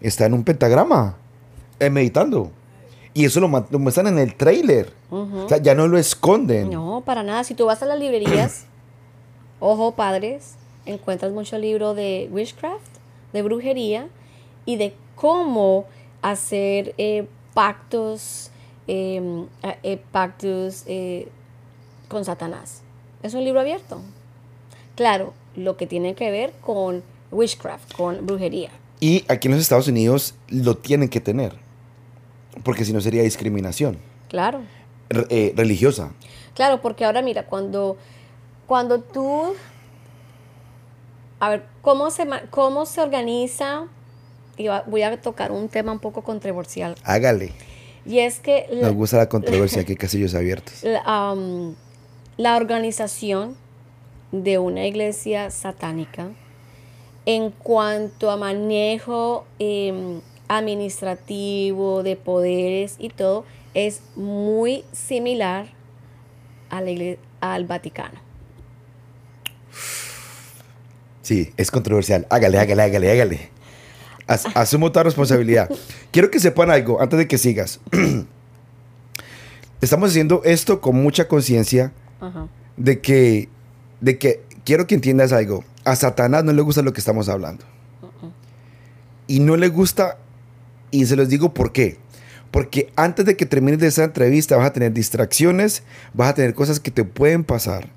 está 0.00 0.26
en 0.26 0.34
un 0.34 0.44
pentagrama, 0.44 1.16
eh, 1.80 1.88
meditando. 1.88 2.50
Y 3.14 3.24
eso 3.24 3.40
lo, 3.40 3.66
lo 3.70 3.78
muestran 3.78 4.08
en 4.08 4.18
el 4.18 4.34
trailer. 4.34 4.92
O 5.10 5.48
sea, 5.48 5.56
ya 5.56 5.74
no 5.74 5.88
lo 5.88 5.96
esconden. 5.96 6.68
No, 6.70 7.02
para 7.06 7.22
nada. 7.22 7.42
Si 7.44 7.54
tú 7.54 7.64
vas 7.64 7.82
a 7.82 7.86
las 7.86 7.98
librerías, 7.98 8.66
ojo 9.60 9.94
padres, 9.94 10.56
encuentras 10.86 11.32
mucho 11.32 11.58
libro 11.58 11.94
de 11.94 12.28
witchcraft, 12.32 12.86
de 13.32 13.42
brujería 13.42 14.08
y 14.64 14.76
de 14.76 14.94
cómo 15.14 15.84
hacer 16.22 16.94
eh, 16.98 17.26
pactos, 17.54 18.50
eh, 18.88 19.20
a- 19.62 19.76
eh, 19.82 20.00
pactos 20.12 20.84
eh, 20.86 21.28
con 22.08 22.24
Satanás. 22.24 22.82
Es 23.22 23.34
un 23.34 23.44
libro 23.44 23.60
abierto. 23.60 24.00
Claro, 24.94 25.34
lo 25.56 25.76
que 25.76 25.86
tiene 25.86 26.14
que 26.14 26.30
ver 26.30 26.52
con 26.60 27.02
witchcraft, 27.30 27.92
con 27.94 28.24
brujería. 28.26 28.70
Y 29.00 29.24
aquí 29.28 29.48
en 29.48 29.52
los 29.54 29.60
Estados 29.62 29.88
Unidos 29.88 30.34
lo 30.48 30.76
tienen 30.76 31.08
que 31.08 31.20
tener. 31.20 31.52
Porque 32.64 32.84
si 32.84 32.92
no 32.94 33.00
sería 33.02 33.22
discriminación 33.22 33.98
Claro. 34.28 34.60
re- 35.10 35.52
religiosa. 35.54 36.12
Claro, 36.54 36.80
porque 36.80 37.04
ahora 37.04 37.20
mira, 37.20 37.44
cuando, 37.46 37.98
cuando 38.66 39.00
tú, 39.00 39.52
a 41.40 41.50
ver, 41.50 41.64
¿cómo 41.82 42.10
se, 42.10 42.26
cómo 42.50 42.86
se 42.86 43.00
organiza? 43.00 43.86
Y 44.56 44.68
voy 44.86 45.02
a 45.02 45.20
tocar 45.20 45.52
un 45.52 45.68
tema 45.68 45.92
un 45.92 45.98
poco 45.98 46.22
controversial. 46.22 46.96
Hágale. 47.04 47.52
Y 48.06 48.20
es 48.20 48.38
que 48.40 48.66
la, 48.70 48.88
Nos 48.88 48.96
gusta 48.96 49.18
la 49.18 49.28
controversia, 49.28 49.82
aquí 49.82 49.96
casillos 49.96 50.34
abiertos. 50.34 50.74
la, 50.82 51.32
um, 51.32 51.74
la 52.36 52.56
organización 52.56 53.56
de 54.32 54.58
una 54.58 54.86
iglesia 54.86 55.50
satánica 55.50 56.28
en 57.26 57.50
cuanto 57.50 58.30
a 58.30 58.36
manejo 58.36 59.44
em, 59.58 60.20
administrativo 60.48 62.02
de 62.02 62.16
poderes 62.16 62.96
y 62.98 63.08
todo 63.08 63.44
es 63.74 64.00
muy 64.14 64.84
similar 64.92 65.66
a 66.70 66.80
la 66.80 67.16
al 67.40 67.64
Vaticano. 67.64 68.25
Sí, 71.26 71.52
es 71.56 71.72
controversial. 71.72 72.24
Hágale, 72.30 72.56
hágale, 72.56 72.82
hágale, 72.84 73.10
hágale. 73.10 73.48
As- 74.28 74.46
asumo 74.54 74.92
toda 74.92 75.02
responsabilidad. 75.02 75.68
Quiero 76.12 76.30
que 76.30 76.38
sepan 76.38 76.70
algo 76.70 77.02
antes 77.02 77.18
de 77.18 77.26
que 77.26 77.36
sigas. 77.36 77.80
Estamos 79.80 80.10
haciendo 80.10 80.42
esto 80.44 80.80
con 80.80 80.94
mucha 81.02 81.26
conciencia 81.26 81.92
de 82.76 83.00
que, 83.00 83.48
de 84.00 84.18
que 84.18 84.40
quiero 84.64 84.86
que 84.86 84.94
entiendas 84.94 85.32
algo. 85.32 85.64
A 85.84 85.96
Satanás 85.96 86.44
no 86.44 86.52
le 86.52 86.62
gusta 86.62 86.82
lo 86.82 86.92
que 86.92 87.00
estamos 87.00 87.28
hablando. 87.28 87.64
Y 89.26 89.40
no 89.40 89.56
le 89.56 89.66
gusta, 89.66 90.18
y 90.92 91.06
se 91.06 91.16
los 91.16 91.28
digo 91.28 91.52
por 91.54 91.72
qué. 91.72 91.96
Porque 92.52 92.92
antes 92.94 93.26
de 93.26 93.36
que 93.36 93.46
termines 93.46 93.80
de 93.80 93.88
esa 93.88 94.04
entrevista 94.04 94.56
vas 94.56 94.66
a 94.68 94.72
tener 94.72 94.92
distracciones, 94.92 95.82
vas 96.14 96.30
a 96.30 96.34
tener 96.34 96.54
cosas 96.54 96.78
que 96.78 96.92
te 96.92 97.02
pueden 97.02 97.42
pasar. 97.42 97.95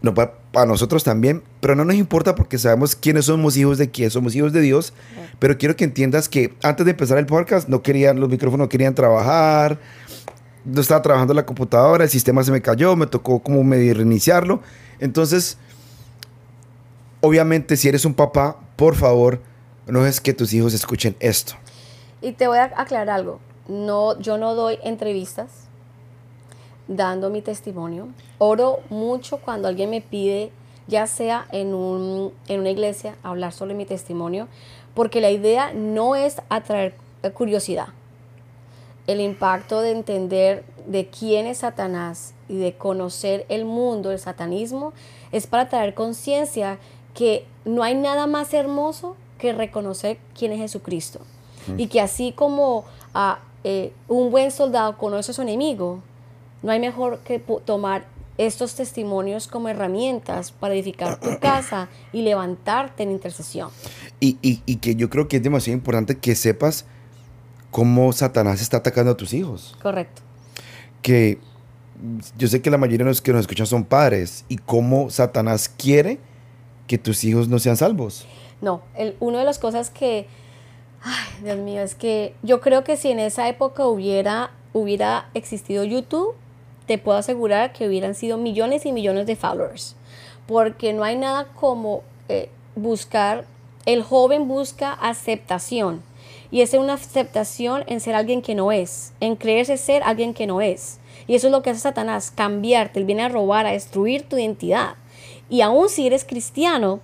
No, 0.00 0.14
pa- 0.14 0.34
para 0.52 0.66
nosotros 0.66 1.02
también, 1.04 1.42
pero 1.60 1.74
no 1.74 1.84
nos 1.84 1.96
importa 1.96 2.34
porque 2.34 2.56
sabemos 2.58 2.94
quiénes 2.94 3.24
somos 3.26 3.56
hijos 3.56 3.78
de 3.78 3.90
quién, 3.90 4.10
somos 4.10 4.34
hijos 4.34 4.52
de 4.52 4.60
Dios. 4.60 4.92
Pero 5.38 5.58
quiero 5.58 5.74
que 5.76 5.84
entiendas 5.84 6.28
que 6.28 6.54
antes 6.62 6.84
de 6.84 6.92
empezar 6.92 7.18
el 7.18 7.26
podcast 7.26 7.68
no 7.68 7.82
querían, 7.82 8.20
los 8.20 8.28
micrófonos 8.28 8.64
no 8.66 8.68
querían 8.68 8.94
trabajar, 8.94 9.78
no 10.64 10.80
estaba 10.80 11.02
trabajando 11.02 11.34
la 11.34 11.44
computadora, 11.46 12.04
el 12.04 12.10
sistema 12.10 12.42
se 12.44 12.52
me 12.52 12.62
cayó, 12.62 12.94
me 12.96 13.06
tocó 13.06 13.40
como 13.40 13.64
medio 13.64 13.92
reiniciarlo. 13.94 14.60
Entonces, 15.00 15.58
obviamente 17.20 17.76
si 17.76 17.88
eres 17.88 18.04
un 18.04 18.14
papá, 18.14 18.56
por 18.76 18.94
favor, 18.94 19.40
no 19.86 20.06
es 20.06 20.20
que 20.20 20.32
tus 20.34 20.52
hijos 20.52 20.74
escuchen 20.74 21.16
esto. 21.20 21.54
Y 22.20 22.32
te 22.32 22.46
voy 22.48 22.58
a 22.58 22.72
aclarar 22.76 23.10
algo. 23.10 23.40
No, 23.68 24.18
yo 24.20 24.38
no 24.38 24.54
doy 24.54 24.78
entrevistas 24.82 25.67
dando 26.88 27.30
mi 27.30 27.42
testimonio. 27.42 28.08
Oro 28.38 28.80
mucho 28.90 29.38
cuando 29.38 29.68
alguien 29.68 29.90
me 29.90 30.00
pide, 30.00 30.50
ya 30.86 31.06
sea 31.06 31.46
en, 31.52 31.74
un, 31.74 32.32
en 32.48 32.60
una 32.60 32.70
iglesia, 32.70 33.14
hablar 33.22 33.52
sobre 33.52 33.74
mi 33.74 33.84
testimonio, 33.84 34.48
porque 34.94 35.20
la 35.20 35.30
idea 35.30 35.72
no 35.74 36.16
es 36.16 36.42
atraer 36.48 36.94
eh, 37.22 37.30
curiosidad. 37.30 37.88
El 39.06 39.20
impacto 39.20 39.80
de 39.80 39.92
entender 39.92 40.64
de 40.86 41.06
quién 41.06 41.46
es 41.46 41.58
Satanás 41.58 42.34
y 42.48 42.56
de 42.56 42.74
conocer 42.74 43.46
el 43.48 43.64
mundo, 43.64 44.10
el 44.10 44.18
satanismo, 44.18 44.92
es 45.30 45.46
para 45.46 45.68
traer 45.68 45.94
conciencia 45.94 46.78
que 47.14 47.46
no 47.64 47.82
hay 47.82 47.94
nada 47.94 48.26
más 48.26 48.52
hermoso 48.54 49.16
que 49.38 49.52
reconocer 49.52 50.18
quién 50.36 50.52
es 50.52 50.58
Jesucristo. 50.58 51.20
Y 51.76 51.88
que 51.88 52.00
así 52.00 52.32
como 52.32 52.84
ah, 53.12 53.40
eh, 53.62 53.92
un 54.08 54.30
buen 54.30 54.50
soldado 54.50 54.96
conoce 54.96 55.32
a 55.32 55.34
su 55.34 55.42
enemigo, 55.42 56.00
no 56.62 56.72
hay 56.72 56.80
mejor 56.80 57.18
que 57.20 57.38
tomar 57.64 58.06
estos 58.36 58.74
testimonios 58.76 59.48
como 59.48 59.68
herramientas 59.68 60.52
para 60.52 60.74
edificar 60.74 61.18
tu 61.20 61.38
casa 61.40 61.88
y 62.12 62.22
levantarte 62.22 63.02
en 63.02 63.10
intercesión. 63.10 63.70
Y, 64.20 64.38
y- 64.42 64.62
y 64.66 64.76
que 64.76 64.94
yo 64.94 65.10
creo 65.10 65.28
que 65.28 65.38
es 65.38 65.42
demasiado 65.42 65.76
importante 65.76 66.16
que 66.18 66.34
sepas 66.34 66.84
cómo 67.70 68.12
Satanás 68.12 68.60
está 68.62 68.78
atacando 68.78 69.12
a 69.12 69.16
tus 69.16 69.32
hijos. 69.34 69.76
Correcto. 69.82 70.22
Que 71.02 71.38
yo 72.36 72.46
sé 72.48 72.62
que 72.62 72.70
la 72.70 72.78
mayoría 72.78 73.04
de 73.04 73.10
los 73.10 73.20
que 73.20 73.32
nos 73.32 73.40
escuchan 73.42 73.66
son 73.66 73.84
padres 73.84 74.44
y 74.48 74.56
cómo 74.56 75.10
Satanás 75.10 75.68
quiere 75.68 76.18
que 76.86 76.96
tus 76.98 77.24
hijos 77.24 77.48
no 77.48 77.58
sean 77.58 77.76
salvos. 77.76 78.24
No, 78.60 78.82
el, 78.96 79.16
una 79.20 79.38
de 79.40 79.44
las 79.44 79.58
cosas 79.58 79.90
que, 79.90 80.26
ay, 81.02 81.42
Dios 81.44 81.58
mío, 81.58 81.82
es 81.82 81.94
que 81.96 82.34
yo 82.42 82.60
creo 82.60 82.84
que 82.84 82.96
si 82.96 83.10
en 83.10 83.18
esa 83.18 83.48
época 83.48 83.84
hubiera, 83.86 84.52
hubiera 84.72 85.28
existido 85.34 85.84
YouTube, 85.84 86.34
te 86.88 86.98
puedo 86.98 87.18
asegurar 87.18 87.72
que 87.72 87.86
hubieran 87.86 88.14
sido 88.14 88.38
millones 88.38 88.86
y 88.86 88.92
millones 88.92 89.26
de 89.26 89.36
followers. 89.36 89.94
Porque 90.46 90.94
no 90.94 91.04
hay 91.04 91.16
nada 91.16 91.46
como 91.54 92.02
eh, 92.28 92.48
buscar, 92.74 93.44
el 93.84 94.02
joven 94.02 94.48
busca 94.48 94.94
aceptación. 94.94 96.02
Y 96.50 96.62
es 96.62 96.72
una 96.72 96.94
aceptación 96.94 97.84
en 97.86 98.00
ser 98.00 98.14
alguien 98.14 98.40
que 98.40 98.54
no 98.54 98.72
es, 98.72 99.12
en 99.20 99.36
creerse 99.36 99.76
ser 99.76 100.02
alguien 100.02 100.32
que 100.32 100.46
no 100.46 100.62
es. 100.62 100.98
Y 101.26 101.34
eso 101.34 101.48
es 101.48 101.52
lo 101.52 101.62
que 101.62 101.70
hace 101.70 101.80
Satanás, 101.80 102.30
cambiarte, 102.30 102.98
él 102.98 103.04
viene 103.04 103.22
a 103.22 103.28
robar, 103.28 103.66
a 103.66 103.72
destruir 103.72 104.22
tu 104.22 104.38
identidad. 104.38 104.94
Y 105.50 105.60
aún 105.60 105.90
si 105.90 106.06
eres 106.06 106.24
cristiano, 106.24 107.00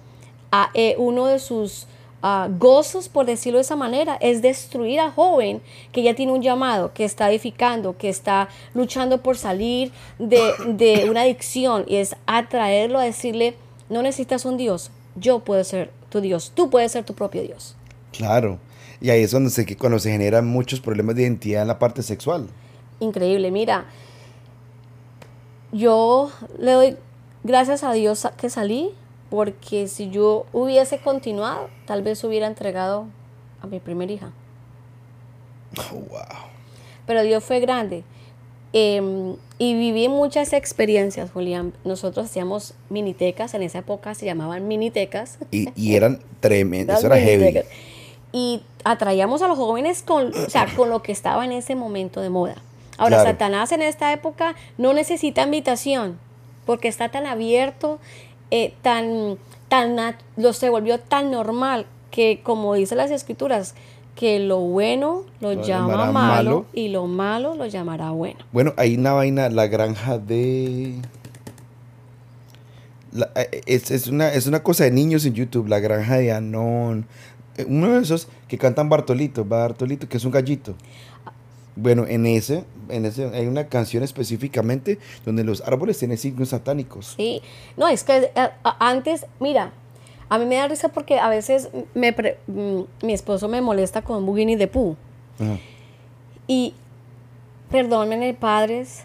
a, 0.50 0.70
eh, 0.72 0.94
uno 0.96 1.26
de 1.26 1.40
sus 1.40 1.86
gozos, 2.58 3.08
por 3.08 3.26
decirlo 3.26 3.58
de 3.58 3.62
esa 3.62 3.76
manera, 3.76 4.16
es 4.20 4.40
destruir 4.40 5.00
al 5.00 5.12
joven 5.12 5.60
que 5.92 6.02
ya 6.02 6.14
tiene 6.14 6.32
un 6.32 6.42
llamado, 6.42 6.92
que 6.94 7.04
está 7.04 7.30
edificando, 7.30 7.98
que 7.98 8.08
está 8.08 8.48
luchando 8.72 9.22
por 9.22 9.36
salir 9.36 9.92
de, 10.18 10.52
de 10.66 11.10
una 11.10 11.22
adicción 11.22 11.84
y 11.86 11.96
es 11.96 12.16
atraerlo 12.26 12.98
a 12.98 13.04
decirle, 13.04 13.56
no 13.90 14.02
necesitas 14.02 14.44
un 14.44 14.56
Dios, 14.56 14.90
yo 15.16 15.40
puedo 15.40 15.62
ser 15.64 15.90
tu 16.08 16.20
Dios, 16.20 16.52
tú 16.54 16.70
puedes 16.70 16.92
ser 16.92 17.04
tu 17.04 17.14
propio 17.14 17.42
Dios. 17.42 17.76
Claro. 18.12 18.58
Y 19.00 19.10
ahí 19.10 19.22
es 19.22 19.32
donde 19.32 19.50
se, 19.50 19.66
que 19.66 19.76
cuando 19.76 19.98
se 19.98 20.10
generan 20.10 20.46
muchos 20.46 20.80
problemas 20.80 21.16
de 21.16 21.22
identidad 21.22 21.62
en 21.62 21.68
la 21.68 21.78
parte 21.78 22.02
sexual. 22.02 22.48
Increíble, 23.00 23.50
mira, 23.50 23.84
yo 25.72 26.30
le 26.58 26.72
doy 26.72 26.96
gracias 27.42 27.84
a 27.84 27.92
Dios 27.92 28.26
que 28.38 28.48
salí, 28.48 28.94
porque 29.34 29.88
si 29.88 30.10
yo 30.10 30.46
hubiese 30.52 30.98
continuado, 30.98 31.68
tal 31.86 32.02
vez 32.02 32.22
hubiera 32.22 32.46
entregado 32.46 33.06
a 33.60 33.66
mi 33.66 33.80
primera 33.80 34.12
hija. 34.12 34.30
Oh, 35.76 35.94
wow. 36.08 36.20
Pero 37.04 37.22
Dios 37.24 37.42
fue 37.42 37.58
grande. 37.58 38.04
Em, 38.72 39.34
y 39.58 39.74
viví 39.74 40.08
muchas 40.08 40.52
experiencias, 40.52 41.32
Julián. 41.32 41.72
Nosotros 41.84 42.26
hacíamos 42.26 42.74
minitecas, 42.90 43.54
en 43.54 43.64
esa 43.64 43.78
época 43.78 44.14
se 44.14 44.24
llamaban 44.24 44.68
minitecas. 44.68 45.38
Y, 45.50 45.68
y 45.74 45.96
eran 45.96 46.20
tremendas, 46.38 46.98
eso 46.98 47.08
era 47.08 47.18
heavy. 47.18 47.62
Y 48.30 48.62
atraíamos 48.84 49.42
a 49.42 49.48
los 49.48 49.58
jóvenes 49.58 50.02
con, 50.02 50.32
o 50.32 50.48
sea, 50.48 50.68
con 50.76 50.90
lo 50.90 51.02
que 51.02 51.10
estaba 51.10 51.44
en 51.44 51.50
ese 51.50 51.74
momento 51.74 52.20
de 52.20 52.30
moda. 52.30 52.54
Ahora, 52.98 53.16
Claro. 53.16 53.30
Satanás 53.30 53.72
en 53.72 53.82
esta 53.82 54.12
época 54.12 54.54
no 54.78 54.92
necesita 54.92 55.42
invitación, 55.42 56.20
porque 56.66 56.86
está 56.86 57.08
tan 57.08 57.26
abierto, 57.26 57.98
eh, 58.54 58.72
tan, 58.82 59.36
tan, 59.68 59.96
lo 60.36 60.52
se 60.52 60.70
volvió 60.70 61.00
tan 61.00 61.30
normal 61.32 61.86
que, 62.12 62.40
como 62.44 62.74
dicen 62.74 62.98
las 62.98 63.10
escrituras, 63.10 63.74
que 64.14 64.38
lo 64.38 64.60
bueno 64.60 65.24
lo, 65.40 65.54
Lo 65.54 65.62
llama 65.64 65.96
malo, 65.96 66.12
malo. 66.12 66.66
y 66.72 66.86
lo 66.88 67.08
malo 67.08 67.56
lo 67.56 67.66
llamará 67.66 68.10
bueno. 68.12 68.38
Bueno, 68.52 68.72
hay 68.76 68.94
una 68.96 69.12
vaina, 69.12 69.48
la 69.50 69.66
granja 69.66 70.18
de... 70.18 70.94
la- 73.12 73.30
eh, 73.34 73.62
es, 73.66 73.90
es 73.90 74.06
una, 74.06 74.32
es 74.32 74.46
una 74.46 74.62
cosa 74.62 74.84
de 74.84 74.90
niños 74.92 75.24
en 75.26 75.34
YouTube, 75.34 75.66
la 75.68 75.80
granja 75.80 76.16
de 76.18 76.30
Anon. 76.32 77.06
Eh, 77.56 77.64
Uno 77.68 77.88
de 77.92 78.02
esos 78.02 78.28
que 78.48 78.58
cantan 78.58 78.88
Bartolito, 78.88 79.44
Bartolito, 79.44 80.08
que 80.08 80.16
es 80.16 80.24
un 80.24 80.30
gallito. 80.32 80.74
Bueno, 81.76 82.06
en 82.06 82.24
ese, 82.26 82.64
en 82.88 83.04
ese 83.04 83.26
hay 83.34 83.46
una 83.46 83.66
canción 83.68 84.02
específicamente 84.04 84.98
donde 85.24 85.42
los 85.44 85.60
árboles 85.62 85.98
tienen 85.98 86.18
signos 86.18 86.50
satánicos. 86.50 87.14
Sí, 87.16 87.42
no, 87.76 87.88
es 87.88 88.04
que 88.04 88.30
eh, 88.34 88.48
antes, 88.78 89.26
mira, 89.40 89.72
a 90.28 90.38
mí 90.38 90.46
me 90.46 90.54
da 90.56 90.68
risa 90.68 90.88
porque 90.88 91.18
a 91.18 91.28
veces 91.28 91.68
me 91.94 92.12
pre- 92.12 92.38
mm, 92.46 92.80
mi 93.02 93.12
esposo 93.12 93.48
me 93.48 93.60
molesta 93.60 94.02
con 94.02 94.28
Winnie 94.28 94.56
the 94.56 94.68
Pooh. 94.68 94.96
Y 96.46 96.74
perdónenme, 97.70 98.34
padres, 98.34 99.00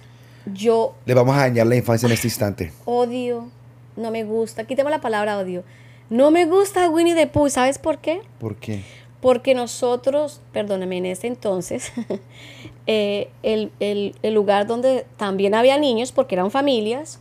yo 0.54 0.94
Le 1.06 1.14
vamos 1.14 1.36
a 1.36 1.40
dañar 1.40 1.68
la 1.68 1.76
infancia 1.76 2.06
en 2.08 2.14
este 2.14 2.28
instante. 2.28 2.72
odio, 2.86 3.50
no 3.96 4.12
me 4.12 4.24
gusta, 4.24 4.66
quítame 4.66 4.90
la 4.90 5.02
palabra 5.02 5.38
odio. 5.40 5.64
No 6.10 6.32
me 6.32 6.46
gusta 6.46 6.90
Winnie 6.90 7.14
the 7.16 7.28
Pooh, 7.28 7.50
¿sabes 7.50 7.78
por 7.78 8.00
qué? 8.00 8.22
¿Por 8.40 8.56
qué? 8.56 8.84
Porque 9.22 9.54
nosotros, 9.54 10.42
perdóname, 10.54 10.98
en 10.98 11.06
ese 11.08 11.28
entonces, 11.28 11.92
eh, 12.88 13.30
el, 13.44 13.72
el- 13.80 14.16
el 14.22 14.34
lugar 14.34 14.66
donde 14.68 15.06
también 15.18 15.56
había 15.56 15.78
niños, 15.78 16.12
porque 16.12 16.36
eran 16.36 16.52
familias, 16.52 17.20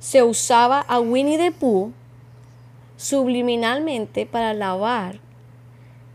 se 0.00 0.22
usaba 0.22 0.80
a 0.80 0.98
Winnie 1.00 1.38
the 1.38 1.52
Pooh 1.52 1.92
subliminalmente 2.96 4.26
para 4.26 4.52
lavar 4.54 5.20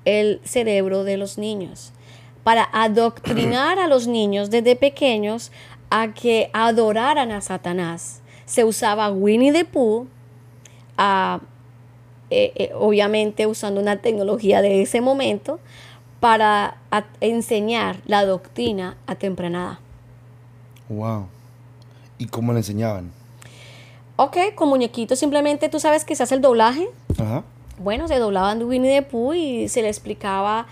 el 0.06 0.40
cerebro 0.44 1.04
de 1.04 1.18
los 1.18 1.38
niños, 1.38 1.94
para 2.44 2.70
adoctrinar 2.74 3.80
a 3.80 3.88
los 3.88 4.08
niños 4.08 4.50
desde 4.52 4.76
pequeños 4.76 5.52
a 5.90 6.14
que 6.14 6.50
adoraran 6.54 7.32
a 7.32 7.42
Satanás. 7.42 8.22
Se 8.46 8.64
usaba 8.64 9.10
Winnie 9.10 9.52
the 9.52 9.66
Pooh, 9.66 10.08
a, 10.98 11.40
eh, 12.30 12.52
eh, 12.56 12.72
obviamente 12.76 13.48
usando 13.48 13.82
una 13.82 13.98
tecnología 13.98 14.62
de 14.62 14.82
ese 14.82 15.02
momento, 15.02 15.60
para 16.20 16.78
enseñar 17.22 17.98
la 18.08 18.26
doctrina 18.26 18.98
a 19.06 19.16
temprana 19.16 19.60
edad. 19.60 19.80
Wow. 20.90 21.28
¿Y 22.18 22.28
cómo 22.28 22.54
le 22.54 22.60
enseñaban? 22.60 23.12
Ok, 24.16 24.38
con 24.56 24.70
muñequitos 24.70 25.20
simplemente 25.20 25.70
tú 25.70 25.80
sabes 25.80 26.06
que 26.06 26.16
se 26.16 26.24
hace 26.24 26.36
el 26.36 26.42
doblaje. 26.42 26.88
Ajá. 27.20 27.44
Bueno, 27.78 28.08
se 28.08 28.18
doblaban 28.18 28.60
de 28.60 28.66
Winnie 28.66 29.02
the 29.02 29.02
Pooh 29.02 29.34
y 29.34 29.68
se 29.68 29.82
le 29.82 29.90
explicaba 29.90 30.68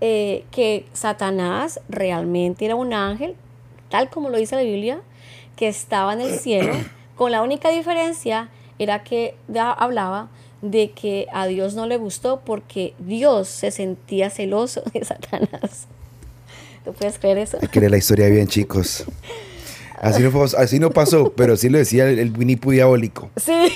eh, 0.00 0.44
que 0.52 0.86
Satanás 0.92 1.80
realmente 1.88 2.64
era 2.64 2.76
un 2.76 2.92
ángel, 2.92 3.34
tal 3.88 4.08
como 4.08 4.30
lo 4.30 4.38
dice 4.38 4.54
la 4.54 4.62
Biblia, 4.62 5.00
que 5.56 5.66
estaba 5.66 6.12
en 6.12 6.20
el 6.20 6.38
cielo, 6.38 6.72
con 7.16 7.32
la 7.32 7.42
única 7.42 7.70
diferencia 7.70 8.48
era 8.78 9.02
que 9.02 9.36
hablaba 9.56 10.28
de 10.70 10.90
que 10.92 11.26
a 11.32 11.46
Dios 11.46 11.74
no 11.74 11.86
le 11.86 11.96
gustó 11.98 12.40
porque 12.44 12.94
Dios 12.98 13.48
se 13.48 13.70
sentía 13.70 14.30
celoso 14.30 14.82
de 14.92 15.04
Satanás. 15.04 15.86
¿Tú 16.84 16.92
puedes 16.92 17.18
creer 17.18 17.38
eso? 17.38 17.58
Hay 17.60 17.68
que 17.68 17.80
leer 17.80 17.92
la 17.92 17.98
historia 17.98 18.28
bien, 18.28 18.46
chicos. 18.48 19.04
Así 20.00 20.22
no, 20.22 20.30
fue- 20.30 20.46
así 20.58 20.78
no 20.78 20.90
pasó, 20.90 21.32
pero 21.34 21.56
sí 21.56 21.68
lo 21.68 21.78
decía 21.78 22.08
el, 22.08 22.18
el 22.18 22.36
Winnie 22.36 22.56
Pooh 22.56 22.72
diabólico. 22.72 23.30
Sí. 23.36 23.72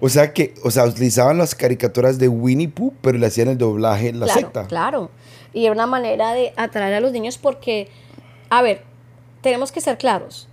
O 0.00 0.08
sea 0.08 0.32
que, 0.32 0.54
o 0.64 0.70
sea, 0.70 0.84
utilizaban 0.84 1.36
las 1.36 1.54
caricaturas 1.54 2.18
de 2.18 2.28
Winnie 2.28 2.68
Pooh, 2.68 2.94
pero 3.02 3.18
le 3.18 3.26
hacían 3.26 3.48
el 3.48 3.58
doblaje 3.58 4.08
en 4.08 4.20
la 4.20 4.26
claro, 4.26 4.40
secta. 4.40 4.66
Claro. 4.68 5.10
Y 5.52 5.64
era 5.66 5.74
una 5.74 5.86
manera 5.86 6.32
de 6.32 6.52
atraer 6.56 6.94
a 6.94 7.00
los 7.00 7.12
niños 7.12 7.36
porque, 7.36 7.88
a 8.48 8.62
ver, 8.62 8.82
tenemos 9.42 9.72
que 9.72 9.82
ser 9.82 9.98
claros. 9.98 10.48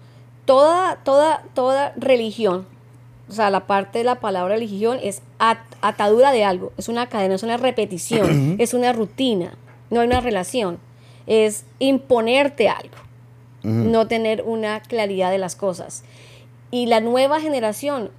Toda, 0.45 0.97
toda, 1.05 1.43
toda 1.53 1.93
religión, 1.95 2.65
o 3.33 3.35
sea, 3.35 3.49
la 3.49 3.67
parte 3.67 3.99
de 3.99 4.03
la 4.05 4.19
palabra 4.19 4.55
religión 4.55 4.99
es 5.01 5.21
at- 5.39 5.57
atadura 5.81 6.31
de 6.31 6.43
algo, 6.43 6.71
es 6.77 6.87
una 6.89 7.07
cadena, 7.09 7.35
es 7.35 7.43
una 7.43 7.57
repetición, 7.57 8.55
es 8.59 8.73
una 8.73 8.93
rutina, 8.93 9.53
no 9.89 9.99
hay 10.01 10.07
una 10.07 10.21
relación, 10.21 10.79
es 11.27 11.65
imponerte 11.79 12.69
algo, 12.69 12.95
no 13.63 14.07
tener 14.07 14.43
una 14.45 14.81
claridad 14.81 15.31
de 15.31 15.37
las 15.37 15.55
cosas. 15.55 16.03
Y 16.71 16.87
la 16.87 16.99
nueva 17.01 17.39
generación, 17.39 18.11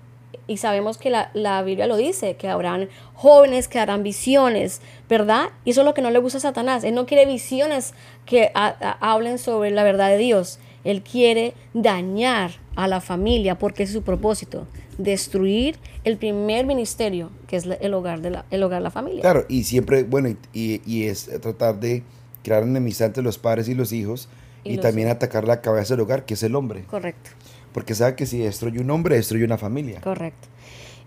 y 0.47 0.57
sabemos 0.59 0.99
que 0.99 1.11
la, 1.11 1.31
la 1.35 1.63
Biblia 1.63 1.87
lo 1.87 1.97
dice, 1.97 2.37
que 2.37 2.49
habrán 2.49 2.89
jóvenes 3.15 3.69
que 3.69 3.79
harán 3.79 4.03
visiones, 4.03 4.81
¿verdad? 5.09 5.47
Y 5.65 5.71
eso 5.71 5.81
es 5.81 5.85
lo 5.87 5.95
que 5.95 6.03
no 6.03 6.11
le 6.11 6.19
gusta 6.19 6.39
a 6.39 6.41
Satanás. 6.41 6.85
Él 6.85 6.95
no 6.95 7.07
quiere 7.07 7.25
visiones 7.27 7.95
que 8.27 8.51
hablen 8.55 9.39
sobre 9.39 9.71
la 9.71 9.85
verdad 9.85 10.09
de 10.09 10.19
Dios. 10.19 10.59
Él 10.85 11.03
quiere 11.03 11.55
dañar 11.73 12.51
a 12.77 12.89
la 12.89 13.01
familia 13.01 13.59
porque 13.59 13.83
es 13.85 13.93
su 13.93 14.03
propósito, 14.03 14.67
destruir 14.99 15.77
el 16.05 16.17
primer 16.17 16.67
ministerio, 16.67 17.31
que 17.47 17.57
es 17.57 17.67
el 17.67 17.95
hogar 17.95 18.21
de 18.21 18.31
la, 18.31 18.45
el 18.51 18.63
hogar 18.63 18.81
de 18.81 18.85
la 18.85 18.91
familia. 18.91 19.21
Claro, 19.23 19.45
y 19.49 19.65
siempre, 19.65 20.03
bueno, 20.03 20.29
y, 20.29 20.37
y- 20.53 20.83
y 20.87 21.05
es 21.05 21.27
tratar 21.41 21.79
de 21.81 22.03
crear 22.43 22.63
enemistad 22.63 23.07
entre 23.09 23.23
los 23.23 23.39
padres 23.39 23.69
y 23.69 23.75
los 23.75 23.93
hijos 23.93 24.29
Y 24.65 24.71
y, 24.73 24.77
los 24.77 24.83
también 24.83 25.09
hijos. 25.09 25.17
atacar 25.17 25.45
la 25.47 25.61
cabeza 25.61 25.95
del 25.95 26.01
hogar, 26.03 26.25
que 26.25 26.35
es 26.35 26.43
el 26.43 26.55
hombre. 26.57 26.85
Correcto. 26.85 27.31
Porque 27.73 27.95
sabe 27.95 28.15
que 28.17 28.27
si 28.27 28.39
destruye 28.39 28.81
un 28.81 28.91
hombre, 28.91 29.17
destruye 29.17 29.45
una 29.45 29.59
familia. 29.59 30.01
Correcto. 30.01 30.49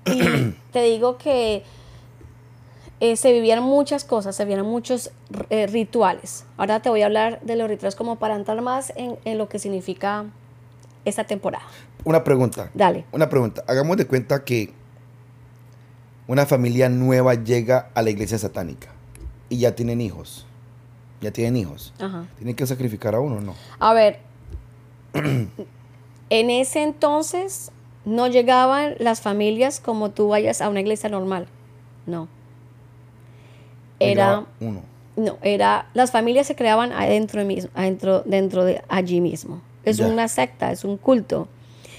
Y 0.06 0.54
te 0.72 0.82
digo 0.84 1.18
que 1.18 1.64
eh, 3.00 3.16
se 3.16 3.32
vivían 3.32 3.62
muchas 3.64 4.04
cosas, 4.04 4.36
se 4.36 4.44
vivían 4.46 4.66
muchos 4.66 5.12
eh, 5.50 5.68
rituales. 5.68 6.46
Ahora 6.58 6.82
te 6.82 6.90
voy 6.90 7.04
a 7.04 7.06
hablar 7.06 7.40
de 7.42 7.56
los 7.56 7.70
rituales 7.70 7.96
como 7.96 8.18
para 8.18 8.36
entrar 8.36 8.62
más 8.62 8.92
en, 8.96 9.16
en 9.26 9.38
lo 9.38 9.48
que 9.50 9.60
significa 9.60 10.26
esta 11.08 11.24
temporada. 11.24 11.66
Una 12.04 12.24
pregunta. 12.24 12.70
Dale. 12.74 13.06
Una 13.12 13.30
pregunta. 13.30 13.64
Hagamos 13.68 13.98
de 13.98 14.06
cuenta 14.08 14.44
que 14.44 14.74
una 16.28 16.46
familia 16.46 16.90
nueva 16.90 17.34
llega 17.36 17.90
a 17.94 18.02
la 18.02 18.10
iglesia 18.10 18.38
satánica 18.38 18.90
y 19.50 19.58
ya 19.60 19.76
tienen 19.76 20.02
hijos. 20.02 20.46
Ya 21.22 21.32
tienen 21.32 21.58
hijos. 21.58 21.94
Ajá. 22.00 22.28
¿Tienen 22.38 22.56
que 22.56 22.66
sacrificar 22.68 23.16
a 23.16 23.20
uno 23.20 23.38
o 23.38 23.42
no? 23.42 23.56
A 23.80 23.94
ver, 23.94 24.20
en 25.14 26.50
ese 26.50 26.84
entonces 26.84 27.72
no 28.06 28.28
llegaban 28.28 28.96
las 29.00 29.22
familias 29.22 29.80
como 29.80 30.12
tú 30.12 30.28
vayas 30.30 30.62
a 30.62 30.70
una 30.70 30.80
iglesia 30.82 31.10
normal. 31.10 31.48
No. 32.06 32.28
Era, 34.00 34.26
Llegaba 34.26 34.48
uno. 34.60 34.82
no, 35.16 35.38
era, 35.42 35.88
las 35.94 36.12
familias 36.12 36.46
se 36.48 36.56
creaban 36.56 36.92
adentro, 36.92 37.44
mismo, 37.46 37.72
adentro 37.74 38.22
dentro 38.22 38.64
de 38.64 38.82
allí 38.90 39.22
mismo. 39.22 39.62
Es 39.90 40.00
una 40.12 40.28
secta, 40.28 40.72
es 40.72 40.84
un 40.84 40.98
culto. 40.98 41.48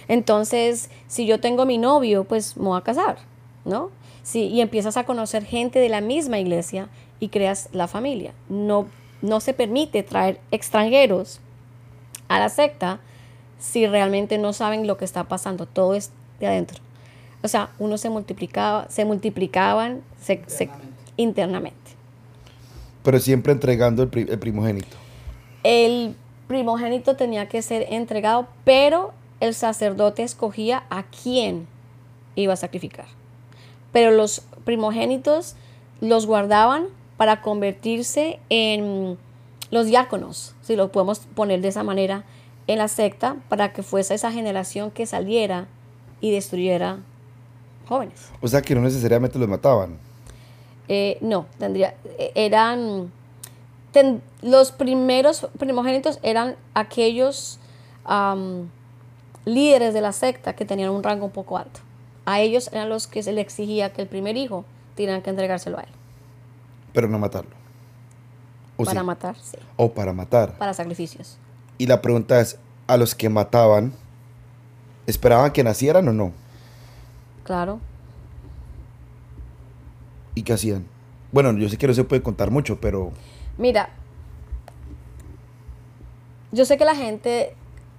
Entonces, 0.09 0.91
si 1.07 1.27
yo 1.27 1.41
tengo 1.41 1.67
mi 1.67 1.79
novio, 1.79 2.25
pues 2.25 2.57
me 2.57 2.65
voy 2.65 2.79
a 2.79 2.83
casar, 2.83 3.19
¿no? 3.65 3.91
Sí, 4.23 4.45
y 4.47 4.61
empiezas 4.61 4.97
a 4.97 5.05
conocer 5.05 5.45
gente 5.45 5.79
de 5.79 5.89
la 5.89 6.01
misma 6.01 6.39
iglesia 6.39 6.89
y 7.21 7.29
creas 7.29 7.69
la 7.73 7.89
familia. 7.89 8.33
No, 8.49 8.87
no 9.23 9.41
se 9.41 9.53
permite 9.55 10.03
traer 10.03 10.39
extranjeros 10.51 11.41
a 12.29 12.39
la 12.39 12.49
secta 12.49 13.01
si 13.59 13.87
realmente 13.87 14.39
no 14.39 14.53
saben 14.53 14.87
lo 14.87 14.97
que 14.97 15.05
está 15.05 15.25
pasando. 15.25 15.67
Todo 15.67 15.95
es 15.95 16.11
de 16.41 16.47
adentro. 16.47 16.79
O 17.43 17.49
sea, 17.49 17.71
uno 17.79 17.99
se 17.99 18.11
multiplicaba, 18.11 18.87
se 18.89 19.05
multiplicaban 19.05 20.03
se- 20.21 20.43
se- 20.47 20.65
Internamente. 20.65 20.89
internamente. 21.17 21.91
Pero 23.03 23.19
siempre 23.21 23.53
entregando 23.53 24.03
el, 24.03 24.09
pri- 24.09 24.27
el 24.29 24.39
primogénito. 24.39 24.97
El 25.63 26.15
primogénito 26.49 27.15
tenía 27.15 27.49
que 27.49 27.63
ser 27.63 27.87
entregado, 27.91 28.49
pero 28.65 29.13
el 29.39 29.55
sacerdote 29.55 30.25
escogía 30.25 30.83
a 30.91 31.05
quién 31.05 31.69
iba 32.35 32.55
a 32.55 32.57
sacrificar. 32.57 33.07
Pero 33.93 34.11
los 34.11 34.43
primogénitos 34.65 35.55
los 36.01 36.27
guardaban 36.27 36.87
para 37.17 37.41
convertirse 37.43 38.41
en 38.49 39.19
los 39.71 39.87
diáconos, 39.87 40.55
si 40.63 40.77
lo 40.77 40.91
podemos 40.91 41.21
poner 41.35 41.61
de 41.61 41.69
esa 41.69 41.83
manera, 41.83 42.25
en 42.67 42.79
la 42.79 42.89
secta, 42.89 43.37
para 43.49 43.73
que 43.73 43.83
fuese 43.83 44.15
esa 44.15 44.33
generación 44.33 44.91
que 44.91 45.07
saliera 45.07 45.67
y 46.21 46.33
destruyera 46.33 46.99
jóvenes. 47.89 48.31
O 48.41 48.49
sea 48.49 48.63
que 48.63 48.75
no 48.75 48.81
necesariamente 48.81 49.39
los 49.39 49.49
mataban. 49.49 49.99
Eh, 50.89 51.19
no, 51.21 51.47
tendría, 51.59 51.95
eh, 52.19 52.33
eran, 52.35 53.13
ten- 54.01 54.23
los 54.43 54.71
primeros 54.73 55.49
primogénitos 55.59 56.19
eran 56.23 56.55
aquellos 56.75 57.59
líderes 59.45 59.95
de 59.95 60.01
la 60.01 60.13
secta 60.13 60.55
que 60.55 60.65
tenían 60.65 60.91
un 60.91 61.03
rango 61.03 61.27
un 61.27 61.33
poco 61.33 61.59
alto. 61.59 61.81
A 62.25 62.41
ellos 62.41 62.69
eran 62.73 62.89
los 62.89 63.07
que 63.07 63.23
se 63.23 63.33
le 63.33 63.41
exigía 63.41 63.93
que 63.93 64.03
el 64.03 64.09
primer 64.09 64.37
hijo 64.37 64.65
tenían 64.95 65.23
que 65.23 65.31
entregárselo 65.31 65.79
a 65.79 65.83
él. 65.83 65.89
Pero 66.93 67.09
no 67.09 67.19
matarlo. 67.19 67.51
¿O 68.77 68.85
para 68.85 69.01
sí? 69.01 69.07
matar, 69.07 69.37
sí, 69.41 69.57
O 69.77 69.93
para 69.93 70.13
matar. 70.13 70.57
para 70.59 70.73
sacrificios. 70.75 71.39
Y 71.79 71.87
la 71.87 72.01
pregunta 72.01 72.41
es, 72.41 72.59
¿a 72.87 72.97
los 72.97 73.15
que 73.15 73.29
mataban, 73.29 73.93
esperaban 75.07 75.51
que 75.53 75.65
nacieran 75.65 76.07
o 76.09 76.13
no? 76.13 76.33
Claro. 77.45 77.81
¿Y 80.35 80.43
qué 80.43 80.53
hacían? 80.53 80.87
Bueno, 81.33 81.53
yo 81.59 81.69
sé 81.69 81.77
que 81.77 81.87
no 81.89 81.95
se 81.95 82.05
puede 82.05 82.23
contar 82.23 82.51
mucho, 82.51 82.81
pero... 82.81 83.11
Mira, 83.59 83.91
yo 86.53 86.65
sé 86.65 86.79
que 86.79 86.85
la 86.85 86.95
gente 86.95 87.55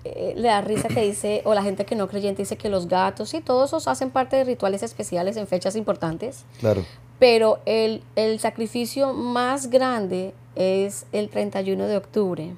eh, 0.05 0.33
le 0.35 0.47
da 0.47 0.61
risa 0.61 0.87
que 0.87 1.01
dice, 1.01 1.41
o 1.43 1.53
la 1.53 1.61
gente 1.61 1.85
que 1.85 1.95
no 1.95 2.07
creyente 2.07 2.41
dice 2.43 2.57
que 2.57 2.69
los 2.69 2.87
gatos 2.87 3.33
y 3.33 3.41
todos 3.41 3.69
esos 3.69 3.87
hacen 3.87 4.09
parte 4.09 4.37
de 4.37 4.45
rituales 4.45 4.81
especiales 4.81 5.35
en 5.35 5.45
fechas 5.45 5.75
importantes. 5.75 6.45
Claro. 6.59 6.85
Pero 7.19 7.59
el, 7.65 8.01
el 8.15 8.39
sacrificio 8.39 9.13
más 9.13 9.69
grande 9.69 10.33
es 10.55 11.05
el 11.11 11.29
31 11.29 11.87
de 11.87 11.97
octubre, 11.97 12.53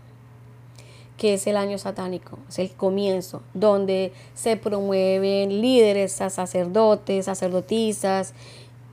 que 1.17 1.33
es 1.33 1.47
el 1.47 1.57
año 1.57 1.79
satánico, 1.79 2.37
es 2.47 2.59
el 2.59 2.71
comienzo, 2.71 3.41
donde 3.55 4.13
se 4.35 4.57
promueven 4.57 5.61
líderes, 5.61 6.21
a 6.21 6.29
sacerdotes, 6.29 7.25
sacerdotisas, 7.25 8.35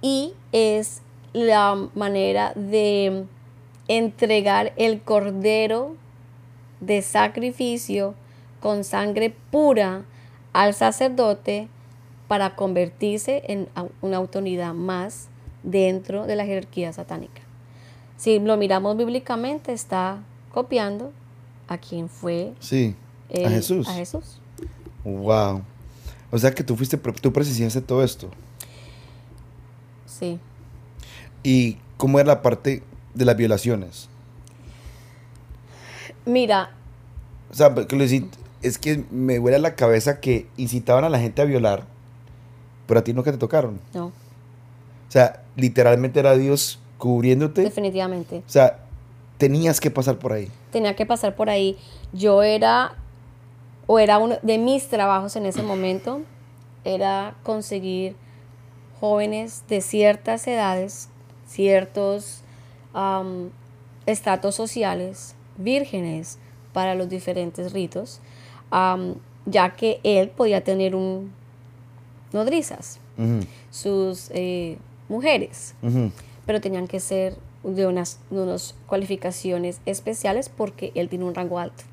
y 0.00 0.32
es 0.52 1.02
la 1.34 1.88
manera 1.94 2.52
de 2.54 3.26
entregar 3.88 4.72
el 4.76 5.00
cordero 5.00 5.96
de 6.80 7.02
sacrificio 7.02 8.14
con 8.60 8.84
sangre 8.84 9.34
pura 9.50 10.04
al 10.52 10.74
sacerdote 10.74 11.68
para 12.28 12.54
convertirse 12.56 13.42
en 13.48 13.68
una 14.02 14.18
autoridad 14.18 14.74
más 14.74 15.28
dentro 15.62 16.26
de 16.26 16.36
la 16.36 16.44
jerarquía 16.44 16.92
satánica. 16.92 17.42
Si 18.16 18.38
lo 18.38 18.56
miramos 18.56 18.96
bíblicamente, 18.96 19.72
está 19.72 20.18
copiando 20.52 21.12
a 21.68 21.78
quien 21.78 22.08
fue 22.08 22.52
Sí. 22.60 22.94
a 23.44 23.48
Jesús. 23.48 23.88
A 23.88 23.94
Jesús. 23.94 24.40
Wow. 25.04 25.62
O 26.30 26.38
sea 26.38 26.52
que 26.52 26.62
tú 26.62 26.76
fuiste, 26.76 26.96
tú 26.98 27.32
presenciaste 27.32 27.80
todo 27.80 28.02
esto. 28.04 28.28
Sí. 30.06 30.38
¿Y 31.42 31.78
cómo 31.96 32.18
era 32.18 32.26
la 32.26 32.42
parte 32.42 32.82
de 33.18 33.24
las 33.24 33.36
violaciones? 33.36 34.08
Mira, 36.24 36.70
O 37.50 37.54
sea, 37.54 37.74
es 38.62 38.78
que 38.78 39.04
me 39.10 39.38
huele 39.38 39.56
a 39.56 39.60
la 39.60 39.74
cabeza 39.74 40.20
que 40.20 40.46
incitaban 40.56 41.04
a 41.04 41.08
la 41.08 41.18
gente 41.18 41.42
a 41.42 41.44
violar, 41.44 41.84
pero 42.86 43.00
a 43.00 43.04
ti 43.04 43.12
nunca 43.12 43.32
te 43.32 43.38
tocaron. 43.38 43.80
no, 43.94 44.06
O 44.06 44.12
sea, 45.10 45.42
literalmente 45.56 46.20
era 46.20 46.36
Dios 46.36 46.78
cubriéndote. 46.98 47.62
definitivamente. 47.62 48.38
O 48.38 48.50
sea, 48.50 48.80
tenías 49.38 49.80
que 49.80 49.90
pasar 49.90 50.18
por 50.18 50.32
ahí. 50.32 50.50
tenía 50.70 50.94
que 50.96 51.06
pasar 51.06 51.34
por 51.34 51.48
ahí. 51.50 51.78
Yo 52.12 52.42
era, 52.42 52.94
o 53.86 53.98
era 53.98 54.18
uno 54.18 54.36
de 54.42 54.58
mis 54.58 54.88
trabajos 54.88 55.34
en 55.36 55.46
ese 55.46 55.62
momento, 55.62 56.20
era 56.84 57.34
conseguir 57.42 58.16
jóvenes 59.00 59.62
de 59.68 59.80
ciertas 59.80 60.46
edades, 60.46 61.08
ciertos 61.46 62.42
am, 62.94 63.50
estratos 64.06 64.54
sociales, 64.54 65.34
vírgenes 65.56 66.38
para 66.72 66.94
los 66.94 67.08
diferentes 67.08 67.72
ritos, 67.72 68.20
am, 68.70 69.14
ya 69.46 69.70
que 69.76 70.00
él 70.04 70.30
podía 70.30 70.62
tener 70.62 70.94
un 70.94 71.32
nodrizas, 72.32 72.98
Ujú, 73.16 73.40
sus 73.70 74.30
eh, 74.32 74.78
mujeres 75.08 75.74
ujú. 75.82 76.12
pero 76.46 76.60
tenían 76.60 76.86
que 76.86 77.00
ser 77.00 77.34
de 77.64 77.86
unas, 77.86 78.20
de 78.30 78.40
unas 78.40 78.74
cualificaciones 78.86 79.80
especiales 79.86 80.48
porque 80.48 80.92
él 80.94 81.08
tiene 81.08 81.24
un 81.24 81.34
rango 81.34 81.58
alto. 81.58 81.84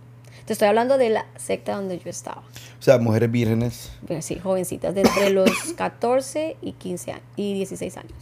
Te 0.46 0.54
estoy 0.54 0.68
hablando 0.68 0.98
de 1.00 1.10
la 1.10 1.26
secta 1.38 1.76
donde 1.76 1.98
yo 1.98 2.10
estaba. 2.10 2.43
O 2.80 2.82
sea, 2.82 3.00
mujeres 3.00 3.32
vírgenes. 3.32 3.91
Sí, 4.22 4.38
jovencitas, 4.38 4.93
de 4.93 5.02
entre 5.02 5.32
los 5.32 5.50
14 5.78 6.58
y 6.62 6.74
15 6.74 7.14
años, 7.14 7.24
y 7.36 7.54
16 7.56 7.98
años. 7.98 8.14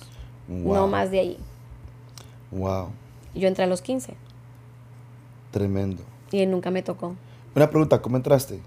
Wow. 0.48 0.74
No 0.76 0.88
más 0.88 1.12
de 1.12 1.20
ahí. 1.20 1.38
Wow. 2.54 2.90
Yo 3.34 3.48
entré 3.48 3.64
a 3.64 3.68
los 3.68 3.82
15 3.82 4.16
Tremendo. 5.52 6.04
y 6.32 6.40
él 6.40 6.52
nunca 6.52 6.72
me 6.72 6.84
tocó. 6.84 7.16
Una 7.56 7.70
pregunta, 7.70 8.02
¿cómo 8.02 8.18
entraste? 8.18 8.60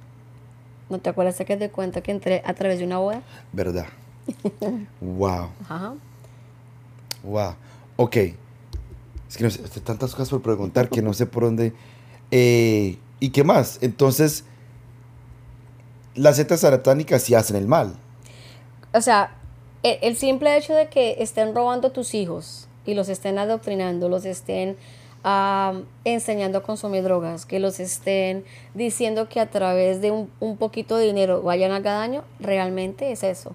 ¿No 0.88 0.98
te 0.98 1.10
acuerdas 1.10 1.36
que 1.36 1.56
te 1.56 1.70
cuento 1.70 2.02
que 2.02 2.12
entré 2.12 2.42
a 2.44 2.54
través 2.54 2.78
de 2.78 2.84
una 2.84 2.98
boda? 2.98 3.22
¿Verdad? 3.52 3.86
wow. 5.00 5.48
Ajá. 5.68 5.94
Wow. 7.22 7.54
Ok. 7.96 8.16
Es 9.28 9.36
que 9.36 9.44
no 9.44 9.50
sé, 9.50 9.62
tantas 9.80 10.12
cosas 10.12 10.28
por 10.28 10.42
preguntar 10.42 10.88
que 10.88 11.02
no 11.02 11.12
sé 11.12 11.26
por 11.26 11.44
dónde. 11.44 11.72
Eh, 12.30 12.98
¿Y 13.18 13.30
qué 13.30 13.42
más? 13.42 13.78
Entonces, 13.80 14.44
las 16.14 16.36
setas 16.36 16.60
satánicas 16.60 17.22
sí 17.22 17.34
hacen 17.34 17.56
el 17.56 17.66
mal. 17.66 17.96
O 18.92 19.00
sea, 19.00 19.36
e- 19.82 19.98
el, 20.02 20.16
simple 20.16 20.56
hecho 20.56 20.72
de 20.72 20.88
que 20.88 21.16
estén 21.18 21.54
robando 21.54 21.90
tus 21.90 22.14
hijos 22.14 22.65
y 22.86 22.94
los 22.94 23.08
estén 23.08 23.38
adoctrinando, 23.38 24.08
los 24.08 24.24
estén 24.24 24.76
ah, 25.24 25.80
enseñando 26.04 26.58
a 26.58 26.62
consumir 26.62 27.02
drogas, 27.02 27.44
que 27.44 27.58
los 27.58 27.80
estén 27.80 28.44
diciendo 28.74 29.28
que 29.28 29.40
a 29.40 29.50
través 29.50 30.00
de 30.00 30.10
un, 30.10 30.30
un 30.40 30.56
poquito 30.56 30.96
de 30.96 31.06
dinero 31.06 31.42
vayan 31.42 31.72
a 31.72 31.76
hacer 31.76 31.84
daño, 31.92 32.24
realmente 32.40 33.12
es 33.12 33.22
eso. 33.22 33.54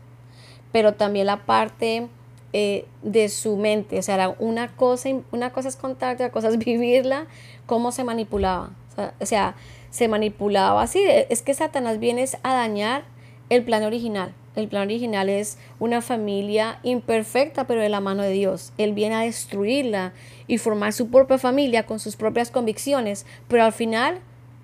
Pero 0.71 0.93
también 0.93 1.25
la 1.25 1.45
parte 1.45 2.07
eh, 2.53 2.85
de 3.01 3.29
su 3.29 3.55
mente, 3.55 3.97
o 3.97 4.01
sea, 4.01 4.35
una 4.39 4.75
cosa, 4.75 5.09
una 5.31 5.53
cosa 5.53 5.69
es 5.69 5.77
contarte, 5.77 6.25
otra 6.25 6.33
cosa 6.33 6.49
es 6.49 6.57
vivirla, 6.65 7.27
cómo 7.65 7.91
se 7.91 8.03
manipulaba. 8.03 8.71
O 9.19 9.25
sea, 9.25 9.55
se 9.89 10.07
manipulaba 10.09 10.81
así. 10.81 11.01
Es 11.29 11.41
que 11.41 11.53
Satanás 11.53 11.99
viene 11.99 12.25
a 12.43 12.53
dañar 12.53 13.03
el 13.49 13.63
plan 13.63 13.83
original. 13.83 14.33
El 14.55 14.67
plan 14.67 14.83
original 14.83 15.29
es 15.29 15.57
una 15.79 16.01
familia 16.01 16.79
imperfecta, 16.83 17.67
pero 17.67 17.81
de 17.81 17.87
la 17.89 18.01
mano 18.01 18.21
de 18.23 18.31
Dios. 18.31 18.73
Él 18.77 18.93
viene 18.93 19.15
a 19.15 19.21
destruirla 19.21 20.11
y 20.47 20.57
formar 20.57 20.91
su 20.91 21.07
propia 21.09 21.37
familia 21.37 21.85
con 21.85 21.99
sus 21.99 22.17
propias 22.17 22.51
convicciones, 22.51 23.25
pero 23.47 23.63
al 23.63 23.71
final 23.71 24.19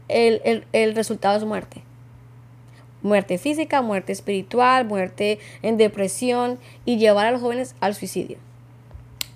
el, 0.09 0.41
el- 0.43 0.65
el 0.73 0.93
resultado 0.93 1.37
es 1.37 1.45
muerte. 1.45 1.83
Muerte 3.01 3.37
física, 3.37 3.81
muerte 3.81 4.11
espiritual, 4.11 4.83
muerte 4.85 5.39
en 5.61 5.77
depresión 5.77 6.57
y 6.83 6.97
llevar 6.97 7.27
a 7.27 7.31
los 7.31 7.41
jóvenes 7.41 7.73
al 7.79 7.95
suicidio. 7.95 8.37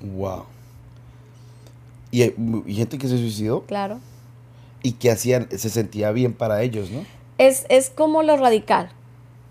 Wow. 0.01 0.45
Y 2.11 2.29
gente 2.75 2.97
que 2.97 3.07
se 3.07 3.17
suicidó 3.17 3.63
Claro. 3.67 3.99
y 4.83 4.93
que 4.93 5.11
hacían, 5.11 5.47
se 5.49 5.69
sentía 5.69 6.11
bien 6.11 6.33
para 6.33 6.61
ellos, 6.63 6.89
¿no? 6.91 7.05
Es, 7.37 7.65
es 7.69 7.89
como 7.89 8.21
lo 8.23 8.35
radical. 8.35 8.89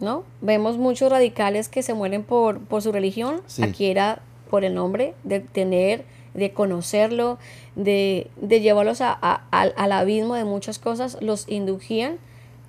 ¿No? 0.00 0.24
Vemos 0.40 0.78
muchos 0.78 1.10
radicales 1.10 1.68
que 1.68 1.82
se 1.82 1.94
mueren 1.94 2.22
por, 2.24 2.58
por 2.60 2.82
su 2.82 2.90
religión. 2.92 3.42
Sí. 3.46 3.62
Aquí 3.62 3.86
era 3.86 4.20
por 4.50 4.64
el 4.64 4.74
nombre, 4.74 5.14
de 5.24 5.40
tener, 5.40 6.04
de 6.34 6.52
conocerlo, 6.52 7.38
de, 7.76 8.28
de 8.40 8.60
llevarlos 8.60 9.00
a- 9.00 9.16
a- 9.20 9.42
al, 9.50 9.74
al 9.76 9.92
abismo 9.92 10.34
de 10.34 10.44
muchas 10.44 10.78
cosas. 10.78 11.18
Los 11.20 11.48
indujían, 11.48 12.16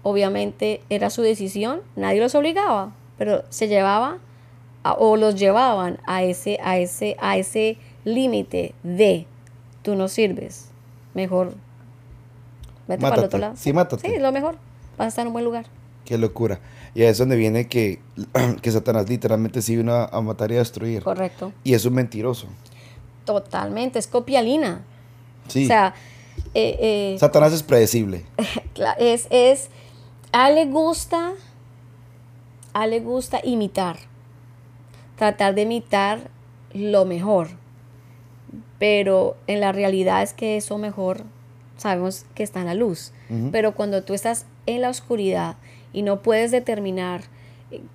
obviamente 0.03 0.81
era 0.89 1.09
su 1.09 1.21
decisión, 1.21 1.81
nadie 1.95 2.19
los 2.19 2.35
obligaba, 2.35 2.93
pero 3.17 3.43
se 3.49 3.67
llevaba 3.67 4.17
a- 4.83 4.93
o 4.93 5.15
los 5.17 5.35
llevaban 5.35 5.99
a 6.05 6.23
ese, 6.23 6.59
a 6.63 6.77
ese, 6.77 7.15
a 7.19 7.37
ese 7.37 7.77
límite 8.03 8.73
de 8.83 9.25
tú 9.83 9.95
no 9.95 10.07
sirves, 10.07 10.69
mejor 11.13 11.53
vete 12.87 13.01
para 13.01 13.15
el 13.15 13.23
otro 13.25 13.39
lado. 13.39 13.53
Sí, 13.55 13.73
mátate. 13.73 14.07
Sí, 14.07 14.15
es 14.15 14.21
lo 14.21 14.31
mejor, 14.31 14.55
vas 14.97 15.05
a 15.05 15.07
estar 15.07 15.21
en 15.23 15.27
un 15.27 15.33
buen 15.33 15.45
lugar. 15.45 15.65
Qué 16.05 16.17
locura. 16.17 16.59
Y 16.93 17.03
es 17.03 17.17
donde 17.17 17.35
viene 17.35 17.67
que, 17.67 17.99
que 18.61 18.71
Satanás 18.71 19.09
literalmente 19.09 19.61
sí 19.61 19.75
vino 19.75 19.93
a, 19.93 20.05
a 20.05 20.21
matar 20.21 20.51
y 20.51 20.55
a 20.55 20.59
destruir. 20.59 21.03
Correcto. 21.03 21.53
Y 21.63 21.73
es 21.73 21.85
un 21.85 21.93
mentiroso. 21.93 22.47
Totalmente, 23.25 23.99
es 23.99 24.07
copialina. 24.07 24.83
Sí. 25.47 25.65
O 25.65 25.67
sea, 25.67 25.93
eh, 26.53 27.13
eh, 27.13 27.17
Satanás 27.19 27.53
es 27.53 27.63
predecible. 27.63 28.25
es, 28.99 29.27
es, 29.29 29.69
a 30.31 30.49
él 30.49 30.55
le 30.55 30.65
gusta, 30.65 31.33
a 32.73 32.85
él 32.85 32.91
le 32.91 32.99
gusta 32.99 33.39
imitar, 33.43 33.97
tratar 35.15 35.55
de 35.55 35.61
imitar 35.61 36.29
lo 36.73 37.05
mejor, 37.05 37.49
pero 38.79 39.37
en 39.47 39.61
la 39.61 39.71
realidad 39.71 40.23
es 40.23 40.33
que 40.33 40.57
eso 40.57 40.77
mejor 40.77 41.23
sabemos 41.77 42.25
que 42.35 42.43
está 42.43 42.59
en 42.59 42.67
la 42.67 42.73
luz, 42.73 43.11
pero 43.51 43.73
cuando 43.75 44.03
tú 44.03 44.13
estás 44.13 44.45
en 44.65 44.81
la 44.81 44.89
oscuridad 44.89 45.55
y 45.93 46.01
no 46.03 46.21
puedes 46.21 46.51
determinar 46.51 47.21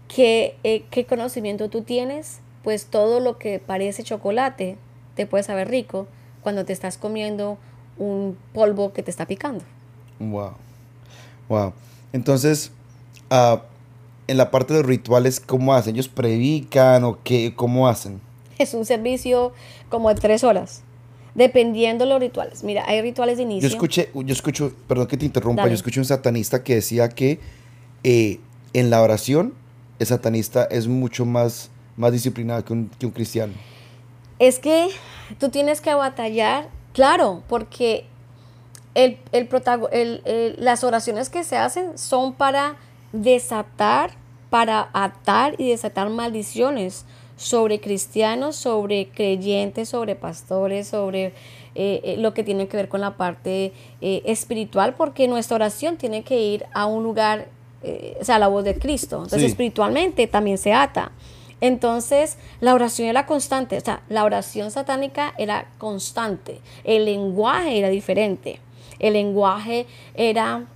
qué, 0.09 0.57
eh, 0.65 0.85
qué 0.91 1.05
conocimiento 1.05 1.69
tú 1.69 1.83
tienes, 1.83 2.41
pues 2.63 2.87
todo 2.87 3.21
lo 3.21 3.39
que 3.39 3.59
parece 3.59 4.03
chocolate 4.03 4.77
te 5.15 5.27
puede 5.27 5.45
saber 5.45 5.69
rico 5.69 6.07
cuando 6.43 6.65
te 6.65 6.73
estás 6.73 6.99
comiendo 6.99 7.59
un 7.99 8.37
polvo 8.53 8.93
que 8.93 9.03
te 9.03 9.11
está 9.11 9.27
picando. 9.27 9.65
Wow. 10.19 10.53
Wow. 11.49 11.73
Entonces, 12.13 12.71
ah, 13.31 13.63
en 14.27 14.37
la 14.37 14.51
parte 14.51 14.75
de 14.75 14.81
los 14.81 14.89
rituales, 14.89 15.41
¿cómo 15.41 15.75
hacen? 15.75 15.95
¿Ellos 15.95 16.09
predican 16.09 17.05
o 17.05 17.19
qué? 17.23 17.55
¿Cómo 17.55 17.89
hacen? 17.89 18.21
Es 18.59 18.75
un 18.75 18.85
servicio 18.85 19.53
como 19.89 20.09
de 20.09 20.15
tres 20.17 20.43
horas, 20.43 20.83
dependiendo 21.35 22.05
de 22.05 22.11
los 22.11 22.21
rituales. 22.21 22.65
Mira, 22.65 22.85
hay 22.87 23.03
rituales 23.03 23.37
de 23.37 23.45
Yo 23.45 23.51
inicio. 23.51 23.69
escuché, 23.69 24.11
yo 24.15 24.33
escucho, 24.33 24.73
perdón 24.89 25.07
que 25.07 25.17
te 25.17 25.27
interrumpa, 25.27 25.63
Dale. 25.63 25.73
yo 25.73 25.77
escuché 25.77 26.01
un 26.01 26.07
satanista 26.07 26.65
que 26.65 26.77
decía 26.77 27.09
que 27.11 27.39
eh, 28.05 28.41
en 28.73 28.91
la 28.91 29.03
oración 29.03 29.55
el 29.99 30.07
satanista 30.07 30.65
es 30.65 30.87
mucho 30.89 31.25
más, 31.25 31.71
más 31.97 32.13
disciplinado 32.13 32.65
que 32.65 32.73
un, 32.73 32.91
que 32.99 33.07
un 33.07 33.13
cristiano. 33.13 33.53
Es 34.39 34.59
que 34.59 34.89
tú 35.39 35.49
tienes 35.49 35.81
que 35.81 35.95
batallar, 35.95 36.69
claro, 36.93 37.43
porque 37.49 38.05
el, 38.95 39.19
el 39.33 39.49
el- 39.93 40.57
las 40.59 40.85
oraciones 40.85 41.31
que 41.31 41.45
se 41.45 41.57
hacen 41.57 41.97
son 41.97 42.35
para 42.35 42.77
desatar, 43.13 44.11
para 44.51 44.91
atar 44.93 45.55
y 45.59 45.71
desatar 45.71 46.11
maldiciones 46.11 47.05
sobre 47.37 47.81
cristianos, 47.81 48.57
sobre 48.57 49.09
creyentes, 49.09 49.89
sobre 49.91 50.15
pastores, 50.17 50.89
sobre 50.89 51.27
eh, 51.75 52.01
eh, 52.05 52.17
lo 52.19 52.33
que 52.35 52.43
tiene 52.43 52.69
que 52.69 52.77
ver 52.77 52.89
con 52.89 53.01
la 53.01 53.17
parte 53.17 53.73
espiritual, 54.01 54.95
porque 54.95 55.29
nuestra 55.29 55.57
oración 55.57 55.97
tiene 55.97 56.23
que 56.25 56.39
ir 56.41 56.65
a 56.73 56.87
un 56.87 57.03
lugar, 57.03 57.49
eh, 57.83 58.17
o 58.21 58.25
sea, 58.25 58.39
la 58.39 58.49
voz 58.49 58.65
de 58.65 58.79
Cristo. 58.79 59.17
Entonces, 59.17 59.41
Sí. 59.43 59.47
espiritualmente 59.47 60.27
también 60.27 60.59
se 60.59 60.73
ata. 60.73 61.13
Entonces, 61.61 62.37
la 62.61 62.75
oración 62.75 63.09
era 63.09 63.25
constante, 63.25 63.79
o 63.79 63.81
sea, 63.81 64.03
la 64.11 64.25
oración 64.25 64.71
satánica 64.71 65.33
era 65.39 65.69
constante, 65.79 66.61
el 66.85 67.07
lenguaje 67.07 67.79
era 67.79 67.89
diferente, 67.89 68.61
el 68.99 69.15
lenguaje 69.15 69.87
era, 70.15 70.67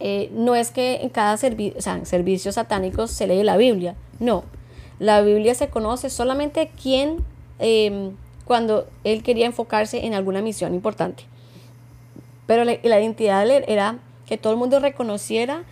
eh, 0.00 0.30
no 0.32 0.56
es 0.56 0.72
que 0.72 0.96
en 1.02 1.10
cada 1.10 1.36
servicio, 1.36 1.78
o 1.78 1.80
sea, 1.80 1.94
en 1.94 2.06
servicios 2.06 2.56
satánicos 2.56 3.12
se 3.12 3.28
lee 3.28 3.44
la 3.44 3.56
Biblia, 3.56 3.94
no, 4.18 4.42
la 4.98 5.20
Biblia 5.20 5.54
se 5.54 5.68
conoce 5.68 6.10
solamente 6.10 6.72
quien, 6.82 7.18
eh, 7.60 8.10
cuando 8.44 8.88
él 9.04 9.22
quería 9.22 9.46
enfocarse 9.46 10.04
en 10.06 10.14
alguna 10.14 10.42
misión 10.42 10.74
importante. 10.74 11.22
Pero 12.46 12.64
la, 12.64 12.76
la 12.82 13.00
identidad 13.00 13.44
de 13.46 13.58
él 13.58 13.64
era 13.68 13.98
que 14.26 14.38
todo 14.38 14.52
el 14.52 14.58
mundo 14.58 14.80
reconociera 14.80 15.62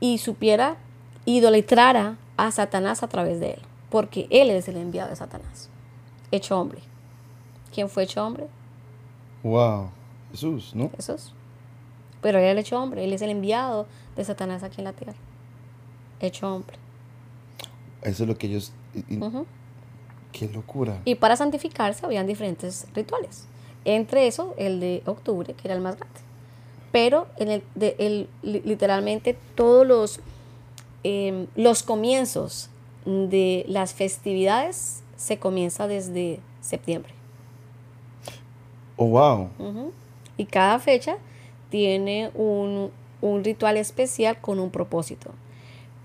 y 0.00 0.18
supiera, 0.18 0.76
idolatrara 1.24 2.16
a 2.36 2.50
Satanás 2.50 3.02
a 3.02 3.08
través 3.08 3.40
de 3.40 3.52
él, 3.52 3.60
porque 3.90 4.26
él 4.30 4.50
es 4.50 4.68
el 4.68 4.76
enviado 4.76 5.10
de 5.10 5.16
Satanás, 5.16 5.68
hecho 6.30 6.60
hombre. 6.60 6.80
¿Quién 7.72 7.88
fue 7.88 8.04
hecho 8.04 8.24
hombre? 8.24 8.46
Wow. 9.42 9.90
Jesús, 10.30 10.72
¿no? 10.74 10.90
Jesús. 10.96 11.32
Pero 12.20 12.38
él 12.38 12.44
es 12.44 12.52
el 12.52 12.58
hecho 12.58 12.80
hombre, 12.80 13.04
él 13.04 13.12
es 13.12 13.22
el 13.22 13.30
enviado 13.30 13.86
de 14.16 14.24
Satanás 14.24 14.62
aquí 14.62 14.80
en 14.80 14.84
la 14.84 14.92
tierra, 14.92 15.14
hecho 16.20 16.54
hombre. 16.54 16.76
Eso 18.02 18.22
es 18.22 18.28
lo 18.28 18.36
que 18.36 18.46
ellos... 18.46 18.72
y-. 18.94 19.18
Qué 20.32 20.48
locura. 20.48 21.00
Y 21.06 21.14
para 21.14 21.34
santificarse 21.34 22.04
habían 22.04 22.26
diferentes 22.26 22.86
rituales. 22.94 23.46
Entre 23.86 24.26
eso, 24.26 24.54
el 24.58 24.80
de 24.80 25.02
octubre, 25.06 25.54
que 25.54 25.66
era 25.66 25.74
el 25.74 25.80
más 25.80 25.96
grande. 25.96 26.20
Pero 26.96 27.26
en 27.36 27.50
el, 27.50 27.62
de- 27.74 27.94
el- 27.98 28.26
li- 28.42 28.62
literalmente 28.64 29.36
todos 29.54 29.86
los, 29.86 30.20
eh, 31.04 31.46
los 31.54 31.82
comienzos 31.82 32.70
de 33.04 33.66
las 33.68 33.92
festividades 33.92 35.02
se 35.18 35.38
comienza 35.38 35.86
desde 35.88 36.40
septiembre. 36.62 37.12
Oh, 38.96 39.08
wow. 39.08 39.50
Y 40.38 40.46
cada 40.46 40.78
fecha 40.78 41.18
tiene 41.68 42.30
un, 42.34 42.90
un 43.20 43.44
ritual 43.44 43.76
especial 43.76 44.40
con 44.40 44.58
un 44.58 44.70
propósito. 44.70 45.32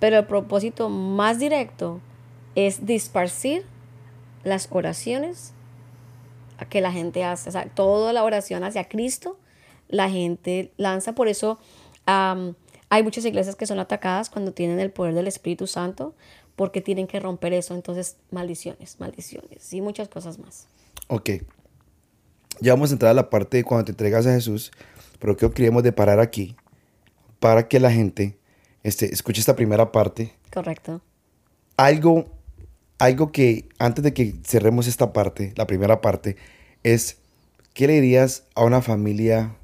Pero 0.02 0.18
el 0.18 0.26
propósito 0.26 0.89
más 0.89 1.39
directo 1.39 2.02
es 2.56 2.86
disparcir 2.86 3.64
las 4.44 4.68
oraciones 4.72 5.54
que 6.70 6.82
la 6.82 6.92
gente 6.92 7.24
hace. 7.24 7.48
O 7.48 7.52
sea, 7.54 7.64
toda 7.74 8.12
la 8.12 8.26
oración 8.26 8.66
hacia 8.66 8.89
Cristo, 8.89 9.38
la 9.92 10.10
gente 10.10 10.72
lanza. 10.78 11.14
Por 11.14 11.28
eso 11.28 11.60
hay 12.06 13.04
muchas 13.04 13.26
iglesias 13.26 13.56
que 13.56 13.66
son 13.66 13.80
atacadas 13.80 14.30
cuando 14.30 14.52
tienen 14.52 14.80
el 14.80 14.92
poder 14.92 15.14
del 15.14 15.28
Espíritu 15.28 15.68
Santo, 15.68 16.16
porque 16.56 16.82
tienen 16.82 17.08
que 17.08 17.20
romper 17.20 17.54
eso. 17.54 17.74
Entonces, 17.74 18.18
maldiciones, 18.32 19.00
maldiciones 19.00 19.72
y 19.72 19.82
muchas 19.82 20.10
cosas 20.10 20.39
más. 20.39 20.68
Ok. 21.08 21.30
Ya 22.60 22.74
vamos 22.74 22.92
a 22.92 22.94
entrar 22.94 23.12
a 23.12 23.14
la 23.14 23.30
parte 23.30 23.58
de 23.58 23.64
cuando 23.64 23.86
te 23.86 23.92
entregas 23.92 24.28
a 24.28 24.34
Jesús, 24.34 24.72
pero 25.20 25.38
creo 25.38 25.50
que 25.50 25.56
queríamos 25.56 25.84
de 25.84 25.92
parar 25.92 26.20
aquí 26.20 26.56
para 27.39 27.68
que 27.68 27.80
la 27.80 27.92
gente 27.92 28.38
este, 28.84 29.14
escuche 29.14 29.39
esta 29.39 29.56
primera 29.56 29.92
parte. 29.92 30.34
Correcto. 30.54 31.02
Algo, 31.78 32.26
algo 33.00 33.32
que 33.32 33.70
antes 33.80 34.04
de 34.04 34.14
que 34.14 34.36
cerremos 34.44 34.88
esta 34.88 35.14
parte, 35.14 35.54
la 35.56 35.66
primera 35.66 36.02
parte, 36.02 36.36
es, 36.84 37.18
¿qué 37.74 37.88
le 37.88 37.94
dirías 37.94 38.44
a 38.54 38.64
una 38.64 38.82
familia 38.82 39.56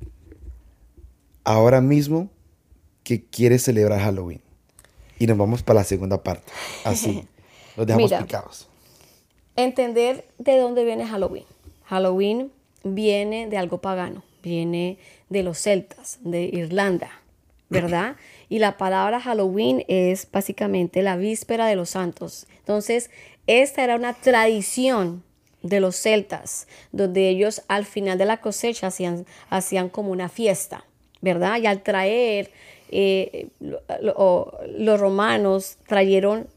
ahora 1.47 1.81
mismo 1.81 2.29
que 3.03 3.23
quiere 3.23 3.57
celebrar 3.57 4.01
Halloween? 4.01 4.41
Y 5.17 5.27
nos 5.27 5.37
vamos 5.37 5.63
para 5.63 5.79
la 5.79 5.83
segunda 5.83 6.21
parte. 6.21 6.51
Así. 6.83 7.27
Los 7.77 7.87
dejamos 7.87 8.11
Mira. 8.11 8.23
picados. 8.23 8.67
Entender 9.55 10.27
de 10.37 10.57
dónde 10.57 10.83
viene 10.83 11.05
Halloween. 11.07 11.45
Halloween 11.85 12.51
viene 12.83 13.47
de 13.47 13.57
algo 13.57 13.79
pagano, 13.79 14.23
viene 14.43 14.97
de 15.29 15.43
los 15.43 15.59
celtas, 15.59 16.19
de 16.21 16.43
Irlanda, 16.43 17.09
¿verdad? 17.69 18.15
Y 18.49 18.59
la 18.59 18.77
palabra 18.77 19.19
Halloween 19.19 19.83
es 19.89 20.25
básicamente 20.31 21.01
la 21.01 21.17
víspera 21.17 21.67
de 21.67 21.75
los 21.75 21.89
santos. 21.89 22.47
Entonces, 22.59 23.09
esta 23.45 23.83
era 23.83 23.97
una 23.97 24.13
tradición 24.13 25.23
de 25.63 25.81
los 25.81 25.97
celtas, 25.97 26.69
donde 26.93 27.27
ellos 27.27 27.63
al 27.67 27.85
final 27.85 28.17
de 28.17 28.23
la 28.23 28.37
cosecha 28.39 28.87
hacían, 28.87 29.25
hacían 29.49 29.89
como 29.89 30.11
una 30.11 30.29
fiesta, 30.29 30.85
¿verdad? 31.22 31.57
Y 31.61 31.65
al 31.68 31.82
traer, 31.84 32.51
eh, 32.89 33.47
lo- 33.59 33.82
lo- 34.01 34.59
los 34.78 34.99
romanos 34.99 35.78
trajeron 35.88 36.47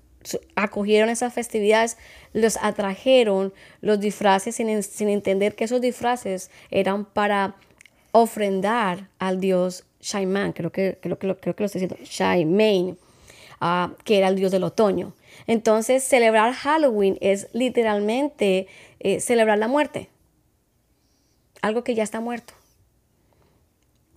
acogieron 0.55 1.09
esas 1.09 1.33
festividades, 1.33 1.97
los 2.35 2.59
atrajeron 2.61 3.55
los 3.81 4.01
disfraces 4.01 4.55
sin, 4.55 4.83
sin 4.83 5.09
entender 5.09 5.55
que 5.55 5.65
esos 5.65 5.81
disfraces 5.81 6.51
eran 6.71 7.07
para 7.07 7.57
ofrendar 8.13 9.09
al 9.19 9.41
dios 9.41 9.85
Shaiman, 10.03 10.53
creo 10.53 10.71
que, 10.73 10.99
creo 11.01 11.19
creo 11.19 11.39
que 11.41 11.55
lo 11.63 11.65
estoy 11.65 11.81
diciendo, 11.81 11.97
Shaiman, 12.05 12.99
ah, 13.63 13.93
que 14.05 14.19
era 14.19 14.29
el 14.29 14.37
dios 14.37 14.53
del 14.53 14.65
otoño. 14.65 15.15
Entonces, 15.47 16.05
celebrar 16.05 16.53
Halloween 16.53 17.17
es 17.23 17.49
literalmente 17.55 18.67
eh, 19.01 19.21
celebrar 19.21 19.57
la 19.59 19.69
muerte, 19.69 20.11
algo 21.63 21.83
que 21.83 21.95
ya 21.95 22.03
está 22.03 22.21
muerto. 22.21 22.53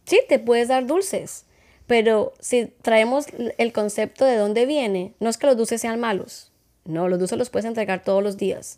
Sí, 0.05 0.19
te 0.27 0.39
puedes 0.39 0.67
dar 0.67 0.85
dulces, 0.85 1.45
Pero 1.87 2.33
si 2.39 2.67
traemos 2.81 3.25
el 3.57 3.73
concepto 3.73 4.25
de 4.25 4.37
dónde 4.37 4.65
viene, 4.65 5.13
no 5.19 5.29
es 5.29 5.37
que 5.37 5.47
los 5.47 5.57
dulces 5.57 5.81
sean 5.81 5.99
malos. 5.99 6.51
No, 6.85 7.07
los 7.07 7.19
dulces 7.19 7.37
los 7.37 7.49
puedes 7.49 7.65
entregar 7.65 8.03
todos 8.03 8.23
los 8.23 8.37
días. 8.37 8.77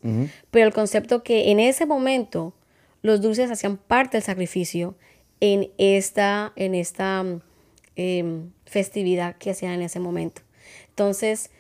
Pero 0.51 0.65
el 0.65 0.73
concepto 0.73 1.23
que 1.23 1.51
en 1.51 1.59
ese 1.59 1.85
momento 1.85 2.53
los 3.01 3.21
dulces 3.21 3.51
hacían 3.51 3.77
parte 3.77 4.17
del 4.17 4.23
sacrificio 4.23 4.95
en 5.39 5.71
esta, 5.77 6.51
en 6.55 6.73
esta 6.73 7.23
em, 7.95 8.51
festividad 8.65 9.35
que 9.37 9.51
hacían 9.51 9.73
en 9.73 9.81
ese 9.83 9.99
momento. 9.99 10.41
Entonces, 10.89 11.51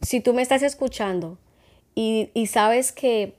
si 0.00 0.20
tú 0.20 0.34
me 0.34 0.42
estás 0.42 0.62
escuchando 0.62 1.38
y, 1.94 2.30
y 2.34 2.46
sabes 2.46 2.92
que 2.92 3.34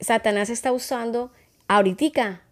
Satanás 0.00 0.50
está 0.50 0.72
usando 0.72 1.32
ahorita, 1.68 2.42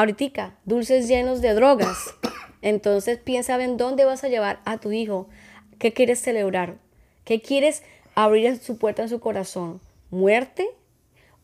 ahorita, 0.00 0.56
dulces 0.64 1.08
llenos 1.08 1.40
de 1.40 1.54
drogas, 1.54 2.14
entonces 2.62 3.18
piensa 3.18 3.62
en 3.62 3.76
dónde 3.76 4.04
vas 4.04 4.24
a 4.24 4.28
llevar 4.28 4.60
a 4.64 4.78
tu 4.78 4.92
hijo, 4.92 5.28
qué 5.78 5.92
quieres 5.92 6.20
celebrar, 6.20 6.76
qué 7.24 7.40
quieres 7.40 7.82
abrir 8.14 8.46
en 8.46 8.60
su 8.60 8.78
puerta 8.78 9.02
en 9.02 9.08
su 9.08 9.20
corazón, 9.20 9.80
muerte 10.10 10.68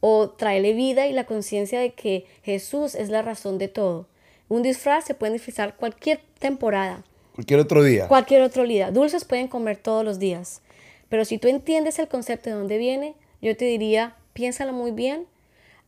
o 0.00 0.30
traerle 0.30 0.72
vida 0.74 1.06
y 1.06 1.12
la 1.12 1.24
conciencia 1.24 1.80
de 1.80 1.92
que 1.92 2.26
Jesús 2.42 2.94
es 2.94 3.08
la 3.08 3.22
razón 3.22 3.58
de 3.58 3.68
todo. 3.68 4.06
Un 4.48 4.62
disfraz 4.62 5.04
se 5.04 5.14
puede 5.14 5.34
disfrazar 5.34 5.76
cualquier 5.76 6.20
temporada, 6.38 7.04
Cualquier 7.34 7.60
otro 7.60 7.82
día. 7.82 8.08
cualquier 8.08 8.42
otro 8.42 8.64
día. 8.64 8.90
Dulces 8.90 9.24
pueden 9.24 9.48
comer 9.48 9.78
todos 9.78 10.04
los 10.04 10.18
días. 10.18 10.60
Pero 11.08 11.24
si 11.24 11.38
tú 11.38 11.48
entiendes 11.48 11.98
el 11.98 12.08
concepto 12.08 12.50
de 12.50 12.56
dónde 12.56 12.76
viene, 12.76 13.14
yo 13.40 13.56
te 13.56 13.64
diría, 13.64 14.16
piénsalo 14.34 14.74
muy 14.74 14.90
bien. 14.90 15.26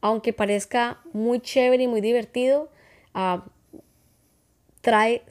Aunque 0.04 0.34
parezca 0.34 1.00
muy 1.14 1.40
chévere 1.40 1.84
y 1.84 1.88
muy 1.88 2.02
divertido, 2.02 2.68
ah, 3.14 3.46
trae, 4.82 5.22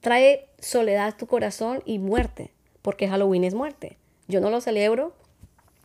trae 0.00 0.46
soledad 0.58 1.06
a 1.06 1.16
tu 1.16 1.26
corazón 1.26 1.82
y 1.86 1.98
muerte. 1.98 2.50
Porque 2.82 3.08
Halloween 3.08 3.44
es 3.44 3.54
muerte. 3.54 3.96
Yo 4.28 4.42
no 4.42 4.50
lo 4.50 4.60
celebro. 4.60 5.14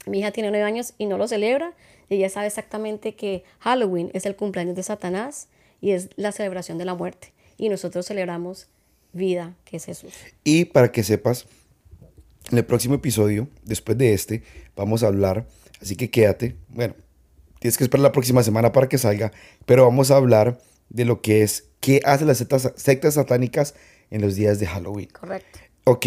Mi 0.06 0.20
hija 0.20 0.32
tiene 0.32 0.50
nueve 0.50 0.66
años 0.66 0.96
y 0.98 1.06
no 1.06 1.18
lo 1.18 1.30
celebra. 1.30 1.72
Y 2.10 2.16
ella 2.16 2.28
sabe 2.28 2.48
exactamente 2.48 3.16
que 3.16 3.46
Halloween 3.60 4.12
es 4.14 4.26
el 4.26 4.36
cumpleaños 4.36 4.76
de 4.76 4.84
Satanás 4.84 5.48
y 5.80 5.92
es 5.92 6.10
la 6.18 6.34
celebración 6.34 6.78
de 6.78 6.84
la 6.84 6.96
muerte. 6.96 7.32
Y 7.58 7.70
nosotros 7.70 8.06
celebramos 8.06 8.68
vida, 9.14 9.56
que 9.64 9.78
es 9.78 9.86
Jesús. 9.86 10.14
Y 10.44 10.66
para 10.66 10.92
que 10.92 11.04
sepas, 11.04 11.46
en 12.52 12.58
el 12.58 12.66
próximo 12.66 12.96
episodio, 12.96 13.48
después 13.64 13.98
de 13.98 14.14
este, 14.14 14.44
vamos 14.76 15.04
a 15.04 15.08
hablar, 15.08 15.48
así 15.82 15.96
que 15.96 16.10
quédate. 16.10 16.58
Bueno, 16.68 16.96
tienes 17.60 17.78
que 17.78 17.84
esperar 17.84 18.04
la 18.04 18.12
próxima 18.12 18.44
semana 18.44 18.72
para 18.72 18.90
que 18.90 18.98
salga, 18.98 19.32
pero 19.66 19.86
vamos 19.86 20.12
a 20.12 20.16
hablar 20.16 20.60
de 20.90 21.06
lo 21.06 21.22
que 21.22 21.44
es 21.44 21.66
qué 21.80 22.02
hacen 22.06 22.28
las 22.28 22.38
sectas, 22.38 22.74
sectas 22.76 23.14
satánicas 23.14 23.76
en 24.10 24.22
los 24.22 24.36
días 24.36 24.60
de 24.60 24.68
Halloween. 24.68 25.10
Correcto. 25.10 25.60
Ok, 25.86 26.06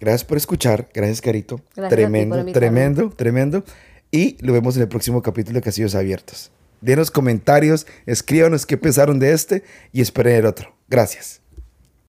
gracias 0.00 0.24
por 0.24 0.36
escuchar, 0.36 0.88
gracias 0.92 1.20
Carito. 1.20 1.60
Gracias 1.74 1.76
a 1.76 1.80
ti 1.80 1.88
por 1.88 1.96
tremendo, 1.96 2.52
tremendo, 2.52 3.10
tremendo. 3.10 3.64
Y 4.10 4.36
lo 4.44 4.52
vemos 4.52 4.76
en 4.76 4.82
el 4.82 4.88
próximo 4.88 5.22
capítulo 5.22 5.56
de 5.56 5.62
Casillos 5.62 5.94
Abiertos. 5.94 6.52
Denos 6.80 7.10
comentarios, 7.10 7.86
escríbanos 8.06 8.66
qué 8.66 8.76
pensaron 8.76 9.18
de 9.18 9.32
este 9.32 9.64
y 9.92 10.02
esperen 10.02 10.36
el 10.36 10.46
otro. 10.46 10.76
Gracias. 10.88 11.40